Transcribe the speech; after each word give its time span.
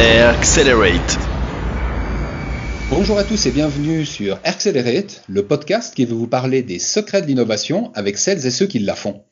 Accelerate. 0.00 1.18
Bonjour 2.88 3.18
à 3.18 3.24
tous 3.24 3.46
et 3.46 3.50
bienvenue 3.50 4.06
sur 4.06 4.38
Accelerate, 4.42 5.22
le 5.28 5.44
podcast 5.44 5.94
qui 5.94 6.04
veut 6.04 6.14
vous 6.14 6.26
parler 6.26 6.62
des 6.62 6.78
secrets 6.78 7.22
de 7.22 7.26
l'innovation 7.26 7.92
avec 7.94 8.16
celles 8.16 8.46
et 8.46 8.50
ceux 8.50 8.66
qui 8.66 8.78
la 8.78 8.94
font. 8.94 9.22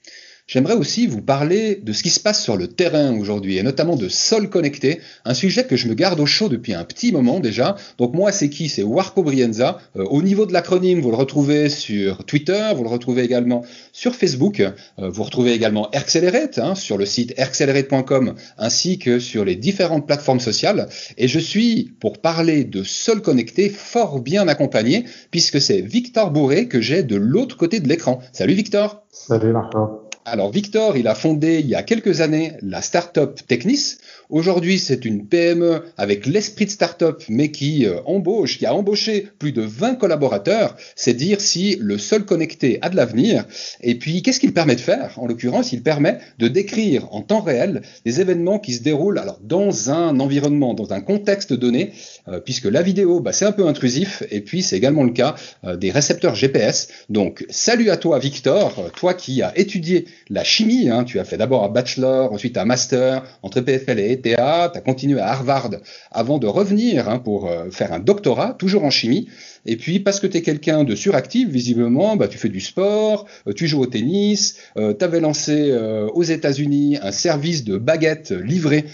J'aimerais 0.51 0.75
aussi 0.75 1.07
vous 1.07 1.23
parler 1.23 1.77
de 1.77 1.93
ce 1.93 2.03
qui 2.03 2.11
se 2.11 2.19
passe 2.19 2.43
sur 2.43 2.57
le 2.57 2.67
terrain 2.67 3.17
aujourd'hui 3.17 3.59
et 3.59 3.63
notamment 3.63 3.95
de 3.95 4.09
Sol 4.09 4.51
Connecté, 4.51 4.99
un 5.25 5.33
sujet 5.33 5.63
que 5.63 5.77
je 5.77 5.87
me 5.87 5.95
garde 5.95 6.19
au 6.19 6.27
chaud 6.27 6.49
depuis 6.49 6.75
un 6.75 6.83
petit 6.83 7.13
moment 7.13 7.39
déjà. 7.39 7.77
Donc 7.99 8.15
moi 8.15 8.33
c'est 8.33 8.51
qui? 8.51 8.69
C'est 8.69 8.83
Warco 8.83 9.23
Brienza. 9.23 9.79
Euh, 9.95 10.05
au 10.07 10.23
niveau 10.23 10.47
de 10.47 10.53
l'acronyme, 10.53 11.03
vous 11.03 11.13
le 11.13 11.17
retrouvez 11.17 11.69
sur 11.69 12.25
Twitter, 12.25 12.69
vous 12.75 12.83
le 12.83 12.89
retrouvez 12.89 13.23
également 13.23 13.65
sur 13.93 14.17
Facebook, 14.17 14.59
euh, 14.59 14.73
vous 15.09 15.23
retrouvez 15.23 15.53
également 15.53 15.89
Accelerate 15.91 16.59
hein, 16.59 16.75
sur 16.75 16.99
le 16.99 17.07
site 17.07 17.33
accelerate.com 17.39 18.35
ainsi 18.59 18.99
que 18.99 19.21
sur 19.21 19.45
les 19.45 19.55
différentes 19.55 20.05
plateformes 20.05 20.41
sociales. 20.41 20.89
Et 21.17 21.29
je 21.29 21.39
suis 21.39 21.93
pour 22.01 22.19
parler 22.19 22.65
de 22.65 22.83
Sol 22.83 23.23
Connecté 23.23 23.69
fort 23.69 24.19
bien 24.19 24.49
accompagné 24.49 25.05
puisque 25.31 25.61
c'est 25.61 25.81
Victor 25.81 26.33
Bourré 26.33 26.67
que 26.67 26.81
j'ai 26.81 27.05
de 27.05 27.15
l'autre 27.15 27.57
côté 27.57 27.79
de 27.79 27.89
l'écran. 27.89 28.19
Salut 28.33 28.55
Victor. 28.55 29.05
Salut 29.13 29.53
Marco. 29.53 30.10
Alors 30.25 30.51
Victor, 30.51 30.97
il 30.97 31.09
a 31.09 31.15
fondé 31.15 31.61
il 31.61 31.67
y 31.67 31.75
a 31.75 31.83
quelques 31.83 32.21
années 32.21 32.53
la 32.63 32.83
start-up 32.83 33.41
Technis. 33.47 33.97
Aujourd'hui, 34.31 34.79
c'est 34.79 35.05
une 35.05 35.27
PME 35.27 35.83
avec 35.97 36.25
l'esprit 36.25 36.65
de 36.65 36.71
start-up, 36.71 37.25
mais 37.29 37.51
qui 37.51 37.85
euh, 37.85 38.01
embauche, 38.07 38.59
qui 38.59 38.67
a 38.67 38.73
embauché 38.73 39.27
plus 39.41 39.51
de 39.51 39.63
20 39.63 39.97
collaborateurs. 39.97 40.77
C'est 40.95 41.15
dire 41.15 41.41
si 41.41 41.77
le 41.81 41.99
seul 41.99 42.25
connecté 42.25 42.79
a 42.81 42.91
de 42.91 42.97
l'avenir. 42.97 43.45
Et 43.81 43.97
puis, 43.97 44.23
qu'est-ce 44.23 44.39
qu'il 44.39 44.55
permet 44.55 44.77
de 44.77 44.81
faire? 44.81 45.15
En 45.17 45.27
l'occurrence, 45.27 45.73
il 45.73 45.83
permet 45.83 46.19
de 46.39 46.47
décrire 46.47 47.13
en 47.13 47.23
temps 47.23 47.41
réel 47.41 47.83
des 48.05 48.21
événements 48.21 48.61
qui 48.61 48.75
se 48.75 48.85
déroulent 48.85 49.19
alors 49.19 49.41
dans 49.43 49.91
un 49.91 50.21
environnement, 50.21 50.75
dans 50.75 50.93
un 50.93 51.01
contexte 51.01 51.53
donné, 51.53 51.91
euh, 52.29 52.39
puisque 52.39 52.67
la 52.67 52.83
vidéo, 52.83 53.19
bah, 53.19 53.33
c'est 53.33 53.47
un 53.47 53.53
peu 53.53 53.67
intrusif, 53.67 54.23
et 54.31 54.43
puis 54.43 54.63
c'est 54.63 54.77
également 54.77 55.03
le 55.03 55.11
cas 55.11 55.35
euh, 55.65 55.77
des 55.77 55.91
récepteurs 55.91 56.37
GPS. 56.37 56.87
Donc, 57.09 57.45
salut 57.51 57.91
à 57.91 57.97
toi, 57.97 58.21
Victor, 58.21 58.93
toi 58.95 59.13
qui 59.13 59.43
as 59.43 59.59
étudié 59.59 60.07
la 60.29 60.45
chimie. 60.45 60.89
Hein, 60.89 61.03
tu 61.03 61.19
as 61.19 61.25
fait 61.25 61.37
d'abord 61.37 61.65
un 61.65 61.69
bachelor, 61.69 62.33
ensuite 62.33 62.57
un 62.57 62.65
master 62.65 63.25
entre 63.43 63.61
PFL 63.61 63.99
et 63.99 64.20
ETH. 64.29 64.73
Tu 64.73 64.79
as 64.79 64.81
continué 64.85 65.21
à 65.21 65.29
Harvard 65.29 65.71
avant 66.11 66.39
de 66.39 66.47
revenir 66.47 67.09
hein, 67.09 67.19
pour 67.19 67.49
euh, 67.49 67.71
faire 67.71 67.93
un 67.93 67.99
doctorat, 67.99 68.55
toujours 68.55 68.85
en 68.85 68.91
chimie. 68.91 69.29
Et 69.67 69.77
puis, 69.77 70.01
parce 70.01 70.21
que 70.21 70.27
tu 70.27 70.39
es 70.39 70.43
quelqu'un 70.43 70.85
de 70.85 70.95
suractif, 70.95 71.49
visiblement, 71.49 72.17
bah, 72.17 72.29
tu 72.29 72.39
fais 72.39 72.49
du 72.49 72.61
sport, 72.61 73.27
euh, 73.47 73.53
tu 73.53 73.67
joues 73.67 73.81
au 73.81 73.87
tennis, 73.87 74.57
euh, 74.77 74.95
tu 74.95 75.05
avais 75.05 75.21
lancé 75.21 75.73
aux 76.15 76.23
États-Unis 76.23 76.99
un 77.03 77.13
service 77.13 77.65
de 77.65 77.77
baguettes 77.77 78.31
livré 78.31 78.85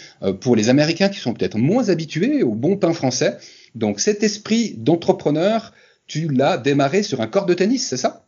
pour 0.41 0.57
les 0.57 0.69
Américains 0.69 1.09
qui 1.09 1.19
sont 1.19 1.35
peut-être 1.35 1.59
moins 1.59 1.89
habitués 1.89 2.43
au 2.43 2.55
bon 2.55 2.77
pain 2.77 2.93
français. 2.93 3.37
Donc 3.75 4.01
cet 4.01 4.23
esprit 4.23 4.75
d'entrepreneur, 4.79 5.73
tu 6.07 6.29
l'as 6.29 6.59
démarré 6.59 7.03
sur 7.03 7.21
un 7.21 7.27
corps 7.27 7.47
de 7.47 7.55
tennis, 7.55 7.87
c'est 7.87 7.97
ça? 7.97 8.26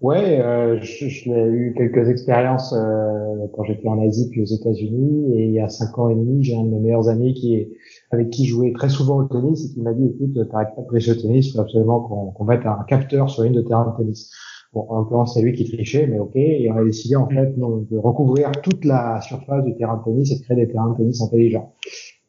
Ouais, 0.00 0.40
euh, 0.40 0.78
je, 0.80 1.08
je 1.08 1.28
l'ai 1.28 1.50
eu 1.50 1.74
quelques 1.76 2.08
expériences 2.08 2.72
euh, 2.72 3.46
quand 3.52 3.64
j'étais 3.64 3.88
en 3.88 4.00
Asie 4.00 4.28
puis 4.30 4.42
aux 4.42 4.44
États-Unis 4.44 5.34
et 5.34 5.46
il 5.46 5.52
y 5.52 5.60
a 5.60 5.68
cinq 5.68 5.98
ans 5.98 6.08
et 6.08 6.14
demi, 6.14 6.44
j'ai 6.44 6.56
un 6.56 6.62
de 6.62 6.68
mes 6.68 6.78
meilleurs 6.78 7.08
amis 7.08 7.34
qui 7.34 7.56
est 7.56 7.70
avec 8.12 8.30
qui 8.30 8.44
je 8.44 8.50
jouais 8.50 8.72
très 8.72 8.90
souvent 8.90 9.18
au 9.18 9.24
tennis 9.24 9.64
et 9.64 9.74
qui 9.74 9.80
m'a 9.80 9.92
dit 9.92 10.06
écoute, 10.06 10.48
t'arrêtes 10.50 10.74
pas 10.76 10.82
de 10.82 10.86
tricher 10.86 11.12
au 11.12 11.14
tennis, 11.16 11.48
il 11.48 11.52
faut 11.52 11.60
absolument 11.60 12.00
qu'on 12.00 12.30
qu 12.30 12.48
mette 12.48 12.64
un 12.64 12.84
capteur 12.86 13.28
sur 13.28 13.42
une 13.42 13.54
de 13.54 13.62
terrain 13.62 13.90
de 13.90 13.96
tennis. 13.96 14.30
Bon, 14.72 14.86
en 14.88 14.98
l'occurrence, 14.98 15.34
c'est 15.34 15.42
lui 15.42 15.54
qui 15.54 15.64
trichait, 15.64 16.06
mais 16.06 16.18
ok. 16.20 16.36
Et 16.36 16.70
on 16.70 16.76
a 16.76 16.84
décidé 16.84 17.16
en 17.16 17.28
fait 17.28 17.58
de 17.58 17.96
recouvrir 17.96 18.52
toute 18.62 18.84
la 18.84 19.20
surface 19.22 19.64
du 19.64 19.74
terrain 19.74 19.96
de 19.96 20.04
tennis 20.04 20.30
et 20.30 20.38
de 20.38 20.44
créer 20.44 20.56
des 20.58 20.68
terrains 20.68 20.92
de 20.92 20.96
tennis 20.96 21.20
intelligents. 21.22 21.74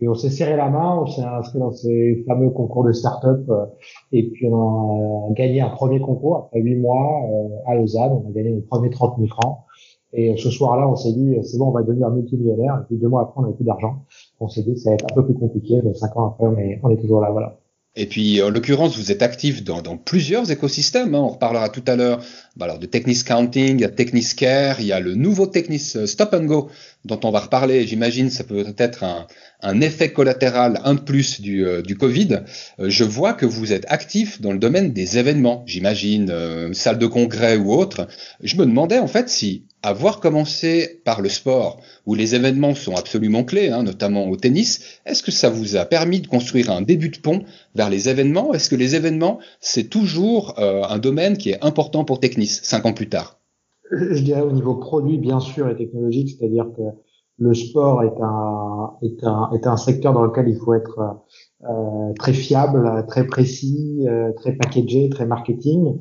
Et 0.02 0.08
on 0.08 0.14
s'est 0.14 0.30
serré 0.30 0.56
la 0.56 0.70
main, 0.70 1.00
on 1.02 1.08
s'est 1.08 1.22
inscrit 1.22 1.60
dans 1.60 1.72
ces 1.72 2.24
fameux 2.26 2.52
concours 2.52 2.86
de 2.86 2.94
start-up, 2.94 3.44
euh, 3.50 3.66
et 4.14 4.30
puis 4.30 4.48
on 4.48 5.30
a 5.30 5.34
gagné 5.34 5.62
un 5.62 5.70
premier 5.70 6.00
concours 6.00 6.38
après 6.38 6.62
huit 6.62 6.78
mois 6.78 7.22
euh, 7.30 7.72
à 7.72 7.76
Lausanne. 7.76 8.12
On 8.14 8.30
a 8.30 8.32
gagné 8.32 8.52
nos 8.52 8.62
premiers 8.62 8.90
30 8.90 9.18
000 9.18 9.28
francs. 9.28 9.60
Et 10.14 10.36
ce 10.38 10.50
soir-là, 10.50 10.88
on 10.88 10.96
s'est 10.96 11.12
dit, 11.12 11.38
c'est 11.44 11.58
bon, 11.58 11.68
on 11.68 11.72
va 11.72 11.84
devenir 11.84 12.10
multimillionnaire. 12.10 12.82
Et 12.82 12.86
puis 12.88 12.98
deux 12.98 13.10
mois 13.10 13.24
après, 13.24 13.40
on 13.40 13.42
n'avait 13.44 13.56
plus 13.56 13.66
d'argent. 13.66 14.06
On 14.40 14.48
s'est 14.48 14.64
dit 14.64 14.78
ça 14.78 14.92
va 14.92 14.96
être 14.96 15.06
un 15.12 15.14
peu 15.14 15.26
plus 15.26 15.36
compliqué, 15.36 15.82
mais 15.84 15.94
cinq 15.94 16.16
ans 16.18 16.28
après, 16.28 16.48
on 16.48 16.58
est, 16.58 16.80
on 16.82 16.90
est 16.90 16.98
toujours 16.98 17.22
là, 17.22 17.30
voilà. 17.30 17.60
Et 17.96 18.06
puis, 18.06 18.42
en 18.42 18.50
l'occurrence, 18.50 18.98
vous 18.98 19.12
êtes 19.12 19.24
actif 19.24 19.64
dans, 19.64 19.82
dans 19.82 19.98
plusieurs 19.98 20.50
écosystèmes. 20.52 21.16
Hein. 21.16 21.20
On 21.20 21.30
reparlera 21.30 21.70
tout 21.70 21.84
à 21.88 21.96
l'heure 21.96 22.24
bah 22.56 22.66
alors, 22.66 22.80
de 22.80 22.86
Technis 22.86 23.24
Counting, 23.26 23.76
il 23.76 23.82
y 23.82 23.84
a 23.84 23.90
Technis 23.90 24.36
Care, 24.38 24.80
il 24.80 24.86
y 24.86 24.92
a 24.92 25.00
le 25.00 25.16
nouveau 25.16 25.48
Technis 25.48 25.94
euh, 25.96 26.06
Stop 26.06 26.34
and 26.34 26.46
Go 26.46 26.70
dont 27.04 27.20
on 27.24 27.32
va 27.32 27.40
reparler. 27.40 27.88
J'imagine 27.88 28.30
ça 28.30 28.44
peut 28.44 28.64
être 28.78 29.04
un, 29.04 29.26
un, 29.62 29.82
effet 29.82 30.12
collatéral, 30.12 30.80
un 30.84 30.96
de 30.96 31.02
plus 31.02 31.42
du, 31.42 31.66
euh, 31.66 31.82
du 31.82 31.98
Covid. 31.98 32.42
Euh, 32.80 32.90
je 32.90 33.04
vois 33.04 33.34
que 33.34 33.46
vous 33.46 33.74
êtes 33.74 33.86
actif 33.90 34.42
dans 34.42 34.52
le 34.52 34.60
domaine 34.60 34.94
des 34.94 35.18
événements, 35.18 35.64
j'imagine, 35.66 36.34
salle 36.74 37.00
de 37.00 37.08
congrès 37.08 37.58
ou 37.58 37.74
autre. 37.74 38.08
Je 38.42 38.56
me 38.58 38.66
demandais 38.66 39.00
en 39.00 39.08
fait 39.08 39.30
si 39.30 39.66
avoir 39.82 40.20
commencé 40.20 41.02
par 41.06 41.22
le 41.22 41.30
sport, 41.30 41.82
où 42.06 42.16
les 42.16 42.36
événements 42.36 42.76
sont 42.76 42.96
absolument 42.96 43.44
clés, 43.44 43.70
hein, 43.70 43.84
notamment 43.84 44.28
au 44.28 44.36
tennis, 44.36 45.00
est-ce 45.06 45.24
que 45.24 45.32
ça 45.32 45.50
vous 45.50 45.76
a 45.78 45.86
permis 45.86 46.20
de 46.20 46.28
construire 46.28 46.72
un 46.72 46.82
début 46.82 47.10
de 47.10 47.18
pont 47.18 47.44
vers 47.76 47.90
les 47.90 48.10
événements? 48.10 48.54
Est-ce 48.54 48.70
que 48.70 48.76
les 48.76 48.96
événements, 48.96 49.40
c'est 49.62 49.90
toujours 49.90 50.56
euh, 50.60 50.84
un 50.84 50.98
domaine 50.98 51.38
qui 51.38 51.52
est 51.52 51.64
important 51.64 52.04
pour 52.04 52.20
Technis, 52.20 52.60
cinq 52.62 52.86
ans 52.86 52.94
plus 52.94 53.10
tard? 53.10 53.40
Je 53.92 54.22
dirais 54.22 54.42
au 54.42 54.52
niveau 54.52 54.76
produit, 54.76 55.18
bien 55.18 55.40
sûr, 55.40 55.70
et 55.70 55.76
technologique, 55.76 56.36
c'est-à-dire 56.38 56.68
que 56.76 56.82
le 57.40 57.54
sport 57.54 58.04
est 58.04 58.22
un, 58.22 58.94
est 59.02 59.24
un, 59.24 59.50
est 59.54 59.66
un 59.66 59.78
secteur 59.78 60.14
dans 60.14 60.24
lequel 60.24 60.50
il 60.50 60.58
faut 60.58 60.74
être 60.74 61.00
euh, 61.64 62.14
très 62.18 62.34
fiable, 62.34 63.06
très 63.08 63.26
précis, 63.26 64.06
euh, 64.08 64.32
très 64.34 64.54
packagé, 64.54 65.10
très 65.10 65.26
marketing. 65.26 66.00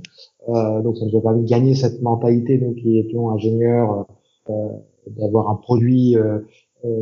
Euh, 0.48 0.82
donc 0.82 0.96
ça 0.96 1.06
nous 1.06 1.18
a 1.18 1.22
permis 1.22 1.42
de 1.42 1.48
gagner 1.48 1.74
cette 1.74 2.02
mentalité, 2.02 2.58
nous 2.58 2.74
qui 2.74 2.98
étions 2.98 3.30
ingénieurs, 3.30 4.06
euh, 4.50 4.68
d'avoir 5.06 5.48
un 5.50 5.56
produit 5.56 6.16
euh, 6.16 6.40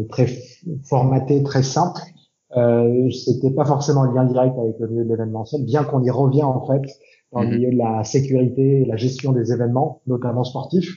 très 0.08 0.28
formaté, 0.84 1.42
très 1.42 1.62
simple. 1.62 2.00
Euh, 2.56 3.10
C'était 3.10 3.50
pas 3.50 3.64
forcément 3.64 4.02
en 4.02 4.12
lien 4.12 4.24
direct 4.24 4.56
avec 4.58 4.78
le 4.78 4.88
milieu 4.88 5.04
de 5.04 5.08
l'événementiel, 5.10 5.64
bien 5.64 5.84
qu'on 5.84 6.02
y 6.02 6.10
revient 6.10 6.44
en 6.44 6.64
fait 6.66 6.82
dans 7.32 7.40
le 7.40 7.48
mhm. 7.48 7.54
milieu 7.56 7.70
de 7.72 7.78
la 7.78 8.04
sécurité 8.04 8.82
et 8.82 8.84
la 8.84 8.96
gestion 8.96 9.32
des 9.32 9.52
événements, 9.52 10.00
notamment 10.06 10.44
sportifs. 10.44 10.96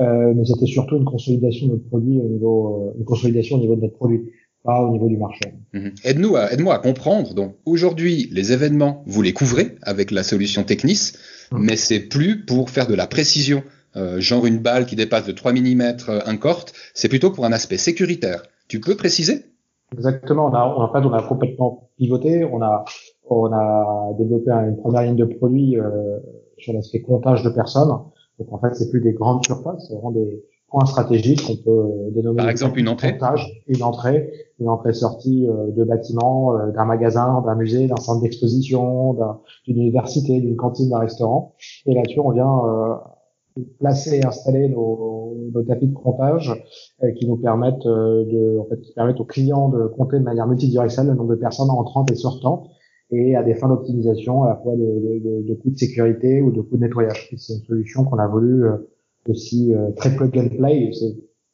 Euh, 0.00 0.32
mais 0.34 0.44
c'était 0.44 0.66
surtout 0.66 0.96
une 0.96 1.04
consolidation 1.04 1.68
de 1.68 1.72
notre 1.72 1.88
produit 1.88 2.18
au 2.18 2.28
niveau, 2.28 2.92
une 2.98 3.04
consolidation 3.04 3.56
au 3.56 3.60
niveau 3.60 3.76
de 3.76 3.82
notre 3.82 3.94
produit 3.94 4.32
pas 4.64 4.80
au 4.80 4.90
niveau 4.90 5.08
du 5.08 5.18
marché. 5.18 5.54
Mhm. 5.74 5.92
Aide-nous 6.04 6.36
à, 6.36 6.50
aide-moi 6.52 6.74
à 6.74 6.78
comprendre. 6.78 7.34
Donc 7.34 7.56
aujourd'hui, 7.66 8.28
les 8.32 8.52
événements, 8.52 9.02
vous 9.06 9.22
les 9.22 9.32
couvrez 9.32 9.76
avec 9.82 10.10
la 10.10 10.22
solution 10.22 10.64
Technis, 10.64 11.12
mhm. 11.52 11.60
mais 11.60 11.76
c'est 11.76 12.00
plus 12.00 12.44
pour 12.44 12.70
faire 12.70 12.86
de 12.86 12.94
la 12.94 13.06
précision, 13.06 13.62
euh, 13.96 14.20
genre 14.20 14.46
une 14.46 14.58
balle 14.58 14.86
qui 14.86 14.96
dépasse 14.96 15.26
de 15.26 15.32
3 15.32 15.52
mm 15.52 15.82
un 16.26 16.36
corte, 16.36 16.72
c'est 16.94 17.08
plutôt 17.08 17.30
pour 17.30 17.44
un 17.44 17.52
aspect 17.52 17.76
sécuritaire. 17.76 18.42
Tu 18.66 18.80
peux 18.80 18.96
préciser? 18.96 19.44
Exactement. 19.92 20.46
On 20.46 20.54
a, 20.54 20.64
en 20.64 20.92
fait, 20.92 21.06
on 21.06 21.12
a 21.12 21.22
complètement 21.22 21.90
pivoté. 21.98 22.44
On 22.44 22.62
a, 22.62 22.84
on 23.28 23.52
a 23.52 24.14
développé 24.18 24.50
une 24.50 24.76
première 24.76 25.02
ligne 25.02 25.16
de 25.16 25.26
produits 25.26 25.78
euh, 25.78 26.18
sur 26.58 26.72
l'aspect 26.72 27.02
comptage 27.02 27.42
de 27.42 27.50
personnes. 27.50 27.92
Donc 28.38 28.52
en 28.52 28.58
fait, 28.58 28.74
c'est 28.74 28.90
plus 28.90 29.00
des 29.00 29.12
grandes 29.12 29.44
surfaces, 29.44 29.86
c'est 29.88 29.94
vraiment 29.94 30.10
des, 30.10 30.44
points 30.74 30.86
stratégiques 30.86 31.46
qu'on 31.46 31.56
peut 31.56 32.10
dénommer. 32.10 32.38
Par 32.38 32.48
exemple, 32.48 32.78
une 32.80 32.88
entrée. 32.88 33.16
Une 33.68 33.82
entrée, 33.82 34.32
une 34.58 34.68
entrée-sortie 34.68 35.46
euh, 35.48 35.70
de 35.70 35.84
bâtiments, 35.84 36.56
euh, 36.56 36.72
d'un 36.72 36.84
magasin, 36.84 37.42
d'un 37.46 37.54
musée, 37.54 37.86
d'un 37.86 37.96
centre 37.96 38.22
d'exposition, 38.22 39.16
d'une 39.66 39.76
université, 39.78 40.40
d'une 40.40 40.56
cantine, 40.56 40.90
d'un 40.90 40.98
restaurant. 40.98 41.54
Et 41.86 41.94
là-dessus, 41.94 42.18
on 42.18 42.30
vient 42.30 42.58
euh, 42.66 43.62
placer 43.78 44.18
et 44.18 44.26
installer 44.26 44.68
nos, 44.68 45.36
nos, 45.52 45.62
tapis 45.62 45.86
de 45.86 45.94
comptage 45.94 46.52
qui 47.16 47.28
nous 47.28 47.36
permettent 47.36 47.86
de, 47.86 48.58
en 48.58 48.64
fait, 48.64 48.80
qui 48.80 48.92
permettent 48.94 49.20
aux 49.20 49.24
clients 49.24 49.68
de 49.68 49.86
compter 49.86 50.18
de 50.18 50.24
manière 50.24 50.48
multidirectionnelle 50.48 51.12
le 51.12 51.18
nombre 51.18 51.30
de 51.30 51.40
personnes 51.40 51.70
entrant 51.70 52.04
et 52.10 52.16
sortant 52.16 52.64
et 53.10 53.36
à 53.36 53.42
des 53.42 53.54
fins 53.54 53.68
d'optimisation 53.68 54.44
à 54.44 54.48
la 54.48 54.56
fois 54.56 54.74
de, 54.74 54.80
de, 54.82 55.48
de, 55.48 55.54
coûts 55.54 55.70
de 55.70 55.78
sécurité 55.78 56.40
ou 56.40 56.50
de 56.50 56.60
coûts 56.60 56.76
de 56.76 56.82
nettoyage. 56.82 57.28
C'est 57.36 57.54
une 57.54 57.64
solution 57.64 58.04
qu'on 58.04 58.18
a 58.18 58.26
voulu 58.26 58.64
aussi 59.28 59.74
euh, 59.74 59.90
très 59.96 60.14
plug 60.14 60.36
and 60.38 60.48
play. 60.56 60.90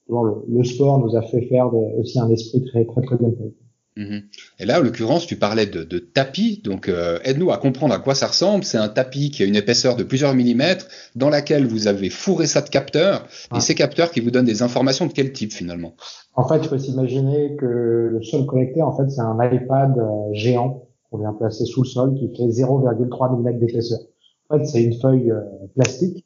Le, 0.08 0.17
le, 0.49 0.64
sport 0.64 0.99
nous 0.99 1.17
a 1.17 1.23
fait 1.23 1.43
faire 1.43 1.73
aussi 1.75 2.19
un 2.19 2.29
esprit 2.31 2.64
très 2.64 2.85
très 2.85 3.02
plug 3.02 3.23
and 3.23 3.32
play. 3.32 3.52
Mhm. 3.97 4.23
Et 4.61 4.67
là, 4.67 4.79
en 4.79 4.82
l'occurrence, 4.82 5.26
tu 5.26 5.37
parlais 5.37 5.67
de, 5.67 5.82
de 5.82 5.99
tapis, 5.99 6.62
donc 6.64 6.88
euh, 6.88 7.19
aide-nous 7.25 7.50
à 7.50 7.58
comprendre 7.58 7.93
à 7.93 7.99
quoi 7.99 8.14
ça 8.14 8.29
ressemble. 8.29 8.64
C'est 8.64 8.79
un 8.79 8.88
tapis 8.88 9.31
qui 9.31 9.43
a 9.43 9.47
une 9.47 9.56
épaisseur 9.56 9.97
de 9.97 10.05
plusieurs 10.05 10.32
millimètres, 10.32 10.87
dans 11.17 11.29
laquelle 11.29 11.67
vous 11.67 11.88
avez 11.88 12.08
fourré 12.08 12.47
ça 12.47 12.61
de 12.61 12.69
capteurs, 12.69 13.26
et 13.55 13.61
ces 13.61 13.75
capteurs 13.75 14.11
qui 14.11 14.20
vous 14.20 14.31
donnent 14.31 14.47
des 14.47 14.62
informations 14.62 15.06
de 15.06 15.12
quel 15.12 15.32
type 15.32 15.52
finalement? 15.52 15.94
En 16.35 16.47
fait, 16.49 16.58
il 16.58 16.69
faut 16.69 16.79
s'imaginer 16.79 17.56
que 17.56 17.67
le 17.67 18.23
sol 18.23 18.47
connecté, 18.47 18.81
en 18.81 18.97
fait, 18.97 19.11
c'est 19.11 19.20
un 19.20 19.37
iPad 19.43 19.99
euh, 19.99 20.32
géant 20.32 20.87
qu'on 21.11 21.19
vient 21.19 21.33
placer 21.33 21.65
sous 21.65 21.83
le 21.83 21.89
sol 21.89 22.15
qui 22.15 22.29
fait 22.35 22.47
0,3 22.47 23.41
mm 23.41 23.59
d'épaisseur. 23.59 23.99
En 24.49 24.59
fait, 24.59 24.65
c'est 24.65 24.83
une 24.83 24.95
feuille 24.95 25.33
plastique 25.75 26.25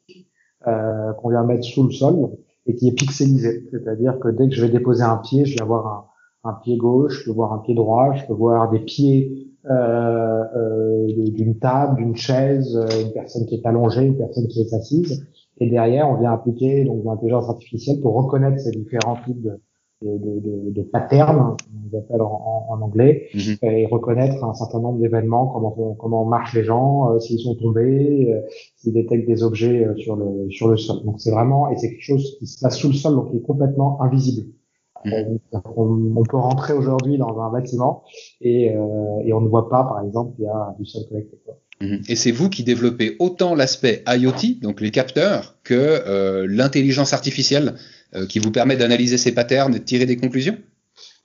euh, 0.67 1.13
qu'on 1.13 1.29
vient 1.29 1.43
mettre 1.43 1.63
sous 1.63 1.83
le 1.83 1.91
sol 1.91 2.31
et 2.65 2.75
qui 2.75 2.87
est 2.87 2.93
pixelisé. 2.93 3.67
C'est-à-dire 3.69 4.17
que 4.19 4.29
dès 4.29 4.49
que 4.49 4.55
je 4.55 4.65
vais 4.65 4.71
déposer 4.71 5.03
un 5.03 5.17
pied, 5.17 5.45
je 5.45 5.53
vais 5.53 5.61
avoir 5.61 6.09
un, 6.43 6.49
un 6.49 6.53
pied 6.53 6.75
gauche, 6.77 7.19
je 7.19 7.25
peux 7.25 7.35
voir 7.35 7.53
un 7.53 7.59
pied 7.59 7.75
droit, 7.75 8.13
je 8.15 8.25
peux 8.25 8.33
voir 8.33 8.71
des 8.71 8.79
pieds 8.79 9.51
euh, 9.69 10.43
euh, 10.55 11.07
d'une 11.07 11.59
table, 11.59 11.97
d'une 11.97 12.15
chaise, 12.15 12.79
une 12.99 13.13
personne 13.13 13.45
qui 13.45 13.55
est 13.55 13.65
allongée, 13.67 14.05
une 14.05 14.17
personne 14.17 14.47
qui 14.47 14.61
est 14.61 14.73
assise. 14.73 15.27
Et 15.59 15.69
derrière, 15.69 16.09
on 16.09 16.15
vient 16.15 16.33
appliquer 16.33 16.83
donc 16.83 17.03
l'intelligence 17.05 17.47
artificielle 17.47 18.01
pour 18.01 18.15
reconnaître 18.15 18.59
ces 18.59 18.71
différents 18.71 19.17
types 19.23 19.43
de, 19.43 19.61
de, 20.05 20.39
de, 20.39 20.71
de 20.71 20.81
patterns, 20.81 21.57
on 21.91 21.97
appelle 21.97 22.21
en, 22.21 22.67
en 22.69 22.81
anglais, 22.81 23.29
mhm. 23.33 23.57
et 23.63 23.85
reconnaître 23.87 24.43
un 24.43 24.53
certain 24.53 24.79
nombre 24.79 24.99
d'événements, 24.99 25.47
comment 25.47 25.95
comment 25.99 26.25
marchent 26.25 26.53
les 26.53 26.63
gens, 26.63 27.11
euh, 27.11 27.19
s'ils 27.19 27.39
sont 27.39 27.55
tombés, 27.55 28.33
euh, 28.33 28.41
s'ils 28.75 28.93
détectent 28.93 29.27
des 29.27 29.43
objets 29.43 29.85
euh, 29.85 29.95
sur 29.97 30.15
le 30.15 30.49
sur 30.49 30.67
le 30.67 30.77
sol. 30.77 31.03
Donc 31.03 31.19
c'est 31.19 31.31
vraiment 31.31 31.71
et 31.71 31.77
c'est 31.77 31.89
quelque 31.89 32.03
chose 32.03 32.37
qui 32.39 32.47
se 32.47 32.59
passe 32.59 32.77
sous 32.77 32.87
le 32.87 32.93
sol, 32.93 33.15
donc 33.15 33.31
qui 33.31 33.37
est 33.37 33.41
complètement 33.41 34.01
invisible. 34.01 34.47
Mhm. 35.05 35.39
On, 35.75 36.23
peut 36.23 36.37
rentrer 36.37 36.73
aujourd'hui 36.73 37.19
dans 37.19 37.39
un 37.39 37.51
bâtiment 37.51 38.03
et, 38.41 38.73
et 39.23 39.33
on 39.33 39.41
ne 39.41 39.47
voit 39.47 39.69
pas, 39.69 39.83
par 39.83 40.03
exemple, 40.03 40.33
il 40.39 40.45
y 40.45 40.47
a 40.47 40.75
du 40.79 40.85
sol 40.87 41.03
connecté. 41.07 41.37
Mhm. 41.79 42.01
Et 42.09 42.15
c'est 42.15 42.31
vous 42.31 42.49
qui 42.49 42.63
développez 42.63 43.15
autant 43.19 43.53
l'aspect 43.53 44.03
IoT, 44.07 44.61
donc 44.63 44.81
les 44.81 44.89
capteurs, 44.89 45.57
que 45.63 46.47
l'intelligence 46.47 47.13
artificielle 47.13 47.75
euh, 47.75 48.04
qui 48.29 48.39
vous 48.39 48.51
permet 48.51 48.77
d'analyser 48.77 49.17
ces 49.17 49.33
patterns 49.33 49.75
et 49.75 49.79
de 49.79 49.83
tirer 49.83 50.05
des 50.05 50.17
conclusions? 50.17 50.57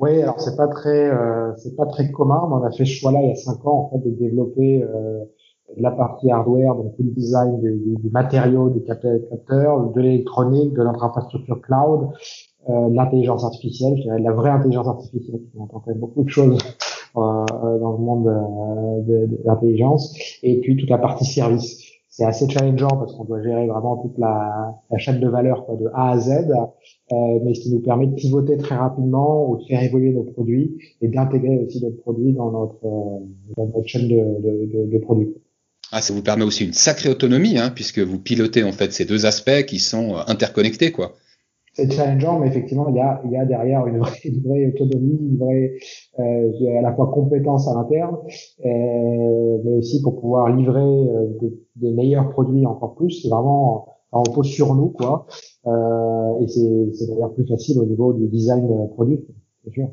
Oui, 0.00 0.20
alors 0.22 0.40
c'est 0.40 0.56
pas 0.56 0.66
très 0.66 1.10
euh, 1.10 1.52
c'est 1.58 1.76
pas 1.76 1.86
très 1.86 2.10
commun, 2.10 2.42
mais 2.48 2.56
on 2.56 2.64
a 2.64 2.70
fait 2.72 2.84
ce 2.84 2.90
choix-là 2.90 3.20
il 3.22 3.28
y 3.28 3.32
a 3.32 3.36
cinq 3.36 3.64
ans 3.66 3.78
en 3.84 3.90
fait 3.90 4.08
de 4.08 4.14
développer 4.14 4.82
euh, 4.82 5.24
la 5.76 5.90
partie 5.90 6.30
hardware, 6.30 6.74
donc 6.74 6.94
le 6.98 7.10
design 7.10 7.60
du, 7.60 7.70
du, 7.72 7.94
du 7.96 8.10
matériau 8.10 8.70
du 8.70 8.82
capteur, 8.82 9.90
de 9.94 10.00
l'électronique, 10.00 10.72
de 10.72 10.82
notre 10.82 11.04
infrastructure 11.04 11.60
cloud, 11.60 12.08
euh, 12.68 12.88
l'intelligence 12.90 13.44
artificielle, 13.44 13.96
je 13.98 14.02
dirais 14.02 14.18
la 14.18 14.32
vraie 14.32 14.50
intelligence 14.50 14.88
artificielle. 14.88 15.40
On 15.56 15.64
entend 15.64 15.80
quand 15.80 15.90
même 15.92 16.00
beaucoup 16.00 16.24
de 16.24 16.28
choses 16.30 16.58
euh, 17.16 17.20
dans 17.82 17.92
le 17.92 17.98
monde 17.98 18.24
de, 19.06 19.26
de 19.26 19.38
l'intelligence, 19.44 20.16
et 20.42 20.60
puis 20.60 20.76
toute 20.76 20.90
la 20.90 20.98
partie 20.98 21.24
service 21.24 21.79
c'est 22.20 22.26
assez 22.26 22.50
challengeant 22.50 22.88
parce 22.98 23.14
qu'on 23.14 23.24
doit 23.24 23.42
gérer 23.42 23.66
vraiment 23.66 23.96
toute 23.96 24.18
la, 24.18 24.74
chaîne 24.98 25.20
de 25.20 25.28
valeur 25.28 25.64
quoi, 25.64 25.76
de 25.76 25.86
A 25.94 26.10
à 26.10 26.18
Z, 26.18 26.30
euh, 26.32 27.16
mais 27.42 27.54
ce 27.54 27.60
qui 27.60 27.70
nous 27.70 27.80
permet 27.80 28.08
de 28.08 28.14
pivoter 28.14 28.58
très 28.58 28.76
rapidement 28.76 29.48
ou 29.48 29.56
de 29.56 29.64
faire 29.64 29.82
évoluer 29.82 30.12
nos 30.12 30.24
produits 30.24 30.76
et 31.00 31.08
d'intégrer 31.08 31.56
aussi 31.56 31.82
notre 31.82 31.96
produits 31.96 32.34
dans 32.34 32.50
notre, 32.50 32.84
euh, 32.84 33.24
dans 33.56 33.66
notre 33.74 33.88
chaîne 33.88 34.06
de, 34.06 34.16
de, 34.16 34.70
de, 34.70 34.92
de, 34.92 34.98
produits. 34.98 35.32
Ah, 35.92 36.02
ça 36.02 36.12
vous 36.12 36.22
permet 36.22 36.44
aussi 36.44 36.66
une 36.66 36.74
sacrée 36.74 37.08
autonomie, 37.08 37.56
hein, 37.56 37.72
puisque 37.74 38.00
vous 38.00 38.18
pilotez 38.18 38.64
en 38.64 38.72
fait 38.72 38.92
ces 38.92 39.06
deux 39.06 39.24
aspects 39.24 39.64
qui 39.66 39.78
sont 39.78 40.16
euh, 40.16 40.20
interconnectés, 40.26 40.92
quoi 40.92 41.14
c'est 41.80 41.92
challengeant, 41.92 42.38
mais 42.38 42.48
effectivement, 42.48 42.88
il 42.88 42.96
y 42.96 43.36
a, 43.36 43.44
derrière 43.44 43.86
une 43.86 43.98
vraie, 43.98 44.66
autonomie, 44.66 45.18
une 45.20 45.38
vraie 45.38 45.72
euh, 46.18 46.78
à 46.78 46.82
la 46.82 46.92
fois 46.94 47.10
compétence 47.12 47.68
à 47.68 47.74
l'interne, 47.74 48.16
euh, 48.64 49.58
mais 49.64 49.72
aussi 49.72 50.02
pour 50.02 50.20
pouvoir 50.20 50.54
livrer 50.54 50.80
euh, 50.80 51.28
des 51.76 51.92
meilleurs 51.92 52.30
produits 52.30 52.66
encore 52.66 52.94
plus. 52.94 53.22
C'est 53.22 53.28
vraiment, 53.28 53.86
on 54.12 54.22
repose 54.22 54.46
sur 54.46 54.74
nous, 54.74 54.90
quoi. 54.90 55.26
Et 55.66 56.48
c'est 56.48 57.06
d'ailleurs 57.08 57.32
plus 57.32 57.46
facile 57.46 57.78
au 57.78 57.86
niveau 57.86 58.12
du 58.12 58.28
design 58.28 58.66
produit, 58.94 59.24
c'est 59.64 59.72
sûr. 59.72 59.88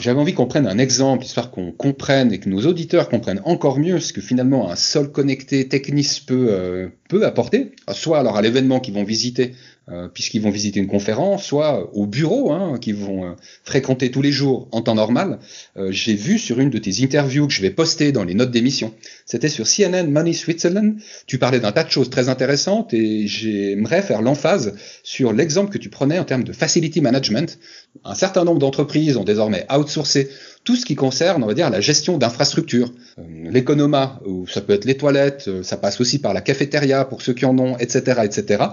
J'avais 0.00 0.20
envie 0.20 0.34
qu'on 0.34 0.46
prenne 0.46 0.66
un 0.66 0.78
exemple, 0.78 1.24
histoire 1.24 1.50
qu'on 1.50 1.72
comprenne 1.72 2.32
et 2.32 2.38
que 2.38 2.48
nos 2.48 2.66
auditeurs 2.66 3.08
comprennent 3.08 3.42
encore 3.44 3.78
mieux 3.78 4.00
ce 4.00 4.12
que 4.12 4.20
finalement 4.20 4.70
un 4.70 4.76
sol 4.76 5.12
connecté 5.12 5.68
Technis 5.68 6.22
peut, 6.26 6.48
euh, 6.50 6.88
peut 7.08 7.24
apporter, 7.26 7.72
soit 7.92 8.18
alors 8.18 8.36
à 8.36 8.42
l'événement 8.42 8.80
qu'ils 8.80 8.94
vont 8.94 9.04
visiter, 9.04 9.52
euh, 9.90 10.08
puisqu'ils 10.08 10.40
vont 10.40 10.50
visiter 10.50 10.78
une 10.78 10.86
conférence, 10.86 11.44
soit 11.44 11.90
au 11.94 12.06
bureau, 12.06 12.52
hein, 12.52 12.78
qu'ils 12.80 12.94
vont 12.94 13.24
euh, 13.24 13.32
fréquenter 13.64 14.10
tous 14.10 14.22
les 14.22 14.30
jours 14.30 14.68
en 14.70 14.82
temps 14.82 14.94
normal. 14.94 15.40
Euh, 15.76 15.90
j'ai 15.90 16.14
vu 16.14 16.38
sur 16.38 16.60
une 16.60 16.70
de 16.70 16.78
tes 16.78 17.02
interviews 17.02 17.48
que 17.48 17.52
je 17.52 17.60
vais 17.60 17.70
poster 17.70 18.12
dans 18.12 18.22
les 18.22 18.34
notes 18.34 18.52
d'émission, 18.52 18.94
c'était 19.26 19.48
sur 19.48 19.66
CNN 19.66 20.08
Money 20.08 20.32
Switzerland, 20.32 20.96
tu 21.26 21.38
parlais 21.38 21.58
d'un 21.58 21.72
tas 21.72 21.82
de 21.82 21.90
choses 21.90 22.08
très 22.08 22.28
intéressantes 22.28 22.94
et 22.94 23.26
j'aimerais 23.26 24.02
faire 24.02 24.22
l'emphase 24.22 24.74
sur 25.02 25.32
l'exemple 25.32 25.72
que 25.72 25.78
tu 25.78 25.88
prenais 25.88 26.18
en 26.18 26.24
termes 26.24 26.44
de 26.44 26.52
facility 26.52 27.00
management. 27.00 27.58
Un 28.04 28.14
certain 28.14 28.44
nombre 28.44 28.60
d'entreprises 28.60 29.16
ont 29.16 29.24
désormais 29.24 29.66
outsourcé 29.74 30.30
tout 30.64 30.76
ce 30.76 30.84
qui 30.84 30.94
concerne, 30.94 31.42
on 31.42 31.46
va 31.46 31.54
dire, 31.54 31.70
la 31.70 31.80
gestion 31.80 32.18
d'infrastructures. 32.18 32.92
Euh, 33.18 33.50
l'économa, 33.50 34.20
ou 34.26 34.46
ça 34.46 34.60
peut 34.60 34.74
être 34.74 34.84
les 34.84 34.96
toilettes, 34.96 35.46
euh, 35.48 35.62
ça 35.62 35.76
passe 35.76 36.00
aussi 36.00 36.18
par 36.18 36.34
la 36.34 36.42
cafétéria 36.42 37.04
pour 37.04 37.22
ceux 37.22 37.32
qui 37.32 37.46
en 37.46 37.58
ont, 37.58 37.78
etc., 37.78 38.20
etc. 38.24 38.64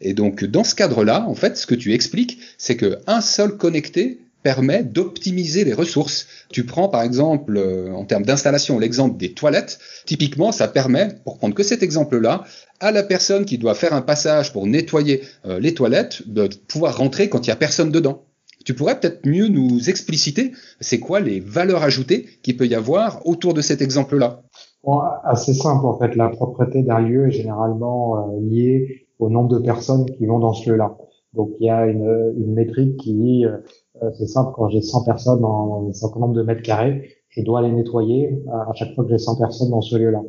Et 0.00 0.12
donc, 0.12 0.44
dans 0.44 0.64
ce 0.64 0.74
cadre-là, 0.74 1.24
en 1.26 1.34
fait, 1.34 1.56
ce 1.56 1.66
que 1.66 1.74
tu 1.74 1.94
expliques, 1.94 2.38
c'est 2.58 2.76
qu'un 2.76 3.20
seul 3.20 3.56
connecté 3.56 4.20
permet 4.42 4.84
d'optimiser 4.84 5.64
les 5.64 5.74
ressources. 5.74 6.26
Tu 6.50 6.64
prends 6.64 6.88
par 6.88 7.02
exemple 7.02 7.58
euh, 7.58 7.92
en 7.92 8.04
termes 8.04 8.24
d'installation 8.24 8.78
l'exemple 8.78 9.18
des 9.18 9.32
toilettes. 9.32 9.78
Typiquement, 10.06 10.52
ça 10.52 10.68
permet, 10.68 11.08
pour 11.24 11.38
prendre 11.38 11.54
que 11.54 11.62
cet 11.62 11.82
exemple-là, 11.82 12.44
à 12.80 12.92
la 12.92 13.02
personne 13.02 13.44
qui 13.44 13.58
doit 13.58 13.74
faire 13.74 13.92
un 13.92 14.00
passage 14.00 14.52
pour 14.54 14.66
nettoyer 14.66 15.22
les 15.44 15.74
toilettes 15.74 16.22
de 16.26 16.48
pouvoir 16.66 16.96
rentrer 16.96 17.28
quand 17.28 17.46
il 17.46 17.48
y 17.48 17.52
a 17.52 17.56
personne 17.56 17.90
dedans. 17.90 18.24
Tu 18.64 18.74
pourrais 18.74 18.98
peut-être 19.00 19.26
mieux 19.26 19.48
nous 19.48 19.88
expliciter 19.88 20.52
c'est 20.80 21.00
quoi 21.00 21.20
les 21.20 21.40
valeurs 21.40 21.82
ajoutées 21.82 22.26
qu'il 22.42 22.56
peut 22.56 22.66
y 22.66 22.74
avoir 22.74 23.26
autour 23.26 23.54
de 23.54 23.62
cet 23.62 23.80
exemple-là 23.80 24.42
bon, 24.84 25.00
Assez 25.24 25.54
simple 25.54 25.86
en 25.86 25.98
fait. 25.98 26.14
La 26.16 26.28
propreté 26.28 26.82
d'un 26.82 27.00
lieu 27.00 27.28
est 27.28 27.32
généralement 27.32 28.34
euh, 28.34 28.40
liée 28.40 29.06
au 29.18 29.30
nombre 29.30 29.48
de 29.48 29.58
personnes 29.58 30.06
qui 30.06 30.26
vont 30.26 30.38
dans 30.38 30.52
ce 30.52 30.70
lieu-là. 30.70 30.96
Donc 31.34 31.50
il 31.60 31.66
y 31.66 31.70
a 31.70 31.86
une, 31.86 32.34
une 32.36 32.54
métrique 32.54 32.96
qui 32.98 33.14
dit, 33.14 33.46
euh, 33.46 33.58
euh, 34.02 34.10
c'est 34.18 34.26
simple, 34.26 34.52
quand 34.54 34.68
j'ai 34.68 34.82
100 34.82 35.04
personnes 35.04 35.40
dans 35.40 35.86
un 35.88 35.92
certain 35.92 36.20
nombre 36.20 36.34
de 36.34 36.42
mètres 36.42 36.62
carrés, 36.62 37.10
je 37.28 37.42
dois 37.42 37.62
les 37.62 37.70
nettoyer 37.70 38.42
à 38.52 38.72
chaque 38.74 38.92
fois 38.94 39.04
que 39.04 39.10
j'ai 39.10 39.18
100 39.18 39.36
personnes 39.38 39.70
dans 39.70 39.80
ce 39.80 39.96
lieu-là. 39.96 40.20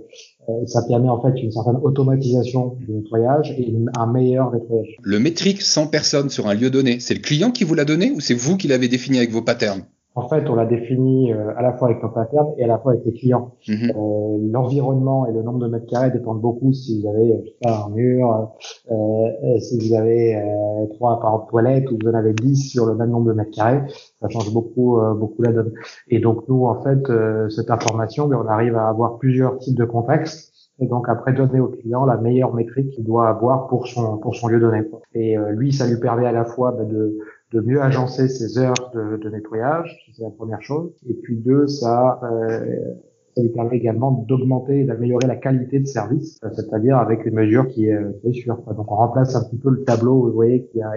Euh, 0.50 0.66
ça 0.66 0.82
permet 0.88 1.10
en 1.10 1.22
fait 1.22 1.40
une 1.40 1.52
certaine 1.52 1.78
automatisation 1.84 2.76
du 2.80 2.92
nettoyage 2.92 3.52
et 3.58 3.74
un 3.98 4.08
meilleur 4.08 4.52
nettoyage. 4.52 4.96
Le 5.02 5.20
métrique 5.20 5.62
100 5.62 5.88
personnes 5.88 6.30
sur 6.30 6.48
un 6.48 6.54
lieu 6.54 6.70
donné, 6.70 7.00
c'est 7.00 7.14
le 7.14 7.20
client 7.20 7.52
qui 7.52 7.64
vous 7.64 7.76
l'a 7.76 7.86
donné 7.86 8.12
ou 8.12 8.20
c'est 8.20 8.34
vous 8.34 8.58
qui 8.58 8.68
l'avez 8.68 8.88
défini 8.88 9.20
avec 9.20 9.32
vos 9.32 9.44
patterns? 9.44 9.84
En 10.14 10.28
fait, 10.28 10.50
on 10.50 10.56
l'a 10.56 10.66
défini 10.66 11.32
euh, 11.32 11.56
à 11.56 11.62
la 11.62 11.74
fois 11.74 11.88
avec 11.90 12.04
nos 12.04 12.10
patterns 12.10 12.54
et 12.58 12.66
à 12.66 12.68
la 12.68 12.78
fois 12.78 12.92
avec 12.94 13.06
les 13.06 13.14
clients. 13.14 13.56
Mhm. 13.68 13.92
Euh, 13.96 14.50
L'environnement 14.52 15.26
et 15.26 15.32
le 15.32 15.42
nombre 15.42 15.60
de 15.60 15.68
mètres 15.68 15.86
carrés 15.86 16.12
dépendent 16.12 16.42
beaucoup 16.42 16.74
si 16.74 17.02
vous 17.02 17.08
avez 17.08 17.56
pas, 17.62 17.86
un 17.86 17.90
mur, 17.92 18.52
euh, 18.92 19.60
si 19.60 19.80
vous 19.80 19.96
avez 19.96 20.38
trois 20.96 21.14
appareils 21.14 21.40
de 21.46 21.50
toilette 21.50 21.92
ou 21.92 21.98
vous 22.02 22.10
en 22.10 22.14
avez 22.14 22.34
dix 22.34 22.58
sur 22.58 22.86
le 22.86 22.96
même 22.96 23.10
nombre 23.10 23.28
de 23.28 23.34
mètres 23.34 23.52
carrés. 23.52 23.82
Ça 24.22 24.28
change 24.28 24.54
beaucoup, 24.54 25.00
beaucoup 25.16 25.42
la 25.44 25.54
donne. 25.54 25.72
Et 26.10 26.20
donc 26.20 26.48
nous, 26.50 26.66
en 26.66 26.82
fait, 26.82 27.00
cette 27.50 27.72
information, 27.72 28.28
ben, 28.28 28.38
on 28.44 28.48
arrive 28.48 28.76
à 28.76 28.90
avoir 28.90 29.18
plusieurs 29.18 29.58
types 29.60 29.78
de 29.78 29.86
contextes 29.86 30.52
et 30.80 30.88
donc 30.88 31.08
après 31.08 31.34
donner 31.34 31.60
au 31.60 31.68
client 31.68 32.06
la 32.06 32.18
meilleure 32.18 32.54
métrique 32.54 32.90
qu'il 32.90 33.04
doit 33.06 33.30
avoir 33.30 33.68
pour 33.68 33.88
son 33.88 34.18
pour 34.18 34.36
son 34.36 34.48
lieu 34.48 34.60
donné. 34.60 34.82
Et 35.14 35.38
lui, 35.52 35.72
ça 35.72 35.88
lui 35.88 36.00
permet 36.00 36.26
à 36.26 36.32
la 36.32 36.46
fois 36.46 36.72
ben, 36.72 36.88
de 36.88 37.18
de 37.52 37.60
mieux 37.62 37.82
agencer 37.82 38.28
ses 38.28 38.58
heures 38.58 38.92
de, 38.94 39.18
de 39.18 39.30
nettoyage, 39.30 39.98
c'est 40.16 40.24
la 40.24 40.30
première 40.30 40.62
chose. 40.62 40.92
Et 41.10 41.14
puis 41.14 41.36
deux, 41.38 41.68
ça, 41.68 42.20
euh, 42.24 42.94
ça 43.36 43.42
lui 43.42 43.50
permet 43.50 43.78
également 43.78 44.12
d'augmenter 44.28 44.82
et 44.82 44.84
d'améliorer 44.86 45.28
la 45.28 45.36
qualité 45.36 45.80
de 45.80 45.88
service, 45.88 46.40
c'est-à-dire 46.54 46.98
avec 46.98 47.26
une 47.26 47.36
mesure 47.36 47.68
qui 47.68 47.88
est, 47.88 48.00
est 48.24 48.34
sûre. 48.34 48.58
Donc 48.76 48.92
on 48.92 48.96
remplace 48.96 49.36
un 49.36 49.44
petit 49.44 49.58
peu 49.58 49.70
le 49.70 49.84
tableau, 49.84 50.24
vous 50.28 50.32
voyez, 50.32 50.66
qui 50.72 50.82
a, 50.82 50.92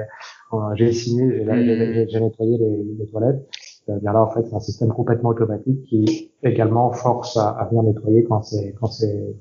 j'ai 0.75 0.93
signé, 0.93 1.45
j'ai 2.09 2.21
nettoyé 2.21 2.59
les, 2.59 2.85
les 2.99 3.07
toilettes. 3.07 3.47
Bien 3.87 4.13
là, 4.15 4.23
en 4.23 4.31
fait, 4.31 4.41
c'est 4.49 4.55
un 4.55 4.61
système 4.61 4.89
complètement 4.89 5.29
automatique 5.29 5.83
qui 5.85 6.31
également 6.43 6.91
force 6.93 7.37
à, 7.37 7.49
à 7.51 7.69
venir 7.69 7.83
nettoyer 7.83 8.25
quand 8.25 8.43
c'est 8.43 8.75
quand 8.81 8.87
c'est 8.87 9.37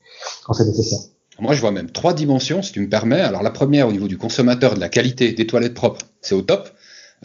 quand 0.46 0.52
c'est 0.52 0.66
nécessaire. 0.66 1.00
Moi, 1.40 1.54
je 1.54 1.62
vois 1.62 1.72
même 1.72 1.90
trois 1.90 2.14
dimensions, 2.14 2.62
si 2.62 2.74
tu 2.74 2.82
me 2.82 2.90
permets. 2.90 3.22
Alors, 3.22 3.42
la 3.42 3.52
première, 3.52 3.88
au 3.88 3.92
niveau 3.92 4.08
du 4.08 4.18
consommateur, 4.18 4.76
de 4.76 4.80
la 4.80 4.90
qualité 4.90 5.32
des 5.32 5.48
toilettes 5.48 5.74
propres, 5.74 6.02
c'est 6.22 6.36
au 6.36 6.42
top. 6.42 6.68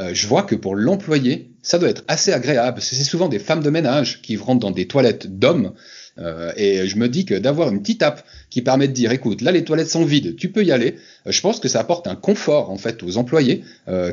Euh, 0.01 0.11
je 0.15 0.27
vois 0.27 0.43
que 0.43 0.55
pour 0.55 0.77
l'employé, 0.77 1.51
ça 1.63 1.79
doit 1.79 1.89
être 1.89 2.05
assez 2.09 2.33
agréable, 2.33 2.77
parce 2.77 2.89
que 2.89 2.97
c'est 2.97 3.05
souvent 3.05 3.29
des 3.29 3.39
femmes 3.39 3.63
de 3.63 3.71
ménage 3.71 4.23
qui 4.23 4.37
rentrent 4.37 4.61
dans 4.61 4.71
des 4.71 4.87
toilettes 4.87 5.39
d'hommes, 5.39 5.73
euh, 6.19 6.53
et 6.57 6.87
je 6.87 6.97
me 6.97 7.09
dis 7.09 7.25
que 7.25 7.35
d'avoir 7.35 7.71
une 7.71 7.81
petite 7.81 8.03
app 8.03 8.25
qui 8.51 8.63
permet 8.63 8.89
de 8.89 8.93
dire, 8.93 9.13
écoute, 9.13 9.41
là 9.41 9.53
les 9.53 9.65
toilettes 9.65 9.91
sont 9.91 10.05
vides, 10.05 10.37
tu 10.37 10.51
peux 10.51 10.65
y 10.65 10.73
aller, 10.73 10.97
euh, 11.27 11.33
je 11.33 11.41
pense 11.41 11.59
que 11.61 11.69
ça 11.69 11.81
apporte 11.81 12.07
un 12.07 12.15
confort 12.15 12.71
en 12.71 12.79
fait 12.79 13.03
aux 13.03 13.17
employés, 13.17 13.65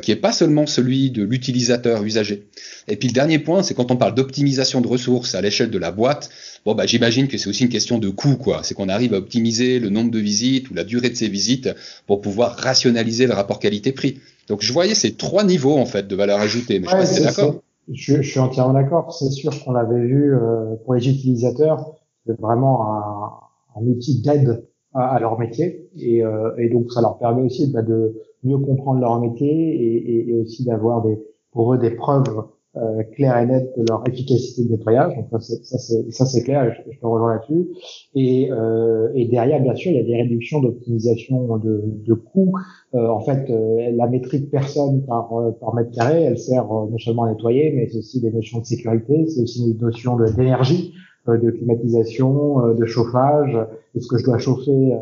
qui 0.02 0.10
est 0.10 0.16
pas 0.16 0.32
seulement 0.32 0.66
celui 0.66 1.10
de 1.10 1.22
l'utilisateur 1.22 2.02
usager. 2.02 2.46
Et 2.88 2.96
puis 2.96 3.08
le 3.08 3.14
dernier 3.14 3.38
point, 3.38 3.62
c'est 3.62 3.74
quand 3.74 3.90
on 3.90 3.96
parle 3.96 4.14
d'optimisation 4.14 4.80
de 4.80 4.88
ressources 4.88 5.34
à 5.34 5.40
l'échelle 5.40 5.70
de 5.70 5.78
la 5.78 5.92
boîte, 5.92 6.30
bon 6.64 6.74
bah 6.74 6.86
j'imagine 6.86 7.28
que 7.28 7.38
c'est 7.38 7.48
aussi 7.48 7.62
une 7.62 7.68
question 7.68 7.98
de 7.98 8.08
coût, 8.08 8.36
quoi. 8.36 8.62
C'est 8.64 8.74
qu'on 8.74 8.88
arrive 8.88 9.14
à 9.14 9.18
optimiser 9.18 9.78
le 9.78 9.90
nombre 9.90 10.10
de 10.10 10.18
visites 10.18 10.70
ou 10.70 10.74
la 10.74 10.84
durée 10.84 11.10
de 11.10 11.16
ces 11.16 11.28
visites 11.28 11.70
pour 12.06 12.20
pouvoir 12.20 12.56
rationaliser 12.56 13.26
le 13.26 13.34
rapport 13.34 13.60
qualité-prix. 13.60 14.18
Donc 14.48 14.62
je 14.62 14.72
voyais 14.72 14.94
ces 14.94 15.14
trois 15.14 15.44
niveaux 15.44 15.76
en 15.76 15.86
fait 15.86 16.06
de 16.06 16.16
valeur 16.16 16.40
ajoutée. 16.40 16.80
Mais 16.80 16.86
je 16.86 17.04
sais 17.04 17.22
pas 17.22 17.30
d'accord. 17.30 17.62
Je, 17.92 18.20
je, 18.20 18.30
suis 18.30 18.40
entièrement 18.40 18.74
d'accord. 18.74 19.12
C'est 19.12 19.30
sûr 19.30 19.52
qu'on 19.62 19.72
l'avait 19.72 20.00
vu 20.00 20.34
euh, 20.34 20.74
pour 20.84 20.94
les 20.94 21.08
utilisateurs, 21.08 21.94
c'est 22.26 22.38
vraiment 22.40 22.92
un, 22.92 23.80
un 23.80 23.86
outil 23.86 24.20
d'aide 24.22 24.66
à, 24.92 25.14
à, 25.14 25.20
leur 25.20 25.38
métier 25.38 25.88
et, 25.96 26.24
euh, 26.24 26.50
et, 26.58 26.68
donc 26.68 26.90
ça 26.90 27.00
leur 27.00 27.18
permet 27.18 27.42
aussi 27.42 27.70
bah, 27.70 27.82
de 27.82 28.20
mieux 28.42 28.58
comprendre 28.58 29.00
leur 29.00 29.20
métier 29.20 29.48
et, 29.48 29.96
et, 29.96 30.30
et 30.30 30.34
aussi 30.34 30.64
d'avoir 30.64 31.02
des 31.02 31.18
pour 31.52 31.74
eux 31.74 31.78
des 31.78 31.90
preuves 31.90 32.44
euh, 32.76 33.02
clair 33.14 33.38
et 33.38 33.46
net 33.46 33.72
de 33.76 33.84
leur 33.88 34.06
efficacité 34.06 34.64
de 34.64 34.72
nettoyage. 34.72 35.14
Donc 35.16 35.42
ça 35.42 35.78
c'est 35.78 36.10
ça 36.10 36.26
c'est 36.26 36.42
clair, 36.42 36.74
je, 36.74 36.92
je 36.92 36.98
te 36.98 37.06
rejoins 37.06 37.34
là-dessus. 37.34 37.68
Et, 38.14 38.50
euh, 38.52 39.10
et 39.14 39.26
derrière 39.26 39.62
bien 39.62 39.74
sûr 39.74 39.92
il 39.92 39.96
y 39.96 40.00
a 40.00 40.04
des 40.04 40.16
réductions 40.16 40.60
d'optimisation 40.60 41.56
de, 41.56 41.82
de 41.84 42.14
coûts. 42.14 42.52
Euh, 42.94 43.08
en 43.08 43.20
fait 43.20 43.48
euh, 43.50 43.90
la 43.94 44.06
métrique 44.06 44.50
personne 44.50 45.04
par 45.06 45.30
par 45.60 45.74
mètre 45.74 45.90
carré, 45.92 46.22
elle 46.24 46.38
sert 46.38 46.66
non 46.66 46.98
seulement 46.98 47.24
à 47.24 47.30
nettoyer, 47.30 47.72
mais 47.72 47.88
c'est 47.88 47.98
aussi 47.98 48.20
des 48.20 48.30
notions 48.30 48.60
de 48.60 48.66
sécurité, 48.66 49.26
c'est 49.26 49.42
aussi 49.42 49.72
des 49.72 49.80
notions 49.80 50.16
d'énergie, 50.16 50.92
de, 51.26 51.50
climatisation, 51.50 52.74
de 52.74 52.84
chauffage. 52.84 53.56
Est-ce 53.94 54.06
que 54.06 54.18
je 54.18 54.24
dois 54.24 54.38
chauffer 54.38 54.92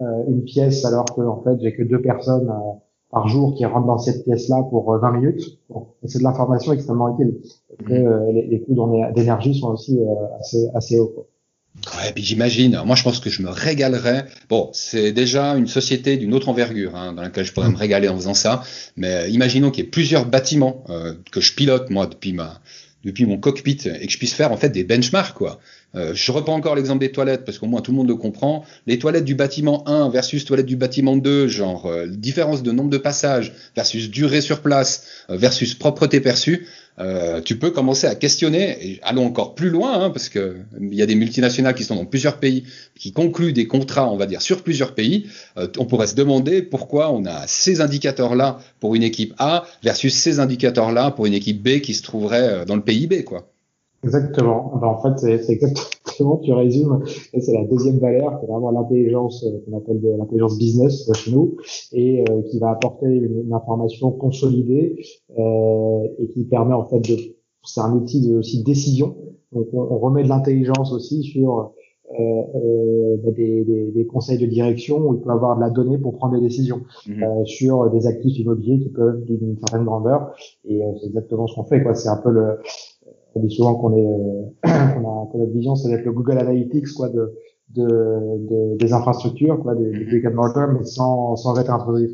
une 0.00 0.44
pièce 0.44 0.84
alors 0.84 1.04
que 1.14 1.20
en 1.20 1.42
fait 1.42 1.60
j'ai 1.60 1.74
que 1.74 1.82
deux 1.82 2.00
personnes 2.00 2.50
par 3.10 3.28
jour 3.28 3.54
qui 3.54 3.64
rentrent 3.64 3.86
dans 3.86 3.98
cette 3.98 4.24
pièce-là 4.24 4.64
pour 4.70 4.96
20 4.98 5.08
euh, 5.08 5.12
minutes. 5.12 5.58
Bon, 5.70 5.86
c'est 6.04 6.18
de 6.18 6.24
l'information 6.24 6.72
extrêmement 6.72 7.14
utile. 7.14 7.38
Après, 7.80 8.04
euh, 8.04 8.32
les, 8.32 8.46
les, 8.46 8.60
coûts 8.60 8.74
d'énergie 9.14 9.58
sont 9.58 9.68
aussi 9.68 9.98
euh, 9.98 10.38
assez, 10.38 10.68
assez 10.74 10.98
hauts. 10.98 11.12
Quoi. 11.14 11.26
Ouais, 11.96 12.12
puis 12.12 12.24
j'imagine. 12.24 12.80
Moi, 12.84 12.96
je 12.96 13.04
pense 13.04 13.20
que 13.20 13.30
je 13.30 13.40
me 13.42 13.50
régalerais. 13.50 14.26
Bon, 14.48 14.68
c'est 14.72 15.12
déjà 15.12 15.52
une 15.56 15.68
société 15.68 16.16
d'une 16.16 16.34
autre 16.34 16.48
envergure 16.48 16.96
hein, 16.96 17.12
dans 17.12 17.22
laquelle 17.22 17.44
je 17.44 17.52
pourrais 17.52 17.70
me 17.70 17.76
régaler 17.76 18.08
en 18.08 18.16
faisant 18.16 18.34
ça. 18.34 18.62
Mais 18.96 19.30
imaginons 19.30 19.70
qu'il 19.70 19.84
y 19.84 19.86
ait 19.86 19.90
plusieurs 19.90 20.26
bâtiments 20.26 20.82
que 21.30 21.40
je 21.40 21.54
pilote 21.54 21.90
moi 21.90 22.06
depuis 22.06 22.32
ma 22.32 22.60
depuis 23.04 23.26
mon 23.26 23.38
cockpit 23.38 23.78
et 23.86 24.06
que 24.06 24.12
je 24.12 24.18
puisse 24.18 24.34
faire 24.34 24.50
en 24.50 24.56
fait 24.56 24.70
des 24.70 24.82
benchmarks 24.82 25.34
quoi. 25.34 25.60
Euh, 25.94 26.12
je 26.14 26.32
reprends 26.32 26.54
encore 26.54 26.74
l'exemple 26.74 27.00
des 27.00 27.12
toilettes 27.12 27.44
parce 27.44 27.58
qu'au 27.58 27.66
moins 27.66 27.80
tout 27.80 27.92
le 27.92 27.96
monde 27.96 28.08
le 28.08 28.16
comprend. 28.16 28.64
Les 28.86 28.98
toilettes 28.98 29.24
du 29.24 29.34
bâtiment 29.34 29.88
1 29.88 30.10
versus 30.10 30.44
toilettes 30.44 30.66
du 30.66 30.76
bâtiment 30.76 31.16
2, 31.16 31.48
genre 31.48 31.86
euh, 31.86 32.06
différence 32.06 32.62
de 32.62 32.72
nombre 32.72 32.90
de 32.90 32.98
passages 32.98 33.54
versus 33.74 34.10
durée 34.10 34.42
sur 34.42 34.60
place 34.60 35.06
euh, 35.30 35.36
versus 35.36 35.74
propreté 35.74 36.20
perçue. 36.20 36.66
Euh, 36.98 37.40
tu 37.40 37.56
peux 37.58 37.70
commencer 37.70 38.08
à 38.08 38.16
questionner, 38.16 38.76
et 38.84 39.00
allons 39.02 39.24
encore 39.24 39.54
plus 39.54 39.70
loin, 39.70 40.02
hein, 40.02 40.10
parce 40.10 40.28
que 40.28 40.56
il 40.80 40.94
y 40.94 41.00
a 41.00 41.06
des 41.06 41.14
multinationales 41.14 41.74
qui 41.74 41.84
sont 41.84 41.94
dans 41.94 42.04
plusieurs 42.04 42.38
pays, 42.38 42.64
qui 42.96 43.12
concluent 43.12 43.52
des 43.52 43.68
contrats, 43.68 44.10
on 44.10 44.16
va 44.16 44.26
dire, 44.26 44.42
sur 44.42 44.62
plusieurs 44.64 44.94
pays. 44.94 45.26
on 45.78 45.84
pourrait 45.84 46.08
se 46.08 46.16
demander 46.16 46.60
pourquoi 46.60 47.12
on 47.12 47.24
a 47.24 47.46
ces 47.46 47.80
indicateurs-là 47.80 48.58
pour 48.80 48.96
une 48.96 49.04
équipe 49.04 49.32
A 49.38 49.64
versus 49.84 50.12
ces 50.12 50.40
indicateurs-là 50.40 51.12
pour 51.12 51.26
une 51.26 51.34
équipe 51.34 51.62
B 51.62 51.80
qui 51.80 51.94
se 51.94 52.02
trouverait 52.02 52.66
dans 52.66 52.74
le 52.74 52.82
pays 52.82 53.06
B, 53.06 53.22
quoi. 53.22 53.48
Exactement. 54.08 54.72
Ben, 54.80 54.88
en 54.88 55.02
fait, 55.02 55.38
c'est 55.38 55.52
exactement, 55.52 56.38
tu 56.38 56.52
résumes. 56.52 57.02
C'est 57.38 57.52
la 57.52 57.64
deuxième 57.64 57.98
valeur, 57.98 58.38
qui 58.38 58.46
est 58.46 58.48
vraiment 58.48 58.70
l'intelligence 58.70 59.44
euh, 59.44 59.58
qu'on 59.64 59.76
appelle 59.76 60.00
l'intelligence 60.18 60.58
business 60.58 61.10
chez 61.14 61.32
nous, 61.32 61.56
et 61.92 62.24
euh, 62.30 62.42
qui 62.50 62.58
va 62.58 62.70
apporter 62.70 63.06
une, 63.06 63.52
information 63.52 64.10
consolidée 64.10 65.02
euh, 65.38 66.00
et 66.18 66.28
qui 66.28 66.44
permet 66.44 66.74
en 66.74 66.84
fait 66.84 67.00
de, 67.00 67.16
c'est 67.64 67.80
un 67.80 67.92
outil 67.92 68.26
de 68.26 68.38
aussi 68.38 68.60
de 68.60 68.64
décision. 68.64 69.16
Donc, 69.52 69.68
on, 69.72 69.80
on 69.80 69.98
remet 69.98 70.22
de 70.22 70.28
l'intelligence 70.28 70.92
aussi 70.92 71.22
sur 71.22 71.72
euh, 72.18 72.42
euh 72.54 73.16
des, 73.32 73.64
des, 73.64 73.90
des, 73.90 74.06
conseils 74.06 74.38
de 74.38 74.46
direction 74.46 74.98
où 74.98 75.14
il 75.14 75.20
peut 75.20 75.30
avoir 75.30 75.56
de 75.56 75.60
la 75.60 75.68
donnée 75.68 75.98
pour 75.98 76.16
prendre 76.16 76.34
des 76.34 76.40
décisions 76.40 76.80
mmh. 77.06 77.22
euh, 77.22 77.44
sur 77.44 77.90
des 77.90 78.06
actifs 78.06 78.38
immobiliers 78.38 78.78
qui 78.78 78.88
peuvent 78.88 79.22
d'une 79.24 79.58
certaine 79.58 79.84
grandeur. 79.84 80.32
Et 80.64 80.80
c'est 81.00 81.06
exactement 81.08 81.46
ce 81.46 81.54
qu'on 81.54 81.64
fait. 81.64 81.82
quoi. 81.82 81.94
C'est 81.94 82.08
un 82.08 82.16
peu 82.16 82.30
le 82.30 82.58
on 83.38 83.46
dit 83.46 83.54
souvent 83.54 83.74
qu'on 83.74 83.96
est, 83.96 84.06
euh, 84.06 84.94
qu'on 84.94 85.22
a, 85.22 85.28
que 85.32 85.38
notre 85.38 85.52
vision, 85.52 85.74
c'est 85.76 85.88
d'être 85.88 86.04
le 86.04 86.12
Google 86.12 86.38
Analytics, 86.38 86.92
quoi, 86.94 87.08
de, 87.08 87.32
de, 87.70 87.86
de 87.86 88.76
des 88.76 88.92
infrastructures, 88.92 89.58
quoi, 89.60 89.74
des, 89.74 89.90
des 89.90 90.20
mm 90.20 90.78
mais 90.78 90.84
sans, 90.84 91.36
sans 91.36 91.58
être 91.58 91.70
intrusif. 91.70 92.10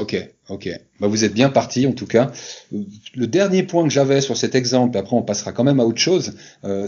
Ok, 0.00 0.16
ok. 0.48 0.68
Bah 1.00 1.06
vous 1.06 1.24
êtes 1.24 1.34
bien 1.34 1.48
parti 1.48 1.86
en 1.86 1.92
tout 1.92 2.06
cas. 2.06 2.30
Le 2.72 3.26
dernier 3.26 3.62
point 3.62 3.84
que 3.84 3.90
j'avais 3.90 4.20
sur 4.20 4.36
cet 4.36 4.54
exemple, 4.54 4.98
après 4.98 5.16
on 5.16 5.22
passera 5.22 5.52
quand 5.52 5.64
même 5.64 5.80
à 5.80 5.84
autre 5.84 6.00
chose. 6.00 6.34
Euh, 6.64 6.86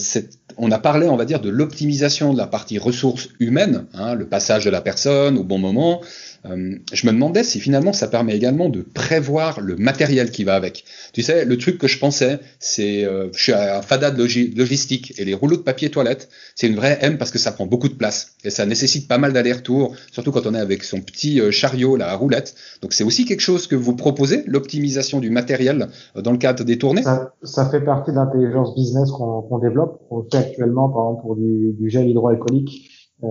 on 0.57 0.71
a 0.71 0.79
parlé, 0.79 1.07
on 1.07 1.17
va 1.17 1.25
dire, 1.25 1.41
de 1.41 1.49
l'optimisation 1.49 2.33
de 2.33 2.39
la 2.39 2.47
partie 2.47 2.79
ressources 2.79 3.29
humaines, 3.39 3.87
hein, 3.95 4.15
le 4.15 4.27
passage 4.27 4.65
de 4.65 4.71
la 4.71 4.81
personne 4.81 5.39
au 5.39 5.45
bon 5.45 5.59
moment, 5.59 6.01
euh, 6.47 6.77
je 6.93 7.07
me 7.07 7.13
demandais 7.13 7.45
si 7.45 7.61
finalement 7.61 7.93
ça 7.93 8.09
permet 8.09 8.35
également 8.35 8.69
de 8.69 8.81
prévoir 8.81 9.61
le 9.61 9.77
matériel 9.77 10.31
qui 10.31 10.45
va 10.45 10.55
avec. 10.55 10.85
Tu 11.13 11.23
sais, 11.23 11.45
le 11.45 11.59
truc 11.59 11.79
que 11.79 11.87
je 11.87 11.99
pensais, 11.99 12.39
c'est, 12.59 13.05
euh, 13.05 13.29
je 13.35 13.43
suis 13.43 13.53
à 13.53 13.83
Fada 13.83 14.11
de 14.11 14.57
logistique 14.57 15.13
et 15.19 15.25
les 15.25 15.35
rouleaux 15.35 15.57
de 15.57 15.63
papier 15.63 15.91
toilette, 15.91 16.31
c'est 16.55 16.67
une 16.67 16.77
vraie 16.77 16.99
M 17.03 17.19
parce 17.19 17.31
que 17.31 17.39
ça 17.39 17.53
prend 17.53 17.67
beaucoup 17.67 17.89
de 17.89 17.95
place 17.95 18.37
et 18.45 18.51
ça 18.51 18.65
nécessite 18.65 19.07
pas 19.07 19.19
mal 19.19 19.33
d'aller-retour, 19.33 19.95
surtout 20.13 20.33
quand 20.33 20.47
on 20.47 20.55
est 20.55 20.59
avec 20.59 20.85
son 20.85 21.01
petit 21.01 21.41
euh, 21.41 21.51
chariot, 21.51 21.97
la 21.97 22.15
roulette. 22.15 22.55
Donc 22.81 22.95
c'est 22.95 23.05
aussi 23.05 23.27
quelque 23.27 23.41
chose 23.41 23.50
que 23.59 23.77
vous 23.77 23.95
proposez, 23.95 24.45
l'optimisation 24.47 25.21
du 25.21 25.31
matériel 25.31 25.89
dans 26.15 26.33
le 26.33 26.39
cadre 26.39 26.65
des 26.65 26.79
tournées? 26.79 27.03
Ça, 27.43 27.71
fait 27.71 27.81
partie 27.81 28.11
de 28.11 28.17
l'intelligence 28.17 28.75
business 28.75 29.11
qu'on 29.11 29.59
développe. 29.59 30.01
On 30.11 30.23
fait 30.23 30.39
actuellement, 30.39 30.89
par 30.89 31.03
exemple, 31.03 31.23
pour 31.23 31.37
du 31.37 31.91
gel 31.91 32.09
hydroalcoolique 32.09 33.00
euh, 33.23 33.27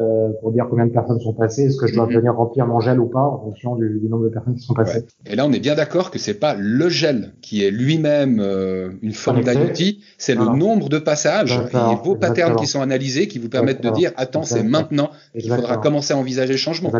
euh, 0.00 0.28
pour 0.40 0.50
dire 0.50 0.66
combien 0.70 0.86
de 0.86 0.92
personnes 0.92 1.20
sont 1.20 1.34
passées, 1.34 1.64
est-ce 1.64 1.76
que 1.76 1.86
je 1.86 1.94
dois 1.94 2.06
mhm. 2.06 2.14
venir 2.14 2.34
remplir 2.34 2.66
mon 2.66 2.80
gel 2.80 2.98
ou 2.98 3.06
pas 3.06 3.20
en 3.20 3.38
fonction 3.38 3.76
du, 3.76 4.00
nombre 4.08 4.24
de 4.24 4.28
personnes 4.30 4.54
qui 4.54 4.64
sont 4.64 4.72
passées. 4.72 5.04
Et 5.26 5.36
là, 5.36 5.44
on 5.46 5.52
est 5.52 5.60
bien 5.60 5.74
d'accord 5.74 6.10
que 6.10 6.18
c'est 6.18 6.34
pas 6.34 6.54
le 6.54 6.88
gel 6.88 7.32
qui 7.42 7.62
est 7.62 7.70
lui-même 7.70 8.40
euh, 8.40 8.90
une 9.02 9.12
forme 9.12 9.42
d'outil, 9.42 10.00
c'est 10.16 10.34
le 10.34 10.46
nombre 10.46 10.88
de 10.88 10.98
passages 10.98 11.52
et 11.52 12.04
vos 12.04 12.16
patterns 12.16 12.56
qui 12.56 12.66
sont 12.66 12.80
analysés 12.80 13.28
qui 13.28 13.38
vous 13.38 13.50
permettent 13.50 13.82
de 13.82 13.90
dire 13.90 14.12
attends, 14.16 14.42
c'est 14.42 14.62
maintenant 14.62 15.10
qu'il 15.38 15.52
faudra 15.52 15.76
commencer 15.76 16.14
à 16.14 16.16
envisager 16.16 16.52
le 16.52 16.58
changement. 16.58 16.90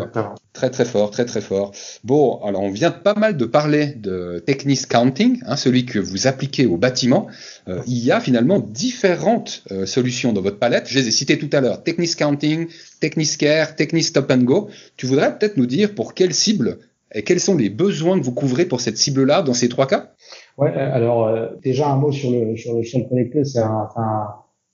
Très 0.52 0.68
très 0.68 0.84
fort, 0.84 1.10
très 1.10 1.24
très 1.24 1.40
fort. 1.40 1.72
Bon, 2.04 2.38
alors 2.44 2.62
on 2.62 2.70
vient 2.70 2.90
pas 2.90 3.14
mal 3.14 3.36
de 3.36 3.44
parler 3.46 3.94
de 3.94 4.42
Technis 4.44 4.82
Counting, 4.88 5.40
hein, 5.46 5.56
celui 5.56 5.86
que 5.86 5.98
vous 5.98 6.26
appliquez 6.26 6.66
au 6.66 6.76
bâtiment. 6.76 7.28
Euh, 7.68 7.80
il 7.86 8.04
y 8.04 8.12
a 8.12 8.20
finalement 8.20 8.58
différentes 8.58 9.64
solutions 9.86 10.32
dans 10.32 10.42
votre 10.42 10.58
palette. 10.58 10.86
Je 10.86 10.98
les 10.98 11.08
ai 11.08 11.10
citées 11.10 11.38
tout 11.38 11.48
à 11.52 11.60
l'heure. 11.60 11.82
Technis 11.82 12.09
Counting, 12.14 12.68
Technis 13.00 13.36
Care, 13.38 13.76
Technis 13.76 14.04
Stop 14.04 14.30
and 14.30 14.44
Go. 14.44 14.68
Tu 14.96 15.06
voudrais 15.06 15.36
peut-être 15.36 15.56
nous 15.56 15.66
dire 15.66 15.94
pour 15.94 16.14
quelle 16.14 16.34
cible 16.34 16.78
et 17.14 17.22
quels 17.22 17.40
sont 17.40 17.56
les 17.56 17.70
besoins 17.70 18.18
que 18.18 18.24
vous 18.24 18.32
couvrez 18.32 18.66
pour 18.66 18.80
cette 18.80 18.96
cible-là 18.96 19.42
dans 19.42 19.54
ces 19.54 19.68
trois 19.68 19.86
cas? 19.86 20.12
Ouais, 20.58 20.72
euh, 20.76 20.94
alors 20.94 21.50
déjà 21.62 21.90
un 21.90 21.96
mot 21.96 22.12
sur 22.12 22.30
le 22.30 22.56
sur 22.56 22.76
le 22.76 22.84
sol 22.84 23.08
connecté, 23.08 23.44
c'est 23.44 23.60
un, 23.60 23.88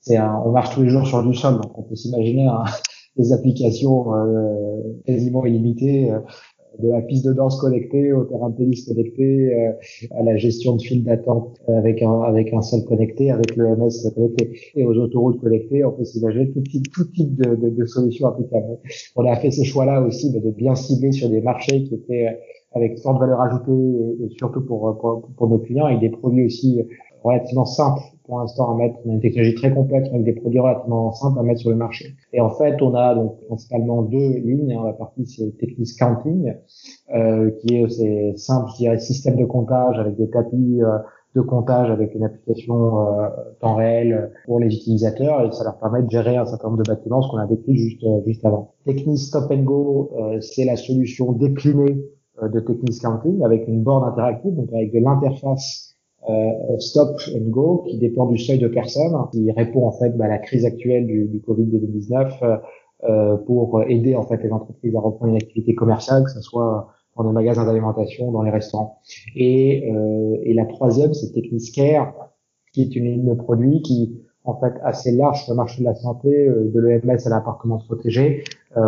c'est 0.00 0.16
un, 0.16 0.34
on 0.44 0.50
marche 0.50 0.74
tous 0.74 0.82
les 0.82 0.90
jours 0.90 1.06
sur 1.06 1.22
du 1.22 1.34
sol, 1.34 1.60
donc 1.60 1.78
on 1.78 1.82
peut 1.82 1.94
s'imaginer 1.94 2.48
des 3.16 3.32
applications 3.32 4.06
quasiment 5.06 5.46
illimitées 5.46 6.10
de 6.80 6.88
la 6.88 7.02
piste 7.02 7.24
de 7.26 7.32
danse 7.32 7.60
connectée 7.60 8.12
au 8.12 8.24
terrain 8.24 8.50
de 8.50 8.56
tennis 8.56 8.86
connecté, 8.86 9.54
euh, 9.54 9.72
à 10.18 10.22
la 10.22 10.36
gestion 10.36 10.76
de 10.76 10.82
files 10.82 11.04
d'attente 11.04 11.60
avec 11.68 12.02
un 12.02 12.22
avec 12.22 12.52
un 12.52 12.62
seul 12.62 12.84
connecté, 12.84 13.30
avec 13.30 13.56
le 13.56 13.76
MS 13.76 14.12
connecté 14.14 14.58
et 14.74 14.84
aux 14.84 14.94
autoroutes 14.94 15.40
connectées, 15.40 15.84
on 15.84 15.92
peut 15.92 16.04
s'imaginer 16.04 16.50
tout 16.50 16.60
type 16.60 16.90
tout 16.92 17.04
type 17.12 17.34
de, 17.36 17.54
de, 17.54 17.70
de, 17.70 17.84
solutions 17.86 18.28
applicables. 18.28 18.78
On 19.16 19.24
a 19.26 19.36
fait 19.36 19.50
ce 19.50 19.64
choix-là 19.64 20.02
aussi 20.02 20.32
de 20.32 20.50
bien 20.50 20.74
cibler 20.74 21.12
sur 21.12 21.28
des 21.28 21.40
marchés 21.40 21.84
qui 21.84 21.94
étaient 21.94 22.38
avec 22.74 22.98
forte 22.98 23.18
valeur 23.18 23.40
ajoutée 23.40 23.72
et, 24.24 24.28
surtout 24.36 24.60
pour, 24.60 24.98
pour, 24.98 25.28
pour 25.36 25.48
nos 25.48 25.58
clients 25.58 25.88
et 25.88 25.98
des 25.98 26.10
produits 26.10 26.44
aussi 26.44 26.80
relativement 27.22 27.64
simples 27.64 28.02
pour 28.26 28.40
l'instant 28.40 28.72
à 28.72 28.76
mettre. 28.76 28.96
On 29.04 29.10
a 29.10 29.12
une 29.14 29.20
technologie 29.20 29.54
très 29.54 29.72
complexe 29.72 30.08
avec 30.08 30.24
des 30.24 30.32
produits 30.32 30.60
relativement 30.60 31.12
simples 31.12 31.38
à 31.38 31.42
mettre 31.42 31.60
sur 31.60 31.70
le 31.70 31.76
marché. 31.76 32.14
Et 32.32 32.40
en 32.40 32.50
fait, 32.50 32.80
on 32.82 32.94
a 32.94 33.14
donc 33.14 33.40
principalement 33.46 34.02
deux 34.02 34.38
lignes. 34.38 34.72
Hein. 34.72 34.84
La 34.84 34.92
partie 34.92 35.26
c'est 35.26 35.56
Technis 35.58 35.94
Counting, 35.98 36.54
euh, 37.14 37.50
qui 37.60 37.76
est 37.76 37.88
c'est 37.88 38.36
simple, 38.36 38.70
je 38.72 38.76
dirais, 38.78 38.98
système 38.98 39.36
de 39.36 39.44
comptage 39.44 39.98
avec 39.98 40.16
des 40.16 40.28
tapis 40.28 40.82
euh, 40.82 40.98
de 41.36 41.42
comptage 41.42 41.90
avec 41.90 42.14
une 42.14 42.24
application 42.24 43.06
euh, 43.06 43.28
temps 43.60 43.76
réel 43.76 44.32
pour 44.46 44.58
les 44.58 44.74
utilisateurs 44.74 45.42
et 45.42 45.52
ça 45.52 45.64
leur 45.64 45.78
permet 45.78 46.02
de 46.02 46.10
gérer 46.10 46.36
un 46.36 46.46
certain 46.46 46.68
nombre 46.68 46.82
de 46.82 46.90
bâtiments, 46.90 47.20
ce 47.20 47.30
qu'on 47.30 47.36
a 47.36 47.46
décrit 47.46 47.76
juste 47.76 48.02
euh, 48.04 48.22
juste 48.26 48.44
avant. 48.44 48.72
Technis 48.86 49.18
Stop 49.18 49.50
and 49.50 49.62
Go, 49.62 50.10
euh, 50.18 50.40
c'est 50.40 50.64
la 50.64 50.76
solution 50.76 51.32
déclinée 51.32 52.02
de 52.42 52.60
Technis 52.60 52.98
Counting 53.00 53.42
avec 53.44 53.66
une 53.68 53.82
board 53.82 54.04
interactive, 54.04 54.54
donc 54.54 54.68
avec 54.72 54.92
de 54.92 54.98
l'interface 54.98 55.95
euh, 56.28 56.78
Stop 56.78 57.20
and 57.34 57.50
Go 57.50 57.84
qui 57.88 57.98
dépend 57.98 58.26
du 58.26 58.38
seuil 58.38 58.58
de 58.58 58.68
personnes, 58.68 59.14
qui 59.32 59.50
répond 59.52 59.86
en 59.86 59.92
fait 59.92 60.10
bah, 60.16 60.24
à 60.24 60.28
la 60.28 60.38
crise 60.38 60.64
actuelle 60.64 61.06
du, 61.06 61.26
du 61.26 61.38
Covid-19 61.38 62.32
euh, 62.42 62.56
euh, 63.04 63.36
pour 63.36 63.82
aider 63.86 64.16
en 64.16 64.26
fait 64.26 64.42
les 64.42 64.50
entreprises 64.50 64.94
à 64.96 65.00
reprendre 65.00 65.30
une 65.32 65.36
activité 65.36 65.74
commerciale, 65.74 66.24
que 66.24 66.30
ce 66.30 66.40
soit 66.40 66.88
dans 67.16 67.24
les 67.24 67.32
magasins 67.32 67.64
d'alimentation, 67.64 68.32
dans 68.32 68.42
les 68.42 68.50
restaurants. 68.50 69.00
Et, 69.36 69.90
euh, 69.92 70.36
et 70.42 70.52
la 70.52 70.66
troisième, 70.66 71.14
c'est 71.14 71.32
Techniscare, 71.32 72.12
qui 72.72 72.82
est 72.82 72.96
une 72.96 73.04
ligne 73.04 73.28
de 73.28 73.34
produits 73.34 73.80
qui 73.82 74.20
en 74.44 74.58
fait 74.58 74.74
assez 74.82 75.12
large 75.12 75.44
sur 75.44 75.52
le 75.52 75.56
marché 75.56 75.80
de 75.80 75.86
la 75.86 75.94
santé, 75.94 76.48
de 76.48 76.80
l'EMS 76.80 77.18
à 77.26 77.30
l'appartement 77.30 77.78
protégé, 77.78 78.44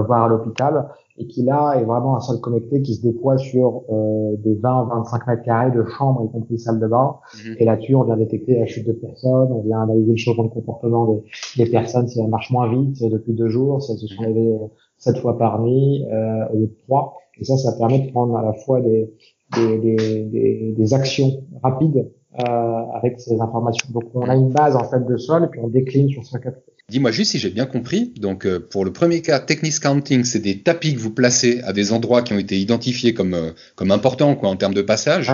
voire 0.07 0.25
à 0.25 0.29
l'hôpital, 0.29 0.89
et 1.19 1.27
qui 1.27 1.43
là 1.43 1.75
est 1.75 1.85
vraiment 1.85 2.17
un 2.17 2.21
sol 2.21 2.41
connecté 2.41 2.83
qui 2.83 2.95
se 2.95 3.03
déploie 3.03 3.39
sur 3.39 3.83
euh, 3.91 4.37
des 4.39 4.55
20-25 4.55 5.27
mètres 5.27 5.43
carrés 5.43 5.71
de 5.71 5.85
chambres, 5.85 6.25
y 6.25 6.31
compris 6.31 6.59
salle 6.59 6.79
de 6.79 6.87
bain. 6.87 7.17
Mhm. 7.35 7.57
Et 7.59 7.65
là-dessus, 7.65 7.95
on 7.95 8.05
vient 8.05 8.17
détecter 8.17 8.59
la 8.59 8.67
chute 8.67 8.87
de 8.87 8.93
personnes, 8.93 9.53
on 9.53 9.63
vient 9.63 9.83
analyser 9.83 10.13
le 10.13 10.17
changement 10.17 10.45
de 10.45 10.51
comportement 10.51 11.07
des, 11.07 11.65
des, 11.65 11.71
personnes 11.71 12.07
si 12.09 12.21
elles 12.21 12.29
marchent 12.29 12.51
moins 12.51 12.71
vite 12.71 13.03
depuis 13.03 13.33
deux 13.33 13.49
jours, 13.49 13.83
si 13.83 13.93
elles 13.93 13.99
se 13.99 14.07
sont 14.07 14.23
mhm. 14.23 14.29
levées 14.29 14.59
sept 14.99 15.19
fois 15.19 15.37
par 15.39 15.61
nuit 15.61 16.05
euh, 16.11 16.49
au 16.53 16.59
lieu 16.59 16.67
de 16.67 16.77
trois. 16.85 17.17
Et 17.41 17.45
ça, 17.45 17.57
ça 17.57 17.73
permet 17.79 18.01
de 18.01 18.11
prendre 18.11 18.37
à 18.37 18.43
la 18.43 18.53
fois 18.53 18.81
des, 18.81 19.13
des, 19.55 19.79
des, 19.79 20.25
des, 20.25 20.75
des 20.77 20.95
actions 20.95 21.45
rapides 21.63 22.09
euh, 22.35 22.83
avec 22.95 23.21
ces 23.21 23.41
informations. 23.41 23.89
Donc 23.93 24.05
on 24.15 24.23
a 24.23 24.35
une 24.37 24.51
base 24.51 24.77
en 24.77 24.85
fait 24.85 25.05
de 25.05 25.17
sol 25.17 25.45
et 25.45 25.47
puis 25.49 25.61
on 25.63 25.69
décline 25.69 26.09
sur 26.09 26.23
cas. 26.41 26.53
Dis-moi 26.91 27.11
juste 27.11 27.33
si 27.33 27.39
j'ai 27.39 27.51
bien 27.51 27.67
compris. 27.67 28.15
Donc 28.19 28.47
euh, 28.47 28.59
pour 28.59 28.85
le 28.85 28.93
premier 28.93 29.21
cas, 29.21 29.41
Technics 29.41 29.81
Counting, 29.81 30.25
c'est 30.25 30.39
des 30.39 30.63
tapis 30.63 30.95
que 30.95 30.99
vous 31.01 31.11
placez 31.11 31.61
à 31.63 31.73
des 31.73 31.93
endroits 31.93 32.23
qui 32.23 32.33
ont 32.33 32.39
été 32.39 32.59
identifiés 32.59 33.13
comme 33.13 33.35
euh, 33.35 33.51
comme 33.77 33.91
importants 33.91 34.35
quoi 34.35 34.49
en 34.49 34.57
termes 34.57 34.75
de 34.75 34.83
passage. 34.83 35.31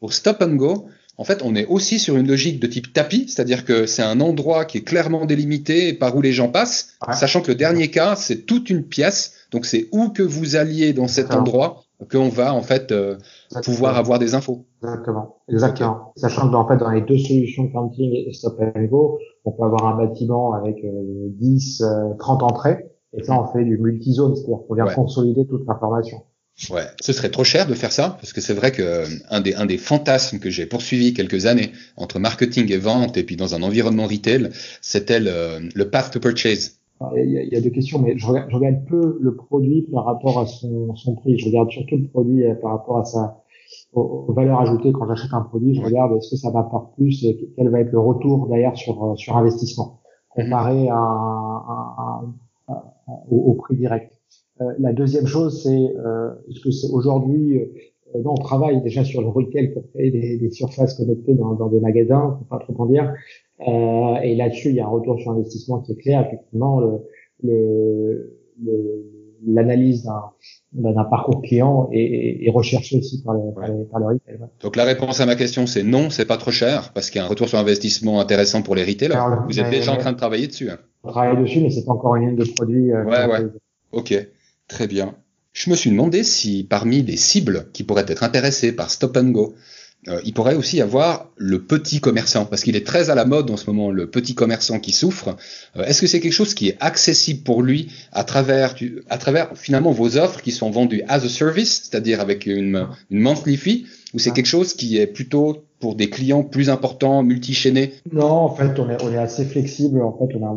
Pour 0.00 0.12
Stop 0.12 0.42
and 0.42 0.56
Go, 0.56 0.88
en 1.18 1.24
fait, 1.24 1.42
on 1.42 1.54
est 1.54 1.64
aussi 1.66 1.98
sur 1.98 2.16
une 2.16 2.28
logique 2.28 2.60
de 2.60 2.66
type 2.66 2.92
tapis, 2.92 3.26
c'est-à-dire 3.28 3.64
que 3.64 3.86
c'est 3.86 4.02
un 4.02 4.20
endroit 4.20 4.64
qui 4.64 4.78
est 4.78 4.82
clairement 4.82 5.24
délimité 5.24 5.94
par 5.94 6.14
où 6.14 6.20
les 6.20 6.32
gens 6.32 6.48
passent, 6.48 6.98
sachant 7.12 7.40
que 7.40 7.48
le 7.48 7.54
dernier 7.54 7.88
cas, 7.88 8.16
c'est 8.16 8.44
toute 8.44 8.68
une 8.68 8.82
pièce, 8.82 9.32
donc 9.50 9.64
c'est 9.64 9.88
où 9.92 10.10
que 10.10 10.22
vous 10.22 10.56
alliez 10.56 10.92
dans 10.92 11.08
cet 11.08 11.32
endroit 11.32 11.84
qu'on 12.10 12.28
va 12.28 12.52
en 12.52 12.60
fait 12.60 12.92
euh, 12.92 13.16
pouvoir 13.64 13.96
avoir 13.96 14.18
des 14.18 14.34
infos. 14.34 14.66
Exactement, 14.82 15.36
exactement. 15.48 16.12
Sachant 16.16 16.50
que 16.50 16.54
en 16.54 16.68
fait 16.68 16.76
dans 16.76 16.90
les 16.90 17.00
deux 17.00 17.16
solutions 17.16 17.68
counting 17.68 18.12
et 18.12 18.32
stop 18.34 18.60
and 18.60 18.84
go, 18.84 19.18
on 19.46 19.52
peut 19.52 19.62
avoir 19.62 19.86
un 19.86 19.96
bâtiment 19.96 20.52
avec 20.52 20.84
10, 20.84 21.80
euh, 21.80 22.14
30 22.18 22.42
euh, 22.42 22.44
entrées, 22.44 22.86
et 23.14 23.22
ça 23.22 23.40
on 23.40 23.46
fait 23.52 23.64
du 23.64 23.78
multi-zone, 23.78 24.34
c'est-à-dire 24.36 24.58
qu'on 24.66 24.74
vient 24.74 24.86
consolider 24.86 25.46
toute 25.46 25.66
l'information. 25.66 26.18
Ouais, 26.70 26.86
ce 27.00 27.12
serait 27.12 27.30
trop 27.30 27.44
cher 27.44 27.66
de 27.66 27.74
faire 27.74 27.92
ça 27.92 28.16
parce 28.18 28.32
que 28.32 28.40
c'est 28.40 28.54
vrai 28.54 28.72
que 28.72 29.04
un 29.28 29.42
des 29.42 29.54
un 29.54 29.66
des 29.66 29.76
fantasmes 29.76 30.38
que 30.38 30.48
j'ai 30.48 30.64
poursuivi 30.64 31.12
quelques 31.12 31.44
années 31.44 31.70
entre 31.98 32.18
marketing 32.18 32.72
et 32.72 32.78
vente 32.78 33.18
et 33.18 33.24
puis 33.24 33.36
dans 33.36 33.54
un 33.54 33.62
environnement 33.62 34.06
retail, 34.06 34.48
c'était 34.80 35.20
le, 35.20 35.68
le 35.74 35.90
path 35.90 36.10
to 36.12 36.18
purchase. 36.18 36.80
Il 37.14 37.30
y, 37.30 37.36
a, 37.36 37.42
il 37.42 37.52
y, 37.52 37.56
a, 37.56 37.60
deux 37.60 37.68
questions, 37.68 37.98
mais 37.98 38.16
je 38.16 38.26
regarde, 38.26 38.48
je 38.48 38.56
regarde, 38.56 38.86
peu 38.86 39.18
le 39.20 39.36
produit 39.36 39.82
par 39.92 40.06
rapport 40.06 40.38
à 40.38 40.46
son, 40.46 40.94
son 40.96 41.14
prix. 41.14 41.38
Je 41.38 41.44
regarde 41.44 41.70
surtout 41.70 41.98
le 41.98 42.06
produit 42.06 42.46
euh, 42.46 42.54
par 42.54 42.70
rapport 42.70 42.98
à 42.98 43.04
sa 43.04 43.44
aux, 43.92 44.32
valeurs 44.32 44.60
ajoutées 44.60 44.92
quand 44.92 45.06
j'achète 45.06 45.32
un 45.32 45.42
produit. 45.42 45.74
Je 45.74 45.82
regarde 45.82 46.16
est-ce 46.16 46.30
que 46.30 46.36
ça 46.36 46.50
m'apporte 46.50 46.94
plus 46.94 47.24
et 47.24 47.52
quel 47.56 47.68
va 47.68 47.80
être 47.80 47.92
le 47.92 48.00
retour 48.00 48.48
d'ailleurs 48.48 48.76
sur 48.76 49.04
euh, 49.04 49.16
sur 49.16 49.36
investissement 49.36 50.00
comparé 50.30 50.88
à, 50.88 50.94
à, 50.96 52.22
à, 52.68 52.84
au, 53.30 53.54
prix 53.54 53.76
direct. 53.76 54.12
Euh, 54.60 54.72
la 54.78 54.92
deuxième 54.92 55.26
chose, 55.26 55.62
c'est 55.62 55.96
euh, 55.96 56.30
que 56.62 56.70
c'est 56.70 56.90
aujourd'hui 56.92 57.60
euh, 58.14 58.22
on 58.24 58.34
travaille 58.34 58.80
déjà 58.82 59.04
sur 59.04 59.20
le 59.20 59.28
retail 59.28 59.72
pour 59.72 59.88
créer 59.90 60.10
des, 60.10 60.38
des 60.38 60.50
surfaces 60.50 60.94
connectées 60.94 61.34
dans, 61.34 61.54
dans, 61.54 61.68
des 61.68 61.80
magasins, 61.80 62.38
pour 62.38 62.46
pas 62.46 62.58
trop 62.58 62.74
en 62.82 62.86
dire. 62.86 63.12
Euh, 63.66 64.16
et 64.22 64.36
là-dessus, 64.36 64.70
il 64.70 64.76
y 64.76 64.80
a 64.80 64.86
un 64.86 64.90
retour 64.90 65.18
sur 65.18 65.32
investissement 65.32 65.80
qui 65.80 65.92
est 65.92 65.96
clair. 65.96 66.26
Effectivement, 66.26 66.80
le, 66.80 67.00
l'analyse 67.42 68.32
le, 68.62 69.15
d'un 69.42 71.04
parcours 71.04 71.42
client 71.42 71.88
est, 71.92 72.46
est, 72.46 72.50
recherchée 72.50 72.98
aussi 72.98 73.22
par, 73.22 73.34
le, 73.34 73.52
par, 73.90 74.00
le 74.00 74.06
retail. 74.06 74.38
Donc 74.60 74.76
la 74.76 74.84
réponse 74.84 75.20
à 75.20 75.26
ma 75.26 75.36
question, 75.36 75.66
c'est 75.66 75.82
non, 75.82 76.10
c'est 76.10 76.26
pas 76.26 76.36
trop 76.36 76.50
cher 76.50 76.92
parce 76.92 77.10
qu'il 77.10 77.20
y 77.20 77.22
a 77.22 77.26
un 77.26 77.28
retour 77.28 77.48
sur 77.48 77.58
investissement 77.58 78.20
intéressant 78.20 78.62
pour 78.62 78.74
les 78.74 78.84
retailers. 78.84 79.18
Vous 79.48 79.60
êtes 79.60 79.70
déjà 79.70 79.92
en 79.92 79.96
train 79.96 80.12
de 80.12 80.16
travailler 80.16 80.46
dessus. 80.46 80.70
Hein. 80.70 80.78
On 81.04 81.10
travaille 81.10 81.40
dessus, 81.40 81.60
mais 81.60 81.70
c'est 81.70 81.84
pas 81.84 81.92
encore 81.92 82.16
une 82.16 82.28
ligne 82.28 82.36
de 82.36 82.44
produits. 82.44 82.92
ouais, 82.92 83.26
ouais. 83.26 83.46
Ok. 83.92 84.14
Très 84.68 84.86
bien. 84.86 85.14
Je 85.52 85.70
me 85.70 85.76
suis 85.76 85.90
demandé 85.90 86.22
si 86.22 86.64
parmi 86.64 87.02
les 87.02 87.16
cibles 87.16 87.68
qui 87.72 87.84
pourraient 87.84 88.04
être 88.08 88.22
intéressées 88.22 88.72
par 88.72 88.90
Stop 88.90 89.16
and 89.16 89.30
Go, 89.30 89.54
euh, 90.08 90.20
il 90.24 90.32
pourrait 90.32 90.54
aussi 90.54 90.80
avoir 90.80 91.30
le 91.36 91.62
petit 91.62 92.00
commerçant, 92.00 92.44
parce 92.44 92.62
qu'il 92.62 92.76
est 92.76 92.86
très 92.86 93.10
à 93.10 93.14
la 93.14 93.24
mode 93.24 93.50
en 93.50 93.56
ce 93.56 93.68
moment, 93.68 93.90
le 93.90 94.08
petit 94.08 94.34
commerçant 94.34 94.78
qui 94.78 94.92
souffre. 94.92 95.36
Euh, 95.76 95.84
est-ce 95.84 96.00
que 96.00 96.06
c'est 96.06 96.20
quelque 96.20 96.32
chose 96.32 96.54
qui 96.54 96.68
est 96.68 96.76
accessible 96.80 97.42
pour 97.42 97.62
lui 97.62 97.88
à 98.12 98.24
travers, 98.24 98.74
à 99.08 99.18
travers 99.18 99.50
finalement 99.54 99.92
vos 99.92 100.16
offres 100.16 100.42
qui 100.42 100.52
sont 100.52 100.70
vendues 100.70 101.02
as 101.08 101.24
a 101.24 101.28
service, 101.28 101.88
c'est-à-dire 101.88 102.20
avec 102.20 102.46
une, 102.46 102.86
une 103.10 103.20
monthly 103.20 103.56
fee, 103.56 103.86
ou 104.14 104.18
c'est 104.18 104.30
quelque 104.30 104.46
chose 104.46 104.74
qui 104.74 104.98
est 104.98 105.06
plutôt 105.06 105.64
pour 105.78 105.94
des 105.94 106.08
clients 106.08 106.42
plus 106.42 106.70
importants, 106.70 107.22
multi-chaînés? 107.22 107.92
Non, 108.10 108.24
en 108.24 108.54
fait, 108.54 108.78
on 108.78 108.88
est, 108.88 109.02
on 109.02 109.12
est 109.12 109.18
assez 109.18 109.44
flexible. 109.44 110.00
En 110.00 110.12
fait, 110.12 110.34
on 110.34 110.44
a, 110.44 110.48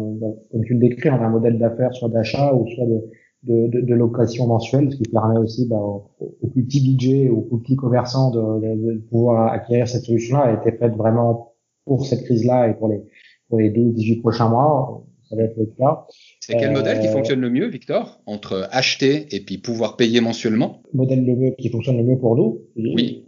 comme 0.51 0.63
tu 0.65 0.75
le 0.75 0.79
décris, 0.79 1.09
on 1.09 1.21
a 1.21 1.25
un 1.25 1.29
modèle 1.29 1.57
d'affaires 1.57 1.93
soit 1.93 2.09
d'achat 2.09 2.53
ou 2.53 2.67
soit 2.73 2.85
de, 2.85 3.01
de, 3.43 3.67
de, 3.67 3.81
de, 3.81 3.93
location 3.93 4.47
mensuelle, 4.47 4.91
ce 4.91 4.97
qui 4.97 5.03
permet 5.03 5.37
aussi 5.37 5.67
bah, 5.67 5.77
aux, 5.77 6.09
plus 6.51 6.63
petits 6.63 6.81
budgets, 6.81 7.29
aux 7.29 7.41
plus 7.41 7.59
petits 7.59 7.75
commerçants 7.75 8.31
de, 8.31 8.75
de 8.75 8.97
pouvoir 9.09 9.51
acquérir 9.51 9.87
cette 9.87 10.03
solution-là, 10.03 10.43
a 10.43 10.53
été 10.53 10.77
faite 10.77 10.95
vraiment 10.95 11.53
pour 11.85 12.05
cette 12.05 12.23
crise-là 12.23 12.69
et 12.69 12.73
pour 12.73 12.89
les, 12.89 13.01
pour 13.47 13.59
les 13.59 13.71
12-18 13.71 14.21
prochains 14.21 14.49
mois. 14.49 15.05
Ça 15.29 15.35
va 15.35 15.43
être 15.43 15.57
le 15.57 15.67
cas. 15.77 16.07
C'est 16.39 16.57
quel 16.57 16.71
modèle 16.71 16.99
qui 16.99 17.07
euh, 17.07 17.11
fonctionne 17.11 17.39
le 17.39 17.51
mieux, 17.51 17.67
Victor, 17.67 18.19
entre 18.25 18.67
acheter 18.71 19.27
et 19.35 19.41
puis 19.41 19.59
pouvoir 19.59 19.95
payer 19.95 20.21
mensuellement? 20.21 20.81
Modèle 20.93 21.23
le 21.23 21.35
mieux 21.35 21.51
qui 21.51 21.69
fonctionne 21.69 21.97
le 21.97 22.03
mieux 22.03 22.17
pour 22.17 22.35
nous. 22.35 22.61
Oui. 22.75 23.25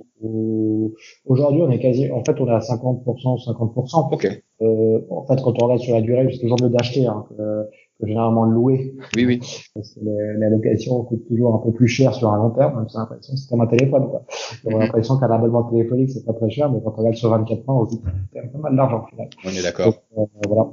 Aujourd'hui, 1.26 1.62
on 1.62 1.70
est 1.70 1.80
quasi, 1.80 2.12
en 2.12 2.24
fait, 2.24 2.40
on 2.40 2.48
est 2.48 2.54
à 2.54 2.60
50%, 2.60 3.04
50%. 3.06 4.14
Ok. 4.14 4.44
Euh, 4.62 5.00
en 5.10 5.26
fait, 5.28 5.42
quand 5.44 5.62
on 5.62 5.66
regarde 5.66 5.82
sur 5.82 5.94
la 5.94 6.02
durée, 6.02 6.28
c'est 6.32 6.40
toujours 6.40 6.58
mieux 6.62 6.70
d'acheter. 6.70 7.06
Hein, 7.06 7.26
généralement 8.08 8.46
louer. 8.46 8.94
Oui, 9.16 9.26
oui. 9.26 9.40
Parce 9.76 9.94
que 9.94 10.00
la 10.40 10.50
location 10.50 11.04
coûte 11.04 11.28
toujours 11.28 11.56
un 11.56 11.60
peu 11.60 11.72
plus 11.72 11.88
cher 11.88 12.14
sur 12.14 12.32
un 12.32 12.38
long 12.38 12.50
terme, 12.52 12.78
même 12.78 12.90
si 12.90 12.98
l'impression 12.98 13.36
c'est 13.36 13.50
comme 13.50 13.62
un 13.62 13.68
téléphone, 13.68 14.10
quoi. 14.10 14.26
On 14.66 14.72
a 14.72 14.74
mhm. 14.74 14.80
l'impression 14.82 15.18
qu'un 15.18 15.32
abonnement 15.32 15.64
téléphonique, 15.64 16.12
c'est 16.12 16.26
pas 16.26 16.34
très 16.34 16.50
cher, 16.50 16.72
mais 16.72 16.80
quand 16.84 16.94
on 16.96 17.00
regarde 17.00 17.16
sur 17.16 17.30
24 17.30 17.70
ans, 17.70 17.82
on 17.82 17.86
se 17.86 17.96
dit 17.96 18.02
c'est 18.34 18.52
pas 18.52 18.58
mal 18.58 18.76
d'argent, 18.76 19.06
final. 19.08 19.30
On 19.46 19.50
est 19.50 19.64
d'accord. 19.64 19.94
Euh, 20.18 20.26
voilà. 20.48 20.70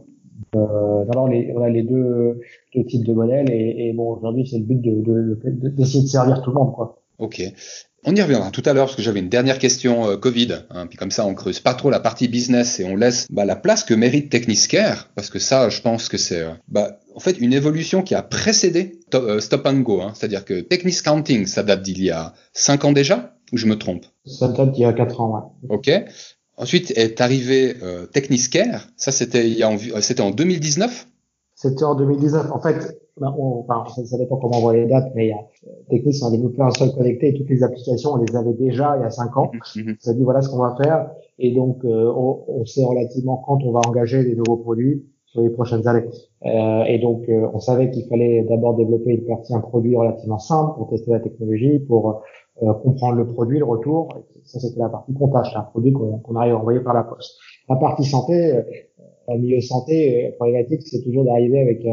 Euh, 0.56 1.04
alors 1.10 1.28
les, 1.28 1.52
on 1.54 1.62
a 1.62 1.68
les 1.68 1.82
deux, 1.82 2.40
deux 2.74 2.84
types 2.84 3.04
de 3.04 3.12
modèles 3.12 3.50
et, 3.50 3.88
et 3.88 3.92
bon 3.92 4.12
aujourd'hui 4.12 4.46
c'est 4.46 4.58
le 4.58 4.64
but 4.64 4.80
de, 4.80 5.02
de, 5.02 5.70
d'essayer 5.70 6.00
de, 6.00 6.04
de 6.04 6.10
servir 6.10 6.40
tout 6.42 6.50
le 6.50 6.56
monde 6.56 6.72
quoi. 6.72 7.02
Ok. 7.18 7.42
On 8.04 8.14
y 8.14 8.22
reviendra 8.22 8.50
tout 8.50 8.62
à 8.64 8.72
l'heure 8.72 8.86
parce 8.86 8.96
que 8.96 9.02
j'avais 9.02 9.20
une 9.20 9.28
dernière 9.28 9.58
question 9.58 10.08
euh, 10.08 10.16
Covid. 10.16 10.64
Hein, 10.70 10.86
puis 10.86 10.96
comme 10.96 11.10
ça, 11.10 11.26
on 11.26 11.34
creuse 11.34 11.60
pas 11.60 11.74
trop 11.74 11.90
la 11.90 12.00
partie 12.00 12.28
business 12.28 12.78
et 12.78 12.84
on 12.84 12.96
laisse 12.96 13.26
bah, 13.30 13.44
la 13.44 13.56
place 13.56 13.82
que 13.82 13.94
mérite 13.94 14.30
Techniscare 14.30 15.08
parce 15.14 15.30
que 15.30 15.38
ça, 15.38 15.68
je 15.68 15.80
pense 15.80 16.08
que 16.08 16.16
c'est 16.16 16.42
euh, 16.42 16.52
bah, 16.68 17.00
en 17.14 17.20
fait 17.20 17.38
une 17.38 17.52
évolution 17.52 18.02
qui 18.02 18.14
a 18.14 18.22
précédé 18.22 19.00
euh, 19.14 19.40
Stop 19.40 19.66
and 19.66 19.80
Go. 19.80 20.00
Hein, 20.00 20.12
C'est-à-dire 20.14 20.44
que 20.44 20.60
Technis 20.60 21.00
Counting, 21.02 21.46
ça 21.46 21.62
date 21.64 21.82
d'il 21.82 22.02
y 22.02 22.10
a 22.10 22.34
5 22.52 22.84
ans 22.84 22.92
déjà 22.92 23.34
ou 23.52 23.56
je 23.56 23.66
me 23.66 23.76
trompe? 23.76 24.06
Ça 24.26 24.48
date 24.48 24.72
d'il 24.72 24.82
y 24.82 24.84
a 24.84 24.92
4 24.92 25.20
ans. 25.20 25.52
Ouais. 25.68 25.76
Ok. 25.76 25.90
Ensuite 26.56 26.92
est 26.96 27.20
arrivé 27.20 27.76
euh, 27.82 28.06
Techniscare. 28.06 28.86
Ça 28.96 29.10
c'était 29.10 29.48
il 29.48 29.58
y 29.58 29.62
a 29.64 29.76
c'était 30.00 30.22
en 30.22 30.30
2019. 30.30 31.08
C'était 31.54 31.84
en 31.84 31.96
2019. 31.96 32.52
En 32.52 32.60
fait, 32.60 33.00
on, 33.20 33.60
enfin, 33.60 33.84
ça, 34.04 34.18
dépend 34.18 34.36
comment 34.36 34.58
on 34.58 34.60
voit 34.60 34.74
les 34.74 34.86
dates, 34.86 35.12
mais 35.14 35.26
il 35.26 35.28
y 35.30 35.32
a, 35.32 35.44
Technis 35.90 36.20
a 36.24 36.30
développé 36.30 36.62
un 36.62 36.70
seul 36.70 36.92
connecté 36.92 37.28
et 37.28 37.34
toutes 37.34 37.50
les 37.50 37.62
applications, 37.62 38.14
on 38.14 38.16
les 38.16 38.36
avait 38.36 38.54
déjà 38.54 38.96
il 38.96 39.02
y 39.02 39.04
a 39.04 39.10
cinq 39.10 39.36
ans. 39.36 39.50
Mm 39.76 39.92
Ça 40.00 40.14
dit 40.14 40.22
voilà 40.22 40.42
ce 40.42 40.48
qu'on 40.48 40.58
va 40.58 40.76
faire. 40.82 41.10
Et 41.38 41.54
donc, 41.54 41.84
euh, 41.84 42.12
on, 42.14 42.44
on, 42.48 42.64
sait 42.64 42.84
relativement 42.84 43.36
quand 43.46 43.62
on 43.64 43.72
va 43.72 43.80
engager 43.86 44.24
des 44.24 44.34
nouveaux 44.34 44.56
produits 44.56 45.04
sur 45.28 45.42
les 45.42 45.50
prochaines 45.50 45.86
années. 45.86 46.08
Euh, 46.46 46.84
et 46.84 46.98
donc, 46.98 47.28
euh, 47.28 47.48
on 47.52 47.60
savait 47.60 47.90
qu'il 47.90 48.06
fallait 48.08 48.42
d'abord 48.42 48.76
développer 48.76 49.12
une 49.12 49.26
partie, 49.26 49.54
un 49.54 49.60
produit 49.60 49.96
relativement 49.96 50.38
simple 50.38 50.76
pour 50.76 50.88
tester 50.88 51.10
la 51.10 51.20
technologie, 51.20 51.78
pour 51.80 52.22
euh, 52.62 52.72
comprendre 52.74 53.16
le 53.16 53.26
produit, 53.26 53.58
le 53.58 53.64
retour. 53.64 54.08
Ça, 54.44 54.58
c'était 54.58 54.80
la 54.80 54.88
partie 54.88 55.12
comptage, 55.12 55.54
un 55.54 55.62
produit 55.62 55.92
qu'on 55.92 56.36
arrive 56.36 56.54
à 56.54 56.58
envoyer 56.58 56.80
par 56.80 56.94
la 56.94 57.04
poste. 57.04 57.36
La 57.68 57.76
partie 57.76 58.04
santé, 58.04 58.60
au 59.26 59.36
milieu 59.36 59.60
santé, 59.60 60.32
problématique, 60.36 60.82
c'est 60.86 61.02
toujours 61.02 61.24
d'arriver 61.24 61.60
avec 61.60 61.86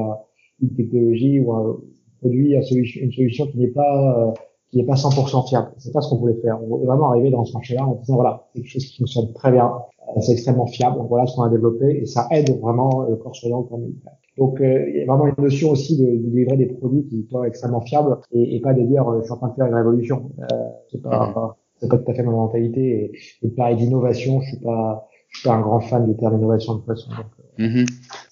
une 0.61 0.73
technologie 0.75 1.39
ou 1.39 1.53
un 1.53 1.77
produit, 2.21 2.53
une 2.53 3.11
solution, 3.11 3.47
qui 3.47 3.57
n'est 3.57 3.67
pas 3.67 4.29
euh, 4.29 4.31
qui 4.71 4.77
n'est 4.77 4.85
pas 4.85 4.95
100% 4.95 5.47
fiable. 5.47 5.71
C'est 5.77 5.93
pas 5.93 6.01
ce 6.01 6.09
qu'on 6.09 6.17
voulait 6.17 6.39
faire. 6.41 6.61
On 6.63 6.67
voulait 6.67 6.85
vraiment 6.85 7.09
arriver 7.09 7.29
dans 7.29 7.45
ce 7.45 7.53
marché-là 7.53 7.85
en 7.85 7.95
disant 7.95 8.15
voilà, 8.15 8.47
quelque 8.53 8.67
chose 8.67 8.85
qui 8.85 8.97
fonctionne 8.97 9.31
très 9.33 9.51
bien, 9.51 9.71
euh, 10.09 10.21
c'est 10.21 10.33
extrêmement 10.33 10.67
fiable. 10.67 10.97
Voilà 11.07 11.25
ce 11.25 11.35
qu'on 11.35 11.43
a 11.43 11.49
développé 11.49 11.99
et 12.01 12.05
ça 12.05 12.27
aide 12.31 12.49
vraiment 12.59 13.03
le 13.03 13.15
corps 13.15 13.35
soignant, 13.35 13.63
corps 13.63 13.79
médical. 13.79 14.13
Donc 14.37 14.59
euh, 14.59 14.89
il 14.89 14.97
y 14.97 15.01
a 15.01 15.05
vraiment 15.05 15.27
une 15.27 15.43
notion 15.43 15.71
aussi 15.71 15.97
de, 15.97 16.05
de, 16.05 16.35
livrer 16.35 16.57
des 16.57 16.65
produits 16.65 17.05
qui 17.05 17.25
soient 17.29 17.47
extrêmement 17.47 17.81
fiables 17.81 18.17
et, 18.31 18.55
et 18.55 18.59
pas 18.59 18.73
de 18.73 18.81
dire 18.83 19.05
je 19.19 19.23
suis 19.23 19.31
en 19.31 19.37
train 19.37 19.49
de 19.49 19.53
faire 19.53 19.65
une 19.67 19.75
révolution. 19.75 20.31
Euh, 20.39 20.55
c'est 20.91 21.01
pas 21.01 21.57
c'est 21.79 21.89
pas 21.89 21.97
tout 21.97 22.11
à 22.11 22.13
fait 22.13 22.23
ma 22.23 22.31
mentalité 22.31 23.11
et, 23.41 23.45
et 23.45 23.49
pareil 23.49 23.75
d'innovation, 23.77 24.41
je 24.41 24.47
suis 24.47 24.59
pas 24.59 25.07
je 25.35 25.39
suis 25.41 25.49
pas 25.49 25.55
un 25.55 25.61
grand 25.61 25.79
fan 25.81 26.07
du 26.07 26.17
terme 26.17 26.37
innovation 26.37 26.75
de 26.75 26.79
toute 26.79 26.87
façon. 26.87 27.09
Donc, 27.09 27.27
Mhm. 27.57 27.85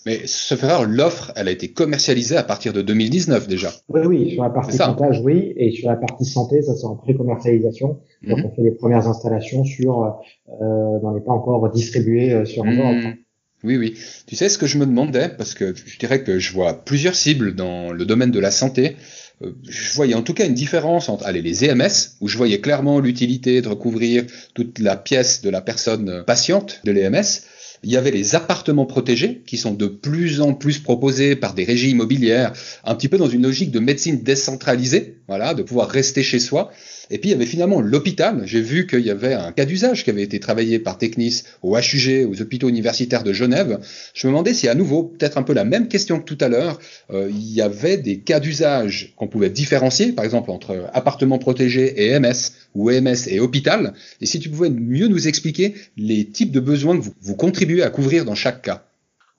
Mais 0.06 0.22
ce 0.26 0.56
faire 0.56 0.84
l'offre, 0.84 1.32
elle 1.36 1.48
a 1.48 1.52
été 1.52 1.72
commercialisée 1.72 2.36
à 2.36 2.44
partir 2.44 2.74
de 2.74 2.82
2019 2.82 3.48
déjà. 3.48 3.72
Oui, 3.90 4.02
oui, 4.06 4.32
sur 4.32 4.44
la 4.44 4.50
partie 4.50 4.78
comptage, 4.78 5.22
oui, 5.24 5.54
et 5.56 5.72
sur 5.72 5.90
la 5.90 5.96
partie 5.96 6.26
santé, 6.26 6.62
ça 6.62 6.76
c'est 6.76 6.86
en 6.86 6.96
pré-commercialisation. 6.96 8.00
Donc 8.28 8.40
mhm. 8.40 8.46
on 8.46 8.56
fait 8.56 8.62
les 8.64 8.72
premières 8.72 9.08
installations 9.08 9.64
sur, 9.64 10.04
euh, 10.04 10.12
on 10.60 11.14
n'est 11.14 11.22
pas 11.22 11.32
encore 11.32 11.70
distribué 11.72 12.34
euh, 12.34 12.46
sur 12.46 12.66
mmh. 12.66 13.16
Oui, 13.64 13.78
oui. 13.78 13.98
Tu 14.28 14.36
sais 14.36 14.50
ce 14.50 14.58
que 14.58 14.66
je 14.66 14.78
me 14.78 14.86
demandais, 14.86 15.30
parce 15.30 15.54
que 15.54 15.74
je 15.74 15.98
dirais 15.98 16.22
que 16.22 16.38
je 16.38 16.54
vois 16.54 16.74
plusieurs 16.74 17.16
cibles 17.16 17.56
dans 17.56 17.94
le 17.94 18.06
domaine 18.06 18.32
de 18.32 18.40
la 18.40 18.52
santé. 18.52 18.98
Euh, 19.42 19.52
je 19.68 19.94
voyais 19.94 20.14
en 20.14 20.22
tout 20.22 20.34
cas 20.34 20.46
une 20.46 20.54
différence 20.54 21.10
entre 21.10 21.26
allez, 21.26 21.42
les 21.42 21.66
EMS, 21.66 21.90
où 22.22 22.28
je 22.28 22.38
voyais 22.38 22.62
clairement 22.62 23.00
l'utilité 23.00 23.62
de 23.62 23.68
recouvrir 23.68 24.26
toute 24.54 24.80
la 24.80 24.96
pièce 24.96 25.42
de 25.42 25.50
la 25.50 25.62
personne 25.62 26.24
patiente 26.26 26.82
de 26.84 26.92
l'EMS, 26.92 27.42
Il 27.84 27.92
y 27.92 27.98
avait 27.98 28.12
les 28.12 28.36
appartements 28.36 28.86
protégés 28.86 29.42
qui 29.46 29.58
sont 29.58 29.74
de 29.74 29.88
plus 29.88 30.40
en 30.40 30.54
plus 30.54 30.80
proposés 30.80 31.36
par 31.36 31.54
des 31.54 31.66
régies 31.66 31.90
immobilières, 31.90 32.54
un 32.86 32.96
petit 32.96 33.10
peu 33.10 33.18
dans 33.18 33.28
une 33.28 33.44
logique 33.44 33.72
de 33.72 33.80
médecine 33.80 34.24
décentralisée, 34.24 35.18
voilà, 35.28 35.54
de 35.54 35.64
pouvoir 35.64 35.90
rester 35.90 36.24
chez 36.24 36.40
soi. 36.40 36.72
Et 37.10 37.18
puis 37.18 37.30
il 37.30 37.34
y 37.34 37.36
avait 37.36 37.46
finalement 37.46 37.82
l'hôpital. 37.82 38.44
J'ai 38.46 38.62
vu 38.62 38.88
qu'il 38.88 39.02
y 39.02 39.10
avait 39.10 39.34
un 39.34 39.52
cas 39.52 39.66
d'usage 39.66 40.04
qui 40.04 40.10
avait 40.10 40.24
été 40.24 40.40
travaillé 40.40 40.80
par 40.80 40.98
Technis 40.98 41.44
au 41.62 41.78
HUG, 41.78 42.26
aux 42.30 42.42
hôpitaux 42.42 42.70
universitaires 42.70 43.24
de 43.24 43.34
Genève. 43.34 43.80
Je 44.14 44.28
me 44.28 44.32
demandais 44.32 44.54
si 44.54 44.70
à 44.70 44.76
nouveau, 44.76 45.04
peut-être 45.04 45.38
un 45.38 45.44
peu 45.44 45.54
la 45.54 45.66
même 45.66 45.90
question 45.90 46.20
que 46.20 46.26
tout 46.26 46.38
à 46.40 46.48
l'heure, 46.48 46.80
euh, 47.12 47.30
il 47.30 47.54
y 47.54 47.62
avait 47.62 47.98
des 47.98 48.20
cas 48.20 48.40
d'usage 48.40 49.14
qu'on 49.18 49.28
pouvait 49.28 49.50
différencier, 49.50 50.14
par 50.14 50.24
exemple 50.24 50.50
entre 50.52 50.90
appartement 50.94 51.38
protégé 51.38 52.06
et 52.06 52.20
MS 52.20 52.54
ou 52.76 52.90
EMS 52.90 53.28
et 53.28 53.40
hôpital. 53.40 53.94
Et 54.22 54.26
si 54.26 54.40
tu 54.40 54.50
pouvais 54.50 54.70
mieux 54.70 55.08
nous 55.08 55.28
expliquer 55.28 55.76
les 55.98 56.26
types 56.26 56.52
de 56.52 56.60
besoins 56.60 56.98
que 56.98 57.04
vous, 57.04 57.14
vous 57.22 57.36
contribuez 57.36 57.84
à 57.84 57.90
couvrir 57.90 58.26
dans 58.26 58.36
chaque 58.36 58.62
cas. 58.62 58.84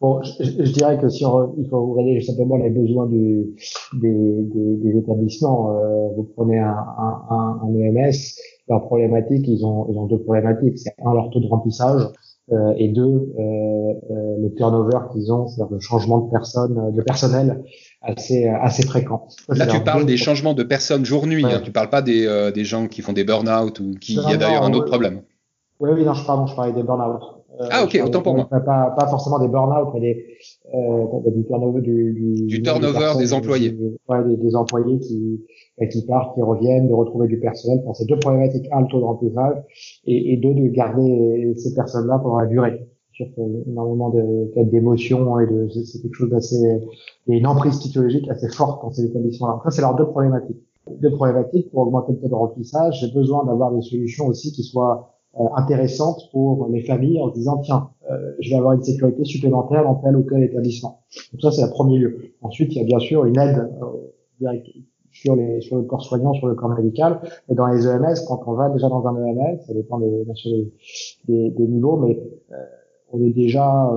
Bon, 0.01 0.21
je, 0.23 0.45
je, 0.45 0.73
dirais 0.73 0.99
que 1.01 1.09
si 1.09 1.25
on, 1.25 1.55
il 1.57 1.69
faut 1.69 1.95
regarder 1.95 2.21
simplement 2.21 2.57
les 2.57 2.69
besoins 2.69 3.07
du, 3.07 3.55
des, 3.95 4.11
des, 4.11 4.77
des, 4.77 4.99
établissements, 4.99 5.71
euh, 5.71 6.09
vous 6.17 6.25
prenez 6.37 6.59
un, 6.59 6.77
un, 6.99 7.61
un, 7.63 7.75
EMS, 7.75 8.13
leur 8.69 8.85
problématique, 8.87 9.47
ils 9.47 9.65
ont, 9.65 9.87
ils 9.91 9.97
ont 9.97 10.07
deux 10.07 10.19
problématiques. 10.19 10.79
C'est 10.79 10.95
un, 11.05 11.15
leur 11.15 11.31
taux 11.31 11.41
de 11.41 11.47
remplissage, 11.47 12.03
euh, 12.53 12.75
et 12.77 12.89
deux, 12.89 13.33
euh, 13.39 13.95
euh 14.11 14.37
le 14.43 14.53
turnover 14.55 14.99
qu'ils 15.13 15.33
ont, 15.33 15.47
c'est-à-dire 15.47 15.73
le 15.73 15.81
changement 15.81 16.19
de 16.19 16.31
personnes, 16.31 16.93
de 16.93 17.01
personnel 17.01 17.65
assez, 18.05 18.47
assez 18.47 18.83
fréquent. 18.85 19.27
Là, 19.49 19.67
tu 19.67 19.81
parles 19.81 20.07
des 20.07 20.17
changements 20.17 20.55
de 20.55 20.63
personnes 20.63 21.05
jour-nuit, 21.05 21.45
hein, 21.45 21.61
tu 21.65 21.73
parles 21.73 21.91
pas 21.91 22.03
des, 22.03 22.27
euh, 22.27 22.51
des 22.51 22.65
gens 22.65 22.87
qui 22.87 23.03
font 23.03 23.13
des 23.13 23.25
burn-out 23.25 23.81
ou 23.81 23.95
qui, 24.01 24.15
il 24.15 24.31
y 24.31 24.35
a 24.35 24.37
d'ailleurs 24.37 24.65
un 24.65 24.73
autre 24.73 24.87
problème. 24.87 25.23
Oui, 25.81 25.91
oui, 25.93 26.05
non, 26.05 26.15
je, 26.15 26.25
pardon, 26.25 26.47
je 26.47 26.55
parlais 26.55 26.73
des 26.73 26.83
burn-out. 26.83 27.21
Euh, 27.61 27.69
ah 27.71 27.85
ok, 27.85 28.01
autant 28.05 28.21
pour 28.21 28.35
moi. 28.35 28.49
Pas, 28.51 28.95
pas 28.99 29.07
forcément 29.07 29.39
des 29.39 29.49
burn-out, 29.49 29.89
mais 29.95 30.01
des, 30.01 30.27
euh, 30.75 31.31
du 31.31 31.45
turnover, 31.45 31.83
du, 31.83 32.13
du, 32.13 32.47
du 32.47 32.63
turnover 32.63 33.13
des, 33.19 33.33
employés. 33.33 33.77
ouais, 34.09 34.25
des, 34.25 34.37
des, 34.37 34.57
employés 34.57 34.99
qui, 34.99 35.41
bah, 35.79 35.87
qui 35.87 36.05
partent, 36.05 36.35
qui 36.35 36.43
reviennent, 36.43 36.89
de 36.89 36.95
retrouver 36.95 37.29
du 37.29 37.39
personnel. 37.39 37.81
Enfin, 37.85 37.95
c'est 37.95 38.09
deux 38.09 38.19
problématiques. 38.19 38.67
Un, 38.73 38.81
le 38.83 38.87
taux 38.89 38.99
de 38.99 39.05
remplissage, 39.05 39.57
et, 40.05 40.33
et 40.33 40.37
deux, 40.37 40.55
de 40.55 40.69
garder 40.69 41.55
ces 41.57 41.75
personnes-là 41.75 42.19
pendant 42.19 42.41
la 42.41 42.47
durée. 42.47 42.89
Sur 43.15 43.27
énormément 43.67 44.11
de 44.11 44.51
d'émotions 44.65 45.39
et 45.39 45.47
de 45.47 45.69
c'est 45.69 46.03
quelque 46.03 46.15
chose 46.15 46.31
d'assez 46.31 46.81
il 47.29 47.35
une 47.37 47.47
emprise 47.47 47.79
psychologique 47.79 48.29
assez 48.29 48.49
forte 48.49 48.83
dans 48.83 48.91
ces 48.91 49.05
établissements-là. 49.05 49.63
C'est 49.71 49.83
leurs 49.83 49.95
deux 49.95 50.07
problématiques. 50.07 50.63
Deux 51.01 51.13
problématiques 51.13 51.71
pour 51.71 51.83
augmenter 51.83 52.13
le 52.13 52.19
taux 52.19 52.29
de 52.29 52.35
remplissage. 52.35 53.01
J'ai 53.01 53.13
besoin 53.13 53.45
d'avoir 53.45 53.73
des 53.73 53.83
solutions 53.83 54.27
aussi 54.27 54.51
qui 54.53 54.65
soient 54.65 55.15
euh, 55.41 55.45
intéressante 55.57 56.29
pour 56.33 56.69
les 56.69 56.83
familles 56.83 57.21
en 57.21 57.29
disant 57.29 57.59
tiens, 57.59 57.91
euh, 58.11 58.33
je 58.41 58.51
vais 58.51 58.57
avoir 58.57 58.75
une 58.75 58.83
sécurité 58.83 59.25
supplémentaire 59.25 59.85
dans 59.85 59.95
tel 59.95 60.17
ou 60.17 60.23
tel 60.23 60.43
établissement. 60.43 61.01
Donc 61.33 61.41
ça, 61.41 61.51
c'est 61.51 61.63
le 61.63 61.71
premier 61.71 61.99
lieu. 61.99 62.19
Ensuite, 62.43 62.75
il 62.75 62.79
y 62.79 62.81
a 62.81 62.85
bien 62.85 62.99
sûr 62.99 63.25
une 63.25 63.39
aide 63.39 63.71
euh, 64.43 64.53
sur, 65.13 65.37
les, 65.37 65.61
sur 65.61 65.77
le 65.77 65.85
corps 65.85 66.05
soignant, 66.05 66.35
sur 66.35 66.49
le 66.49 66.55
corps 66.55 66.71
médical. 66.71 67.21
Et 67.49 67.55
dans 67.55 67.67
les 67.69 67.87
EMS, 67.87 68.15
quand 68.29 68.43
on 68.47 68.53
va 68.53 68.69
déjà 68.71 68.89
dans 68.89 69.07
un 69.07 69.17
EMS, 69.25 69.61
ça 69.67 69.73
dépend 69.73 69.99
des, 69.99 70.25
des, 71.29 71.51
des, 71.51 71.67
niveaux, 71.67 71.97
mais 71.97 72.21
on 73.15 73.25
est 73.25 73.33
déjà 73.33 73.91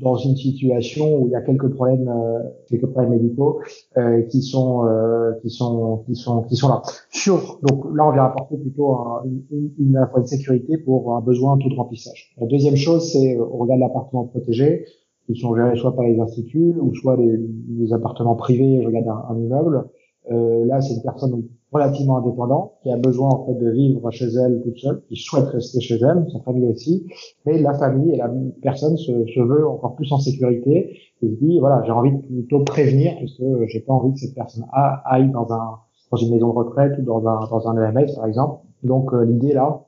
dans 0.00 0.16
une 0.16 0.36
situation 0.36 1.18
où 1.18 1.26
il 1.26 1.32
y 1.32 1.34
a 1.34 1.42
quelques 1.42 1.68
problèmes, 1.74 2.08
euh, 2.08 2.40
quelques 2.68 2.86
problèmes 2.86 3.12
médicaux 3.12 3.60
euh, 3.96 4.22
qui 4.22 4.42
sont 4.42 4.86
euh, 4.86 5.32
qui 5.42 5.50
sont 5.50 6.04
qui 6.06 6.14
sont 6.14 6.42
qui 6.42 6.56
sont 6.56 6.68
là. 6.68 6.82
Sur 7.10 7.60
donc 7.62 7.84
là 7.94 8.08
on 8.08 8.12
vient 8.12 8.24
apporter 8.24 8.56
plutôt 8.56 8.96
une, 9.24 9.42
une, 9.50 9.70
une, 9.78 10.26
sécurité 10.26 10.78
pour 10.78 11.16
un 11.16 11.20
besoin 11.20 11.58
taux 11.58 11.68
de 11.68 11.74
remplissage. 11.74 12.34
La 12.40 12.46
deuxième 12.46 12.76
chose 12.76 13.10
c'est 13.12 13.38
on 13.38 13.58
regarde 13.58 13.80
l'appartement 13.80 14.24
protégé 14.24 14.86
qui 15.26 15.38
sont 15.38 15.54
gérés 15.54 15.76
soit 15.76 15.94
par 15.94 16.04
les 16.04 16.18
instituts 16.18 16.74
ou 16.80 16.94
soit 16.94 17.16
les, 17.16 17.92
appartements 17.92 18.36
privés. 18.36 18.80
Je 18.82 18.86
regarde 18.86 19.08
un 19.08 19.36
immeuble. 19.36 19.84
Euh, 20.30 20.64
là 20.66 20.80
c'est 20.80 20.94
une 20.94 21.02
personne 21.02 21.42
relativement 21.72 22.18
indépendant, 22.18 22.74
qui 22.82 22.90
a 22.90 22.96
besoin 22.96 23.30
en 23.30 23.46
fait 23.46 23.54
de 23.54 23.70
vivre 23.70 24.10
chez 24.10 24.26
elle 24.26 24.60
toute 24.62 24.78
seule, 24.78 25.02
qui 25.08 25.16
souhaite 25.16 25.46
rester 25.46 25.80
chez 25.80 25.96
elle, 25.96 26.26
sa 26.32 26.40
famille 26.40 26.66
aussi, 26.66 27.06
mais 27.46 27.60
la 27.60 27.74
famille 27.74 28.12
et 28.12 28.16
la 28.16 28.30
personne 28.62 28.96
se, 28.96 29.12
se 29.26 29.40
veut 29.40 29.66
encore 29.66 29.94
plus 29.94 30.10
en 30.12 30.18
sécurité. 30.18 30.96
Et 31.22 31.28
se 31.28 31.34
dit 31.44 31.58
voilà 31.58 31.82
j'ai 31.84 31.92
envie 31.92 32.12
de 32.12 32.18
plutôt 32.18 32.64
prévenir 32.64 33.14
parce 33.18 33.36
que 33.36 33.66
j'ai 33.66 33.80
pas 33.80 33.92
envie 33.92 34.12
que 34.14 34.20
cette 34.20 34.34
personne 34.34 34.64
aille 35.04 35.30
dans 35.30 35.52
un 35.52 35.78
dans 36.10 36.16
une 36.16 36.32
maison 36.32 36.48
de 36.48 36.58
retraite 36.58 36.92
ou 36.98 37.02
dans 37.02 37.26
un 37.26 37.48
dans 37.48 37.68
un 37.68 37.76
EMS 37.76 38.14
par 38.16 38.26
exemple. 38.26 38.64
Donc 38.82 39.12
euh, 39.12 39.24
l'idée 39.24 39.52
là 39.52 39.84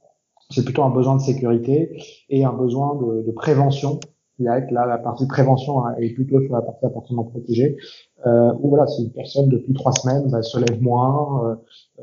c'est 0.51 0.65
plutôt 0.65 0.83
un 0.83 0.91
besoin 0.91 1.17
de 1.17 1.21
sécurité 1.21 1.97
et 2.29 2.45
un 2.45 2.53
besoin 2.53 2.97
de, 2.97 3.23
de 3.23 3.33
prévention. 3.33 3.99
Là 4.39 4.61
la 4.71 4.99
partie 4.99 5.27
prévention 5.27 5.85
hein, 5.85 5.95
est 5.99 6.11
plutôt 6.15 6.41
sur 6.43 6.53
la 6.53 6.63
partie 6.63 6.85
appartement 6.85 7.25
protégé 7.25 7.77
euh, 8.27 8.53
où 8.61 8.71
voilà, 8.71 8.87
si 8.87 9.03
une 9.03 9.11
personne 9.11 9.49
depuis 9.49 9.73
trois 9.75 9.93
semaines 9.93 10.29
bah, 10.31 10.43
se 10.43 10.59
lève 10.59 10.81
moins, 10.81 11.45
euh, 11.45 11.55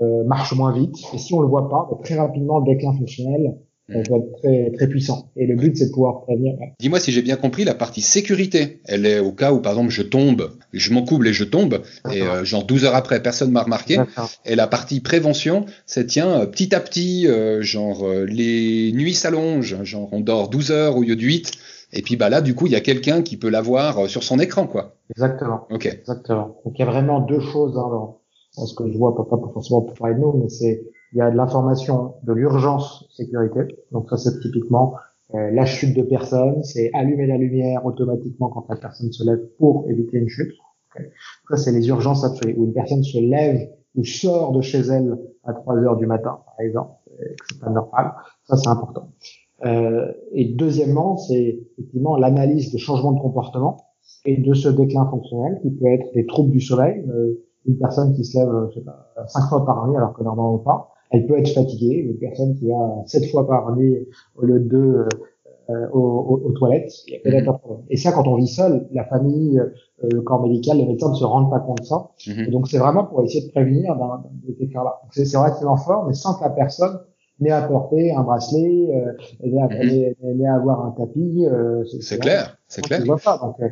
euh, 0.01 0.23
marche 0.25 0.53
moins 0.53 0.73
vite, 0.73 0.95
et 1.13 1.17
si 1.17 1.33
on 1.33 1.41
le 1.41 1.47
voit 1.47 1.69
pas, 1.69 1.87
bah, 1.89 1.97
très 2.03 2.15
rapidement 2.15 2.59
le 2.59 2.65
déclin 2.65 2.93
fonctionnel 2.93 3.55
euh, 3.91 4.03
va 4.09 4.17
être 4.17 4.41
très 4.41 4.71
très 4.71 4.87
puissant. 4.87 5.31
Et 5.35 5.47
le 5.47 5.55
but 5.55 5.75
c'est 5.77 5.87
de 5.87 5.91
pouvoir 5.91 6.21
prévenir. 6.21 6.55
Dis-moi 6.79 6.99
si 6.99 7.11
j'ai 7.11 7.21
bien 7.21 7.37
compris, 7.37 7.63
la 7.63 7.73
partie 7.73 8.01
sécurité, 8.01 8.81
elle 8.85 9.05
est 9.05 9.19
au 9.19 9.31
cas 9.31 9.53
où 9.53 9.61
par 9.61 9.73
exemple 9.73 9.91
je 9.91 10.03
tombe, 10.03 10.51
je 10.73 10.93
m'encouble 10.93 11.27
et 11.27 11.33
je 11.33 11.43
tombe, 11.43 11.81
et 12.13 12.21
euh, 12.21 12.43
genre 12.43 12.65
12 12.65 12.85
heures 12.85 12.95
après 12.95 13.21
personne 13.21 13.51
m'a 13.51 13.63
remarqué. 13.63 13.97
Et 14.45 14.55
la 14.55 14.67
partie 14.67 14.99
prévention, 14.99 15.65
c'est 15.85 16.05
tiens 16.07 16.45
petit 16.45 16.75
à 16.75 16.81
petit, 16.81 17.27
genre 17.61 18.05
les 18.27 18.91
nuits 18.91 19.15
s'allongent, 19.15 19.83
genre 19.83 20.09
on 20.11 20.19
dort 20.19 20.49
12 20.49 20.71
heures 20.71 20.97
au 20.97 21.01
lieu 21.01 21.15
de 21.15 21.23
8 21.23 21.51
et 21.91 22.01
puis 22.01 22.15
bah 22.15 22.29
là, 22.29 22.41
du 22.41 22.55
coup, 22.55 22.67
il 22.67 22.71
y 22.71 22.75
a 22.75 22.81
quelqu'un 22.81 23.21
qui 23.21 23.37
peut 23.37 23.49
l'avoir 23.49 23.99
euh, 23.99 24.07
sur 24.07 24.23
son 24.23 24.39
écran, 24.39 24.67
quoi. 24.67 24.95
Exactement. 25.11 25.67
Ok. 25.71 25.85
Exactement. 25.87 26.57
Donc 26.63 26.77
il 26.77 26.79
y 26.79 26.83
a 26.83 26.91
vraiment 26.91 27.19
deux 27.19 27.39
choses 27.39 27.77
hein, 27.77 27.89
dans, 27.89 28.65
ce 28.65 28.75
que 28.75 28.91
je 28.91 28.97
vois, 28.97 29.15
pas, 29.15 29.23
pas 29.23 29.37
forcément 29.53 29.81
pour 29.81 29.95
parler 29.95 30.15
de 30.15 30.19
nous, 30.19 30.33
mais 30.33 30.49
c'est 30.49 30.83
il 31.13 31.17
y 31.17 31.21
a 31.21 31.31
de 31.31 31.35
l'information 31.35 32.15
de 32.23 32.33
l'urgence 32.33 33.05
sécurité. 33.15 33.61
Donc 33.91 34.09
ça, 34.09 34.17
c'est 34.17 34.39
typiquement 34.39 34.95
euh, 35.33 35.49
la 35.51 35.65
chute 35.65 35.95
de 35.95 36.03
personne, 36.03 36.63
c'est 36.63 36.91
allumer 36.93 37.25
la 37.25 37.37
lumière 37.37 37.83
automatiquement 37.85 38.49
quand 38.49 38.67
la 38.69 38.75
personne 38.75 39.11
se 39.11 39.23
lève 39.23 39.41
pour 39.57 39.89
éviter 39.89 40.17
une 40.17 40.29
chute. 40.29 40.53
Ça, 41.49 41.57
c'est 41.57 41.71
les 41.71 41.87
urgences 41.87 42.23
absolues. 42.23 42.55
Où 42.57 42.65
une 42.65 42.73
personne 42.73 43.03
se 43.03 43.17
lève 43.17 43.69
ou 43.95 44.03
sort 44.03 44.51
de 44.51 44.61
chez 44.61 44.79
elle 44.79 45.17
à 45.43 45.53
3 45.53 45.77
heures 45.77 45.97
du 45.97 46.05
matin, 46.05 46.39
par 46.45 46.59
exemple, 46.59 46.91
c'est 47.47 47.59
pas 47.59 47.69
normal. 47.69 48.13
Ça, 48.43 48.57
c'est 48.57 48.69
important. 48.69 49.11
Euh, 49.65 50.11
et 50.31 50.53
deuxièmement, 50.53 51.17
c'est 51.17 51.59
effectivement 51.73 52.15
l'analyse 52.15 52.71
de 52.71 52.77
changement 52.77 53.11
de 53.11 53.19
comportement 53.19 53.77
et 54.25 54.37
de 54.37 54.53
ce 54.53 54.69
déclin 54.69 55.05
fonctionnel 55.09 55.59
qui 55.61 55.71
peut 55.71 55.87
être 55.87 56.13
des 56.13 56.25
troubles 56.25 56.51
du 56.51 56.61
sommeil. 56.61 57.03
Euh, 57.09 57.45
une 57.65 57.77
personne 57.77 58.13
qui 58.13 58.23
se 58.23 58.37
lève 58.37 58.49
je 58.69 58.79
sais 58.79 58.85
pas, 58.85 59.11
cinq 59.27 59.47
fois 59.49 59.65
par 59.65 59.87
nuit 59.87 59.97
alors 59.97 60.13
que 60.13 60.23
normalement 60.23 60.57
pas, 60.59 60.91
elle 61.11 61.27
peut 61.27 61.37
être 61.37 61.49
fatiguée. 61.49 61.97
Une 61.97 62.17
personne 62.17 62.55
qui 62.55 62.67
va 62.67 63.03
sept 63.05 63.29
fois 63.31 63.47
par 63.47 63.75
nuit 63.75 64.07
au 64.35 64.45
lieu 64.45 64.59
de 64.59 64.67
deux 64.67 65.05
euh, 65.69 65.87
aux, 65.91 66.41
aux, 66.45 66.51
toilettes, 66.53 66.91
il 67.07 67.13
y 67.13 67.17
a 67.17 67.19
peut-être 67.19 67.47
un 67.47 67.53
problème. 67.53 67.85
Et 67.91 67.97
ça, 67.97 68.11
quand 68.11 68.27
on 68.27 68.37
vit 68.37 68.47
seul, 68.47 68.87
la 68.91 69.03
famille, 69.05 69.59
euh, 69.59 70.09
le 70.11 70.21
corps 70.21 70.41
médical, 70.41 70.77
les 70.77 70.85
médecins 70.87 71.09
ne 71.09 71.15
se 71.15 71.23
rendent 71.23 71.51
pas 71.51 71.59
compte 71.59 71.81
de 71.81 71.85
ça. 71.85 72.09
Mhm. 72.25 72.45
Et 72.47 72.49
donc 72.49 72.67
c'est 72.67 72.79
vraiment 72.79 73.03
pour 73.03 73.21
essayer 73.23 73.45
de 73.45 73.51
prévenir 73.51 73.95
dans, 73.95 74.17
de 74.17 74.55
ces 74.57 74.67
cas-là. 74.67 74.99
C'est 75.11 75.37
relativement 75.37 75.77
fort, 75.77 76.07
mais 76.07 76.13
sans 76.13 76.33
que 76.39 76.43
la 76.43 76.49
personne 76.49 76.97
n'est 77.39 77.51
à 77.51 77.61
porter 77.61 78.13
un 78.13 78.23
bracelet, 78.23 78.89
euh, 78.93 79.13
n'est 79.43 80.47
à, 80.47 80.55
avoir 80.55 80.85
un 80.85 80.91
tapis. 80.91 81.45
Euh, 81.45 81.83
c'est 82.01 82.19
clair, 82.19 82.57
c'est 82.67 82.81
clair. 82.81 83.01
Euh, 83.01 83.69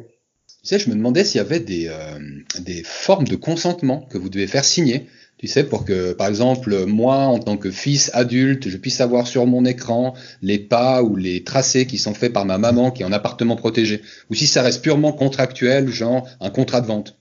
tu 0.47 0.75
sais, 0.75 0.79
je 0.79 0.89
me 0.89 0.95
demandais 0.95 1.23
s'il 1.23 1.39
y 1.39 1.43
avait 1.43 1.59
des, 1.59 1.87
euh, 1.87 2.19
des 2.61 2.83
formes 2.83 3.25
de 3.25 3.35
consentement 3.35 4.01
que 4.09 4.17
vous 4.17 4.29
devez 4.29 4.47
faire 4.47 4.65
signer. 4.65 5.07
Tu 5.37 5.45
sais, 5.45 5.63
pour 5.63 5.85
que, 5.85 6.13
par 6.13 6.27
exemple, 6.27 6.85
moi, 6.87 7.17
en 7.17 7.37
tant 7.37 7.57
que 7.57 7.69
fils 7.69 8.09
adulte, 8.15 8.69
je 8.69 8.77
puisse 8.77 9.01
avoir 9.01 9.27
sur 9.27 9.45
mon 9.45 9.65
écran 9.65 10.13
les 10.41 10.57
pas 10.57 11.03
ou 11.03 11.15
les 11.15 11.43
tracés 11.43 11.85
qui 11.85 11.99
sont 11.99 12.15
faits 12.15 12.33
par 12.33 12.45
ma 12.45 12.57
maman 12.57 12.89
qui 12.89 13.03
est 13.03 13.05
en 13.05 13.11
appartement 13.11 13.55
protégé. 13.55 14.01
Ou 14.31 14.33
si 14.33 14.47
ça 14.47 14.63
reste 14.63 14.81
purement 14.81 15.11
contractuel, 15.11 15.89
genre 15.89 16.27
un 16.41 16.49
contrat 16.49 16.81
de 16.81 16.87
vente. 16.87 17.19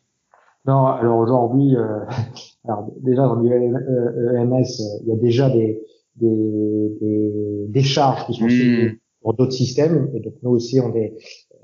Non, 0.66 0.86
alors 0.86 1.18
aujourd'hui, 1.18 1.76
euh, 1.76 2.00
alors 2.66 2.90
déjà 3.02 3.22
dans 3.22 3.36
l'EMS, 3.36 4.64
il 5.02 5.08
y 5.08 5.12
a 5.12 5.16
déjà 5.16 5.50
des, 5.50 5.80
des, 6.20 6.96
des, 7.00 7.66
des 7.68 7.82
charges 7.82 8.26
qui 8.26 8.34
sont 8.34 8.46
mmh. 8.46 8.96
pour 9.22 9.34
d'autres 9.34 9.52
systèmes. 9.52 10.10
Et 10.14 10.20
donc 10.20 10.34
nous 10.42 10.50
aussi, 10.50 10.80
on 10.80 10.94
est, 10.94 11.14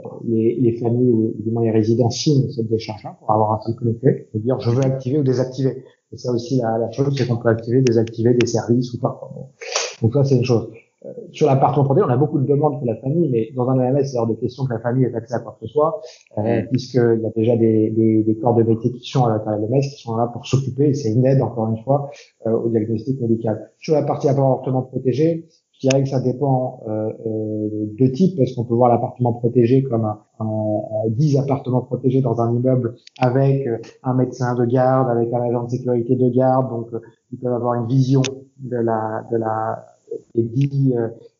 euh, 0.00 0.08
les, 0.24 0.56
les 0.60 0.78
familles 0.78 1.10
ou 1.10 1.34
du 1.38 1.50
moins 1.50 1.64
les 1.64 1.70
résidents 1.70 2.10
signent 2.10 2.50
cette 2.50 2.68
décharge-là 2.68 3.16
pour 3.18 3.30
avoir 3.30 3.52
un 3.52 3.60
seul 3.64 3.74
connecté, 3.76 4.28
pour 4.30 4.40
dire 4.40 4.60
je 4.60 4.70
veux 4.70 4.84
activer 4.84 5.18
ou 5.18 5.22
désactiver. 5.22 5.84
Et 6.12 6.18
ça 6.18 6.30
aussi, 6.32 6.58
la, 6.58 6.78
la 6.78 6.90
chose, 6.90 7.14
c'est 7.16 7.26
qu'on 7.26 7.38
peut 7.38 7.48
activer, 7.48 7.80
désactiver 7.80 8.34
des 8.34 8.46
services 8.46 8.92
ou 8.92 9.00
pas. 9.00 9.18
Donc 10.02 10.12
ça, 10.12 10.24
c'est 10.24 10.36
une 10.36 10.44
chose. 10.44 10.68
Euh, 11.04 11.12
sur 11.32 11.46
l'appartement 11.46 11.84
protégé, 11.84 12.06
on 12.08 12.12
a 12.12 12.16
beaucoup 12.16 12.38
de 12.38 12.46
demandes 12.46 12.78
pour 12.78 12.86
la 12.86 12.96
famille, 12.96 13.28
mais 13.28 13.50
dans 13.56 13.68
un 13.68 13.78
AMS, 13.78 14.04
c'est 14.04 14.18
hors 14.18 14.26
de 14.26 14.34
question 14.34 14.64
que 14.66 14.72
la 14.72 14.80
famille 14.80 15.04
ait 15.04 15.14
accès 15.14 15.34
à 15.34 15.40
quoi 15.40 15.56
que 15.60 15.66
ce 15.66 15.72
soit, 15.72 16.00
euh, 16.38 16.62
puisqu'il 16.70 17.20
y 17.22 17.26
a 17.26 17.30
déjà 17.34 17.56
des, 17.56 17.90
des, 17.90 18.22
des, 18.22 18.36
corps 18.36 18.54
de 18.54 18.62
métier 18.62 18.92
qui 18.92 19.08
sont 19.10 19.24
à 19.24 19.30
l'intérieur 19.30 19.60
de 19.60 19.66
l'AMS, 19.70 19.80
qui 19.80 20.02
sont 20.02 20.16
là 20.16 20.28
pour 20.32 20.46
s'occuper, 20.46 20.88
et 20.88 20.94
c'est 20.94 21.12
une 21.12 21.24
aide, 21.26 21.42
encore 21.42 21.68
une 21.68 21.82
fois, 21.82 22.10
euh, 22.46 22.52
au 22.52 22.68
diagnostic 22.68 23.20
médical. 23.20 23.70
Sur 23.78 23.94
la 23.94 24.02
partie 24.02 24.28
appartement 24.28 24.82
protégé, 24.82 25.46
je 25.82 25.88
Je 25.88 25.88
dirais 25.88 26.04
que 26.04 26.10
ça 26.10 26.20
dépend 26.20 26.80
euh, 26.86 27.10
euh, 27.26 27.68
de 27.98 28.06
type, 28.06 28.36
parce 28.38 28.52
qu'on 28.52 28.64
peut 28.64 28.74
voir 28.74 28.88
l'appartement 28.88 29.32
protégé 29.32 29.82
comme 29.82 30.04
un, 30.04 30.20
un, 30.38 31.08
10 31.08 31.38
appartements 31.38 31.80
protégés 31.80 32.20
dans 32.20 32.40
un 32.40 32.54
immeuble 32.54 32.94
avec 33.18 33.66
euh, 33.66 33.78
un 34.04 34.14
médecin 34.14 34.54
de 34.54 34.64
garde, 34.64 35.10
avec 35.10 35.32
un 35.32 35.42
agent 35.42 35.64
de 35.64 35.70
sécurité 35.70 36.14
de 36.14 36.28
garde. 36.28 36.68
Donc, 36.70 36.88
ils 37.32 37.38
peuvent 37.38 37.52
avoir 37.52 37.74
une 37.74 37.88
vision 37.88 38.22
de 38.58 38.76
la, 38.76 39.26
de 39.32 39.36
la, 39.36 39.91
des 40.34 40.42
10, 40.42 40.94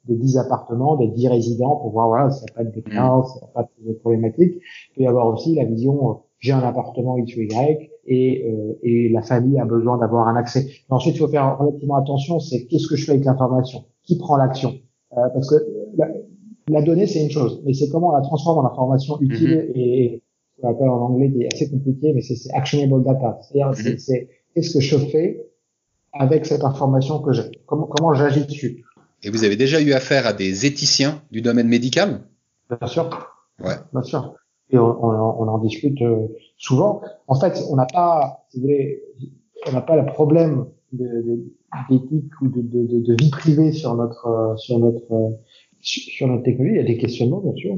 des 0.06 0.16
10 0.16 0.38
appartements, 0.38 0.96
des 0.96 1.08
10 1.08 1.28
résidents 1.28 1.76
pour 1.76 1.90
voir, 1.90 2.08
voilà, 2.08 2.30
ça 2.30 2.44
n'a 2.46 2.54
pas 2.54 2.64
de 2.64 2.74
déclin, 2.74 3.22
ça 3.24 3.40
n'a 3.40 3.46
pas 3.52 3.68
de 3.85 3.92
problématique. 3.92 4.61
Il 4.90 4.96
peut 4.96 5.02
y 5.02 5.06
avoir 5.06 5.26
aussi 5.28 5.54
la 5.54 5.64
vision, 5.64 6.20
j'ai 6.38 6.52
un 6.52 6.61
appartement 6.61 7.16
X 7.18 7.37
ou 7.37 7.40
Y, 7.40 7.90
et, 8.06 8.44
euh, 8.46 8.78
et 8.82 9.08
la 9.08 9.22
famille 9.22 9.58
a 9.61 9.64
besoin 9.64 9.98
d'avoir 9.98 10.28
un 10.28 10.37
accès. 10.37 10.66
ensuite, 10.90 11.14
il 11.14 11.18
faut 11.18 11.28
faire 11.28 11.58
relativement 11.58 11.96
attention, 11.96 12.40
c'est 12.40 12.66
qu'est-ce 12.66 12.88
que 12.88 12.96
je 12.96 13.04
fais 13.04 13.12
avec 13.12 13.24
l'information? 13.24 13.85
Qui 14.02 14.18
prend 14.18 14.37
l'action? 14.37 14.74
Euh, 15.16 15.28
Parce 15.32 15.48
que 15.48 15.54
la, 16.68 16.82
donnée, 16.82 17.06
c'est 17.06 17.22
une 17.22 17.30
chose, 17.30 17.62
mais 17.64 17.74
c'est 17.74 17.88
comment 17.88 18.08
on 18.08 18.12
la 18.12 18.22
transforme 18.22 18.64
en 18.64 18.68
information 18.68 19.20
utile 19.20 19.70
mm-hmm. 19.74 19.78
et, 19.78 20.22
ce 20.56 20.61
qu'on 20.62 20.68
appelle 20.68 20.88
en 20.88 21.00
anglais 21.00 21.28
des 21.28 21.46
assez 21.52 21.70
compliqué, 21.70 22.12
mais 22.12 22.20
c'est 22.20 22.52
actionable 22.52 23.04
data. 23.04 23.38
C'est-à-dire, 23.42 23.70
mm-hmm. 23.70 23.98
c'est 23.98 24.28
qu'est-ce 24.54 24.74
que 24.74 24.80
je 24.80 24.96
fais 24.96 25.46
avec 26.12 26.46
cette 26.46 26.64
information 26.64 27.20
que 27.20 27.33
j'ai 27.33 27.51
Comment, 27.66 27.87
comment 27.87 28.14
j'agis 28.14 28.46
dessus 28.46 28.85
Et 29.22 29.31
vous 29.31 29.44
avez 29.44 29.57
déjà 29.57 29.81
eu 29.81 29.92
affaire 29.92 30.27
à 30.27 30.33
des 30.33 30.66
éthiciens 30.66 31.22
du 31.31 31.42
domaine 31.42 31.68
médical? 31.68 32.22
Bien 32.68 32.88
sûr. 32.88 33.09
Ouais. 33.62 33.77
Bien 33.92 34.03
sûr 34.03 34.35
et 34.72 34.79
on, 34.79 35.05
on, 35.05 35.48
en 35.48 35.59
discute 35.59 36.01
euh, 36.03 36.29
souvent. 36.57 37.03
En 37.29 37.38
fait, 37.38 37.62
on 37.70 37.77
n'a 37.77 37.87
pas, 37.87 38.46
si 38.51 38.59
vous 38.59 38.62
voulez, 38.62 39.03
on 39.68 39.72
n'a 39.72 39.83
pas 39.83 39.96
le 39.96 40.07
problème 40.07 40.66
d'éthique 40.92 42.40
ou 42.40 42.48
de, 42.48 42.62
de, 42.62 43.01
de, 43.01 43.14
vie 43.14 43.31
privée 43.31 43.72
sur 43.72 43.94
notre 43.94 44.27
euh, 44.27 44.57
sur 44.57 44.79
notre 44.79 45.38
sur 45.81 46.27
notre 46.29 46.44
technologie. 46.44 46.77
Il 46.77 46.81
y 46.81 46.85
a 46.85 46.87
des 46.87 46.98
questionnements, 46.98 47.40
bien 47.40 47.55
sûr, 47.55 47.77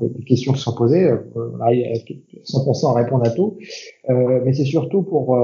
des 0.00 0.24
questions 0.24 0.52
qui 0.52 0.60
sont 0.60 0.74
posées. 0.74 1.04
Euh, 1.04 1.18
a 1.60 1.72
100% 1.72 2.90
à 2.90 2.94
répondre 2.94 3.26
à 3.26 3.30
tout, 3.30 3.56
euh, 4.08 4.40
mais 4.44 4.52
c'est 4.52 4.64
surtout 4.64 5.02
pour 5.02 5.36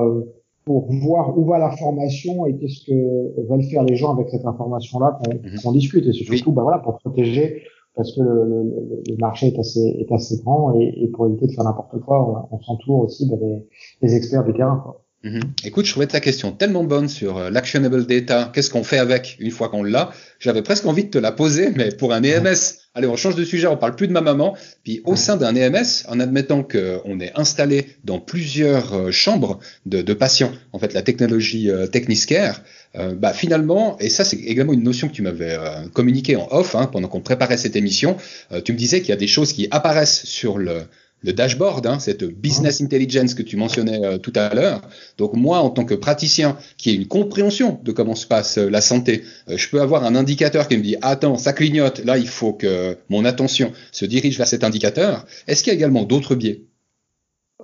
pour 0.64 0.90
voir 0.92 1.36
où 1.36 1.44
va 1.44 1.58
l'information 1.58 2.46
et 2.46 2.56
qu'est-ce 2.56 2.86
que 2.86 3.48
veulent 3.48 3.64
faire 3.64 3.82
les 3.84 3.96
gens 3.96 4.14
avec 4.14 4.28
cette 4.28 4.46
information-là 4.46 5.18
qu'on 5.24 5.70
mhm. 5.70 5.76
discute. 5.76 6.06
Et 6.06 6.12
c'est 6.12 6.24
surtout, 6.24 6.52
bah 6.52 6.62
voilà, 6.62 6.78
pour 6.78 6.98
protéger 6.98 7.62
parce 7.94 8.14
que 8.14 8.22
le, 8.22 8.44
le, 8.44 9.02
le, 9.06 9.16
marché 9.18 9.48
est 9.48 9.58
assez, 9.58 9.80
est 9.80 10.10
assez 10.12 10.38
grand 10.42 10.78
et, 10.80 10.94
et 10.96 11.08
pour 11.08 11.26
éviter 11.26 11.46
de 11.46 11.52
faire 11.52 11.64
n'importe 11.64 12.00
quoi, 12.00 12.48
on, 12.50 12.58
s'entoure 12.60 13.00
aussi 13.00 13.28
bah, 13.28 13.36
des, 13.36 13.66
des, 14.00 14.14
experts 14.14 14.44
du 14.44 14.54
terrain. 14.54 14.80
Quoi. 14.82 15.02
Mhm. 15.24 15.40
Écoute, 15.64 15.86
je 15.86 15.92
trouvais 15.92 16.06
ta 16.06 16.20
question 16.20 16.52
tellement 16.52 16.84
bonne 16.84 17.08
sur 17.08 17.38
euh, 17.38 17.50
l'actionable 17.50 18.06
data. 18.06 18.50
Qu'est-ce 18.52 18.70
qu'on 18.70 18.82
fait 18.82 18.98
avec 18.98 19.36
une 19.38 19.50
fois 19.50 19.68
qu'on 19.68 19.82
l'a? 19.82 20.12
J'avais 20.40 20.62
presque 20.62 20.86
envie 20.86 21.04
de 21.04 21.10
te 21.10 21.18
la 21.18 21.30
poser, 21.30 21.70
mais 21.76 21.90
pour 21.92 22.12
un 22.12 22.22
EMS, 22.22 22.82
allez, 22.94 23.06
on 23.06 23.16
change 23.16 23.36
de 23.36 23.44
sujet, 23.44 23.66
on 23.66 23.76
parle 23.76 23.94
plus 23.94 24.08
de 24.08 24.12
ma 24.12 24.20
maman. 24.20 24.56
Puis 24.84 25.00
au 25.04 25.16
sein 25.16 25.36
d'un 25.36 25.54
EMS, 25.54 26.06
en 26.08 26.20
admettant 26.20 26.62
qu'on 26.62 27.20
est 27.20 27.32
installé 27.36 27.86
dans 28.04 28.18
plusieurs 28.18 28.92
euh, 28.94 29.10
chambres 29.10 29.60
de, 29.86 30.02
de, 30.02 30.14
patients, 30.14 30.52
en 30.72 30.78
fait, 30.78 30.92
la 30.92 31.02
technologie 31.02 31.70
euh, 31.70 31.86
Techniscare, 31.86 32.60
euh, 32.96 33.14
bah 33.14 33.32
finalement, 33.32 33.96
et 34.00 34.10
ça 34.10 34.24
c'est 34.24 34.36
également 34.36 34.72
une 34.72 34.82
notion 34.82 35.08
que 35.08 35.14
tu 35.14 35.22
m'avais 35.22 35.56
communiquée 35.94 36.36
en 36.36 36.46
off 36.50 36.74
hein, 36.74 36.86
pendant 36.86 37.08
qu'on 37.08 37.20
préparait 37.20 37.56
cette 37.56 37.76
émission, 37.76 38.16
tu 38.64 38.72
me 38.72 38.76
disais 38.76 39.00
qu'il 39.00 39.10
y 39.10 39.12
a 39.12 39.16
des 39.16 39.26
choses 39.26 39.54
qui 39.54 39.66
apparaissent 39.70 40.24
sur 40.24 40.58
le, 40.58 40.82
le 41.22 41.32
dashboard, 41.32 41.86
hein, 41.86 41.98
cette 41.98 42.24
business 42.24 42.80
intelligence 42.80 43.34
que 43.34 43.42
tu 43.42 43.56
mentionnais 43.56 44.18
tout 44.18 44.32
à 44.34 44.54
l'heure. 44.54 44.82
Donc 45.18 45.34
moi, 45.34 45.58
en 45.58 45.70
tant 45.70 45.84
que 45.84 45.94
praticien 45.94 46.56
qui 46.76 46.90
ai 46.90 46.94
une 46.94 47.06
compréhension 47.06 47.78
de 47.82 47.92
comment 47.92 48.14
se 48.14 48.26
passe 48.26 48.58
la 48.58 48.80
santé, 48.80 49.22
je 49.48 49.68
peux 49.68 49.80
avoir 49.80 50.04
un 50.04 50.14
indicateur 50.14 50.68
qui 50.68 50.76
me 50.76 50.82
dit 50.82 50.96
attends, 51.02 51.36
ça 51.36 51.52
clignote, 51.52 52.04
là 52.04 52.18
il 52.18 52.28
faut 52.28 52.52
que 52.52 52.96
mon 53.08 53.24
attention 53.24 53.72
se 53.92 54.04
dirige 54.04 54.38
vers 54.38 54.46
cet 54.46 54.64
indicateur. 54.64 55.26
Est-ce 55.46 55.62
qu'il 55.62 55.72
y 55.72 55.76
a 55.76 55.78
également 55.78 56.04
d'autres 56.04 56.34
biais? 56.34 56.64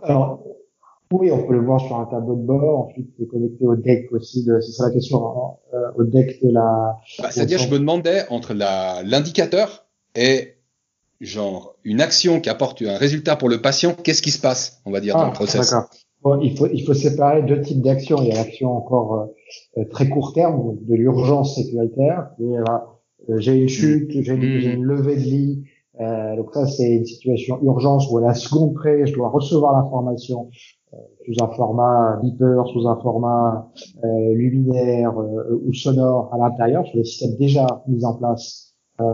Alors 0.03 0.45
oui, 1.11 1.31
on 1.33 1.47
peut 1.47 1.55
le 1.55 1.65
voir 1.65 1.81
sur 1.81 1.97
un 1.99 2.05
tableau 2.05 2.37
de 2.37 2.43
bord. 2.43 2.89
Ensuite, 2.89 3.09
c'est 3.19 3.27
connecté 3.27 3.65
au 3.65 3.77
deck 3.77 4.13
aussi. 4.13 4.47
C'est 4.61 4.73
ça 4.73 4.89
la 4.89 4.93
question, 4.93 5.27
hein, 5.27 5.57
euh, 5.73 5.91
au 5.97 6.05
deck 6.05 6.43
de 6.43 6.51
la. 6.51 6.99
Bah, 7.19 7.31
C'est-à-dire, 7.31 7.59
je 7.59 7.71
me 7.71 7.79
demandais 7.79 8.25
entre 8.29 8.53
l'indicateur 8.53 9.87
et 10.15 10.58
genre 11.21 11.77
une 11.85 12.01
action 12.01 12.41
qui 12.41 12.49
apporte 12.49 12.83
un 12.83 12.97
résultat 12.97 13.37
pour 13.37 13.49
le 13.49 13.61
patient, 13.61 13.95
qu'est-ce 13.95 14.23
qui 14.23 14.31
se 14.31 14.41
passe, 14.41 14.81
on 14.85 14.91
va 14.91 15.01
dire, 15.01 15.17
dans 15.17 15.25
le 15.25 15.31
ah, 15.31 15.35
process? 15.35 15.75
Bon, 16.23 16.41
il 16.41 16.57
faut 16.57 16.67
il 16.73 16.85
faut 16.85 16.95
séparer 16.95 17.43
deux 17.43 17.61
types 17.61 17.83
d'actions. 17.83 18.19
Il 18.21 18.29
y 18.29 18.33
a 18.33 18.37
l'action 18.37 18.77
encore 18.77 19.29
euh, 19.77 19.85
très 19.91 20.09
court 20.09 20.33
terme, 20.33 20.77
de 20.81 20.95
l'urgence 20.95 21.55
sécuritaire. 21.55 22.31
Euh, 22.41 23.39
j'ai 23.39 23.57
une 23.57 23.69
chute, 23.69 24.11
j'ai 24.11 24.33
une, 24.33 24.43
une, 24.43 24.83
levée 24.83 25.17
de 25.17 25.21
lit. 25.21 25.65
Euh, 26.01 26.37
donc 26.37 26.55
ça, 26.55 26.67
c'est 26.67 26.97
une 26.97 27.07
situation 27.07 27.61
urgence 27.63 28.09
où 28.11 28.19
à 28.19 28.21
la 28.21 28.35
seconde 28.35 28.75
près, 28.75 29.07
je 29.07 29.15
dois 29.15 29.29
recevoir 29.29 29.73
l'information 29.73 30.51
sous 31.27 31.45
un 31.45 31.49
format 31.49 32.19
beeper, 32.23 32.67
sous 32.69 32.87
un 32.89 32.97
format 33.01 33.71
euh, 34.05 34.35
luminaire 34.35 35.19
euh, 35.19 35.61
ou 35.65 35.73
sonore 35.73 36.33
à 36.33 36.39
l'intérieur, 36.39 36.87
sur 36.87 36.97
les 36.97 37.05
systèmes 37.05 37.37
déjà 37.37 37.83
mis 37.87 38.05
en 38.05 38.15
place 38.15 38.75
euh, 39.01 39.05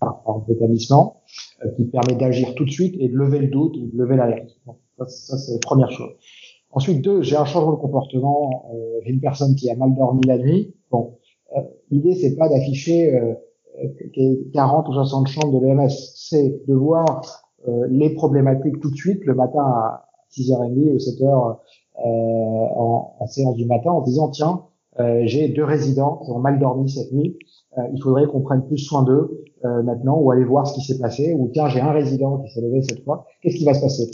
par, 0.00 0.22
par 0.22 0.42
l'établissement, 0.48 1.22
euh, 1.64 1.70
qui 1.76 1.84
permet 1.84 2.14
d'agir 2.14 2.54
tout 2.54 2.64
de 2.64 2.70
suite 2.70 2.94
et 2.98 3.08
de 3.08 3.14
lever 3.14 3.38
le 3.38 3.48
doute 3.48 3.76
ou 3.76 3.86
de 3.86 3.96
lever 3.96 4.16
l'alerte. 4.16 4.56
ça, 4.98 5.06
ça 5.06 5.38
c'est 5.38 5.52
la 5.52 5.58
première 5.58 5.90
chose. 5.90 6.10
Ensuite, 6.70 7.02
deux, 7.02 7.22
j'ai 7.22 7.36
un 7.36 7.44
changement 7.44 7.72
de 7.72 7.78
comportement. 7.78 8.70
Euh, 8.74 9.00
j'ai 9.04 9.12
une 9.12 9.20
personne 9.20 9.54
qui 9.54 9.70
a 9.70 9.76
mal 9.76 9.94
dormi 9.94 10.26
la 10.26 10.38
nuit. 10.38 10.74
Bon, 10.90 11.18
l'idée 11.90 12.14
c'est 12.14 12.36
pas 12.36 12.48
d'afficher 12.48 13.18
40 14.52 14.88
ou 14.88 14.92
60 14.92 15.26
chambres 15.28 15.58
de 15.58 15.66
l'EMS, 15.66 15.90
c'est 16.14 16.62
de 16.66 16.74
voir 16.74 17.24
les 17.88 18.10
problématiques 18.10 18.80
tout 18.80 18.90
de 18.90 18.96
suite 18.96 19.24
le 19.24 19.34
matin 19.34 19.62
à, 19.62 20.06
6h30 20.36 20.92
ou 20.92 20.96
7h 20.96 21.58
euh, 21.98 22.02
en, 22.04 23.16
en, 23.18 23.26
séance 23.26 23.56
du 23.56 23.66
matin 23.66 23.90
en 23.90 24.02
disant 24.02 24.28
tiens, 24.28 24.62
euh, 24.62 24.75
j'ai 25.24 25.48
deux 25.48 25.64
résidents 25.64 26.20
qui 26.24 26.30
ont 26.30 26.38
mal 26.38 26.58
dormi 26.58 26.88
cette 26.88 27.12
nuit, 27.12 27.38
euh, 27.78 27.82
il 27.94 28.02
faudrait 28.02 28.26
qu'on 28.26 28.40
prenne 28.40 28.66
plus 28.66 28.78
soin 28.78 29.02
d'eux 29.02 29.44
maintenant 29.84 30.16
ou 30.20 30.30
aller 30.30 30.44
voir 30.44 30.64
ce 30.64 30.74
qui 30.74 30.80
s'est 30.80 30.98
passé, 31.00 31.34
ou 31.36 31.50
tiens, 31.52 31.68
j'ai 31.68 31.80
un 31.80 31.90
résident 31.90 32.38
qui 32.38 32.52
s'est 32.52 32.60
levé 32.60 32.82
cette 32.82 33.02
fois, 33.02 33.26
qu'est-ce 33.42 33.56
qui 33.56 33.64
va 33.64 33.74
se 33.74 33.80
passer 33.80 34.08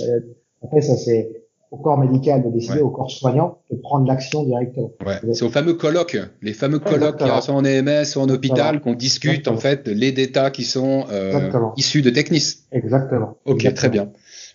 Après, 0.63 0.81
ça 0.81 0.97
c'est 0.97 1.43
au 1.73 1.79
corps 1.79 1.99
médical 1.99 2.45
de 2.45 2.51
décider, 2.51 2.81
au 2.81 2.91
corps 2.91 3.11
soignant 3.11 3.59
de 3.71 3.77
prendre 3.77 4.07
l'action 4.07 4.45
directement. 4.45 4.93
Ouais. 5.07 5.17
C'est 5.33 5.45
au 5.45 5.49
fameux 5.49 5.73
colloque, 5.73 6.19
les 6.43 6.53
fameux 6.53 6.79
colloques 6.79 7.17
qui 7.17 7.43
sont 7.43 7.55
en 7.55 7.65
EMS 7.65 8.05
ou 8.17 8.21
en 8.21 8.29
hôpital, 8.29 8.81
qu'on 8.81 8.95
discute 8.95 9.49
en 9.49 9.57
fait 9.57 9.89
les 9.89 10.13
détas 10.13 10.51
qui 10.51 10.65
sont 10.65 11.07
euh, 11.11 11.51
issus 11.79 12.03
de 12.03 12.11
Technis. 12.11 12.67
Exactement. 12.73 13.39
Ok, 13.47 13.73
très 13.75 13.89
bien. 13.89 14.13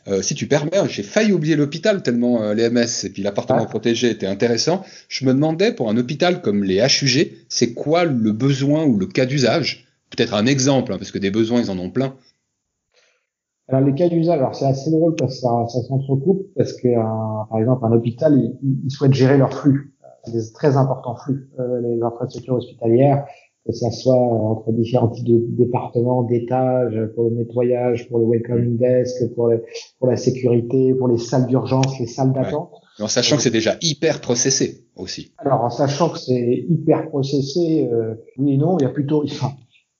Euh, 0.07 0.21
si 0.21 0.35
tu 0.35 0.47
permets, 0.47 0.71
j'ai 0.87 1.03
failli 1.03 1.33
oublier 1.33 1.55
l'hôpital 1.55 2.01
tellement 2.01 2.41
euh, 2.41 2.53
les 2.53 2.69
MS 2.69 3.05
et 3.05 3.09
puis 3.09 3.23
l'appartement 3.23 3.63
ah. 3.63 3.67
protégé 3.67 4.09
était 4.09 4.27
intéressant. 4.27 4.83
Je 5.09 5.25
me 5.25 5.33
demandais 5.33 5.73
pour 5.73 5.89
un 5.89 5.97
hôpital 5.97 6.41
comme 6.41 6.63
les 6.63 6.77
HUG, 6.77 7.33
c'est 7.49 7.73
quoi 7.73 8.05
le 8.05 8.31
besoin 8.31 8.85
ou 8.85 8.97
le 8.97 9.07
cas 9.07 9.25
d'usage? 9.25 9.85
Peut-être 10.09 10.33
un 10.33 10.45
exemple, 10.45 10.93
hein, 10.93 10.97
parce 10.97 11.11
que 11.11 11.19
des 11.19 11.31
besoins, 11.31 11.61
ils 11.61 11.71
en 11.71 11.77
ont 11.77 11.89
plein. 11.89 12.15
Alors 13.67 13.81
les 13.81 13.93
cas 13.93 14.07
d'usage, 14.07 14.39
alors 14.39 14.55
c'est 14.55 14.65
assez 14.65 14.89
drôle 14.89 15.15
parce 15.15 15.35
que 15.35 15.39
ça, 15.41 15.49
ça 15.67 15.83
s'entrecoupe 15.83 16.47
parce 16.55 16.71
que 16.71 16.87
par 17.49 17.59
exemple 17.59 17.85
un 17.85 17.91
hôpital, 17.91 18.39
ils 18.63 18.79
il 18.85 18.89
souhaitent 18.89 19.13
gérer 19.13 19.37
leur 19.37 19.53
flux, 19.53 19.93
des 20.31 20.51
très 20.53 20.77
importants 20.77 21.15
flux, 21.15 21.49
euh, 21.59 21.81
les 21.81 22.01
infrastructures 22.01 22.55
hospitalières 22.55 23.25
que 23.67 23.73
ça 23.73 23.91
soit 23.91 24.15
entre 24.15 24.71
différents 24.71 25.09
types 25.09 25.27
de 25.27 25.39
départements, 25.63 26.23
d'étages, 26.23 26.99
pour 27.13 27.25
le 27.25 27.31
nettoyage, 27.31 28.07
pour 28.07 28.19
le 28.19 28.25
welcoming 28.25 28.77
desk, 28.77 29.33
pour, 29.35 29.51
pour 29.99 30.07
la 30.07 30.15
sécurité, 30.15 30.93
pour 30.93 31.09
les 31.09 31.17
salles 31.17 31.47
d'urgence, 31.47 31.99
les 31.99 32.07
salles 32.07 32.31
d'attente. 32.31 32.71
En 32.99 33.07
sachant 33.07 33.35
que 33.35 33.43
c'est 33.43 33.51
déjà 33.51 33.75
hyper 33.81 34.21
processé 34.21 34.85
aussi. 34.95 35.33
Alors 35.37 35.63
en 35.63 35.69
sachant 35.69 36.09
que 36.09 36.17
c'est 36.17 36.65
hyper 36.67 37.09
processé, 37.09 37.87
euh, 37.91 38.15
oui 38.37 38.53
et 38.53 38.57
non, 38.57 38.77
il 38.79 38.83
y 38.83 38.85
a 38.85 38.89
plutôt, 38.89 39.23
enfin, 39.23 39.51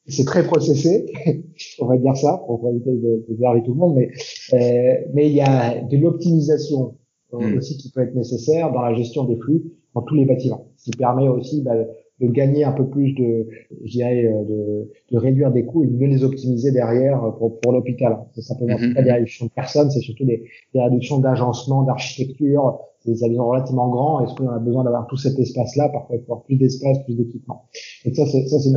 c'est 0.08 0.26
très 0.26 0.44
processé, 0.44 1.06
on 1.80 1.86
va 1.86 1.98
dire 1.98 2.16
ça, 2.16 2.42
pour 2.48 2.68
éviter 2.70 2.92
de, 2.92 3.26
de 3.28 3.66
tout 3.66 3.74
le 3.74 3.80
monde, 3.80 3.96
mais 3.96 4.10
euh, 4.54 4.96
mais 5.14 5.30
il 5.30 5.36
y 5.36 5.42
a 5.42 5.82
de 5.82 5.98
l'optimisation 5.98 6.96
hmm. 7.34 7.58
aussi 7.58 7.78
qui 7.78 7.92
peut 7.92 8.02
être 8.02 8.16
nécessaire 8.16 8.72
dans 8.72 8.82
la 8.82 8.94
gestion 8.94 9.26
des 9.26 9.36
flux 9.36 9.64
dans 9.94 10.02
tous 10.02 10.16
les 10.16 10.26
bâtiments, 10.26 10.68
ce 10.78 10.86
qui 10.86 10.98
permet 10.98 11.28
aussi 11.28 11.62
bah, 11.62 11.76
de 12.20 12.28
gagner 12.28 12.64
un 12.64 12.72
peu 12.72 12.88
plus 12.88 13.14
de, 13.14 13.48
je 13.86 13.92
dirais, 13.92 14.26
euh, 14.26 14.44
de, 14.44 14.92
de 15.12 15.18
réduire 15.18 15.52
des 15.52 15.66
coûts 15.66 15.84
et 15.84 15.88
de 15.88 15.96
mieux 15.96 16.08
les 16.08 16.24
optimiser 16.24 16.72
derrière 16.72 17.24
euh, 17.24 17.32
pour, 17.32 17.60
pour 17.60 17.72
l'hôpital. 17.72 18.18
C'est 18.34 18.42
simplement 18.42 18.76
mm-hmm. 18.76 18.94
pas 18.96 19.02
des 19.04 19.12
réductions 19.12 19.46
de 19.46 19.52
personnes, 19.52 19.92
c'est 19.92 20.00
surtout 20.00 20.26
des, 20.26 20.44
des 20.74 20.82
réductions 20.82 21.20
d'agencement, 21.20 21.84
d'architecture. 21.84 22.80
C'est 23.00 23.12
des 23.12 23.24
habitants 23.24 23.48
relativement 23.48 23.90
grands. 23.90 24.26
Est-ce 24.26 24.34
qu'on 24.36 24.50
a 24.50 24.58
besoin 24.58 24.84
d'avoir 24.84 25.06
tout 25.08 25.18
cet 25.18 25.38
espace-là 25.38 25.90
Parfois, 25.90 26.16
il 26.16 26.20
faut 26.20 26.34
avoir 26.34 26.44
plus 26.44 26.56
d'espace, 26.56 26.98
plus 27.06 27.16
d'équipement? 27.16 27.66
Et 28.06 28.14
ça, 28.14 28.26
c'est 28.26 28.48
ça, 28.48 28.60
c'est 28.60 28.72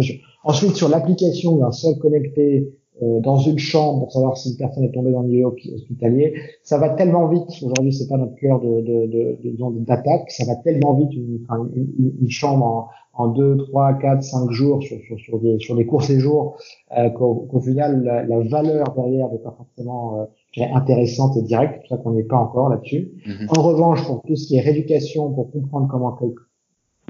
Ensuite, 0.45 0.75
sur 0.77 0.89
l'application 0.89 1.57
d'un 1.57 1.73
sol 1.73 1.99
connecté 1.99 2.71
euh, 3.03 3.21
dans 3.21 3.39
une 3.39 3.59
chambre 3.59 4.01
pour 4.01 4.13
savoir 4.13 4.37
si 4.37 4.51
une 4.51 4.57
personne 4.59 4.85
est 4.85 4.93
tombée 4.93 5.11
dans 5.11 5.23
le 5.23 5.29
milieu 5.29 5.47
hospitalier. 5.47 6.35
Ça 6.63 6.77
va 6.77 6.91
tellement 6.91 7.29
vite. 7.29 7.49
Aujourd'hui, 7.63 7.95
c'est 7.95 8.09
pas 8.09 8.19
notre 8.19 8.35
cœur 8.35 8.61
de, 8.61 8.83
de, 8.83 9.07
de, 9.43 9.85
d'attaque. 9.85 10.31
Ça 10.31 10.45
va 10.45 10.57
tellement 10.57 10.95
vite 10.95 11.15
une, 11.15 11.47
une, 11.75 12.13
une 12.21 12.29
chambre 12.29 12.67
en, 12.67 12.89
en 13.21 13.29
deux, 13.29 13.57
trois, 13.57 13.95
quatre, 13.95 14.23
cinq 14.23 14.51
jours 14.51 14.83
sur, 14.83 14.99
sur, 15.07 15.19
sur, 15.19 15.39
des, 15.41 15.59
sur 15.59 15.77
des 15.77 15.87
courts 15.87 16.05
séjours, 16.05 16.57
euh, 16.97 17.11
qu'au 17.11 17.61
final, 17.61 18.03
la, 18.03 18.25
la, 18.25 18.41
valeur 18.41 18.93
derrière 18.95 19.29
n'est 19.31 19.39
pas 19.39 19.55
forcément 19.57 20.21
euh, 20.21 20.65
intéressante 20.75 21.37
et 21.37 21.43
directe, 21.43 21.75
c'est 21.75 21.89
pour 21.89 21.89
ça 21.89 22.03
qu'on 22.03 22.13
n'est 22.13 22.25
pas 22.25 22.37
encore 22.37 22.69
là-dessus. 22.71 23.13
Mm-hmm. 23.27 23.59
En 23.59 23.63
revanche, 23.63 24.05
pour 24.07 24.23
tout 24.27 24.37
ce 24.37 24.47
qui 24.47 24.57
est 24.57 24.61
rééducation, 24.61 25.33
pour 25.33 25.51
comprendre 25.51 25.89
comment 25.91 26.19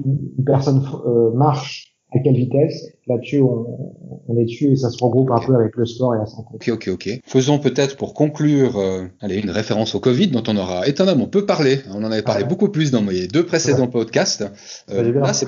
une 0.05 0.43
personne 0.45 0.83
euh, 1.05 1.31
marche, 1.31 1.91
à 2.13 2.19
quelle 2.19 2.35
vitesse. 2.35 2.89
Là-dessus, 3.07 3.41
on, 3.41 3.95
on, 4.27 4.37
est 4.37 4.43
dessus 4.43 4.71
et 4.71 4.75
ça 4.75 4.89
se 4.89 5.03
regroupe 5.03 5.31
un 5.31 5.39
peu 5.39 5.55
avec 5.55 5.75
le 5.75 5.85
sport 5.85 6.15
et 6.15 6.17
la 6.17 6.25
santé. 6.25 6.49
Ok, 6.53 6.69
ok, 6.69 6.89
ok. 6.93 7.09
Faisons 7.25 7.59
peut-être 7.59 7.97
pour 7.97 8.13
conclure, 8.13 8.77
euh, 8.77 9.05
allez, 9.21 9.37
une 9.37 9.49
référence 9.49 9.95
au 9.95 9.99
Covid 9.99 10.27
dont 10.27 10.43
on 10.47 10.57
aura 10.57 10.87
étonnamment 10.87 11.27
peu 11.27 11.45
parlé. 11.45 11.79
On 11.89 12.03
en 12.03 12.11
avait 12.11 12.21
parlé 12.21 12.43
beaucoup 12.43 12.69
plus 12.69 12.91
dans 12.91 13.01
mes 13.01 13.27
deux 13.27 13.45
précédents 13.45 13.87
podcasts. 13.87 14.43
Euh, 14.91 15.13
là, 15.13 15.33
c'est 15.33 15.47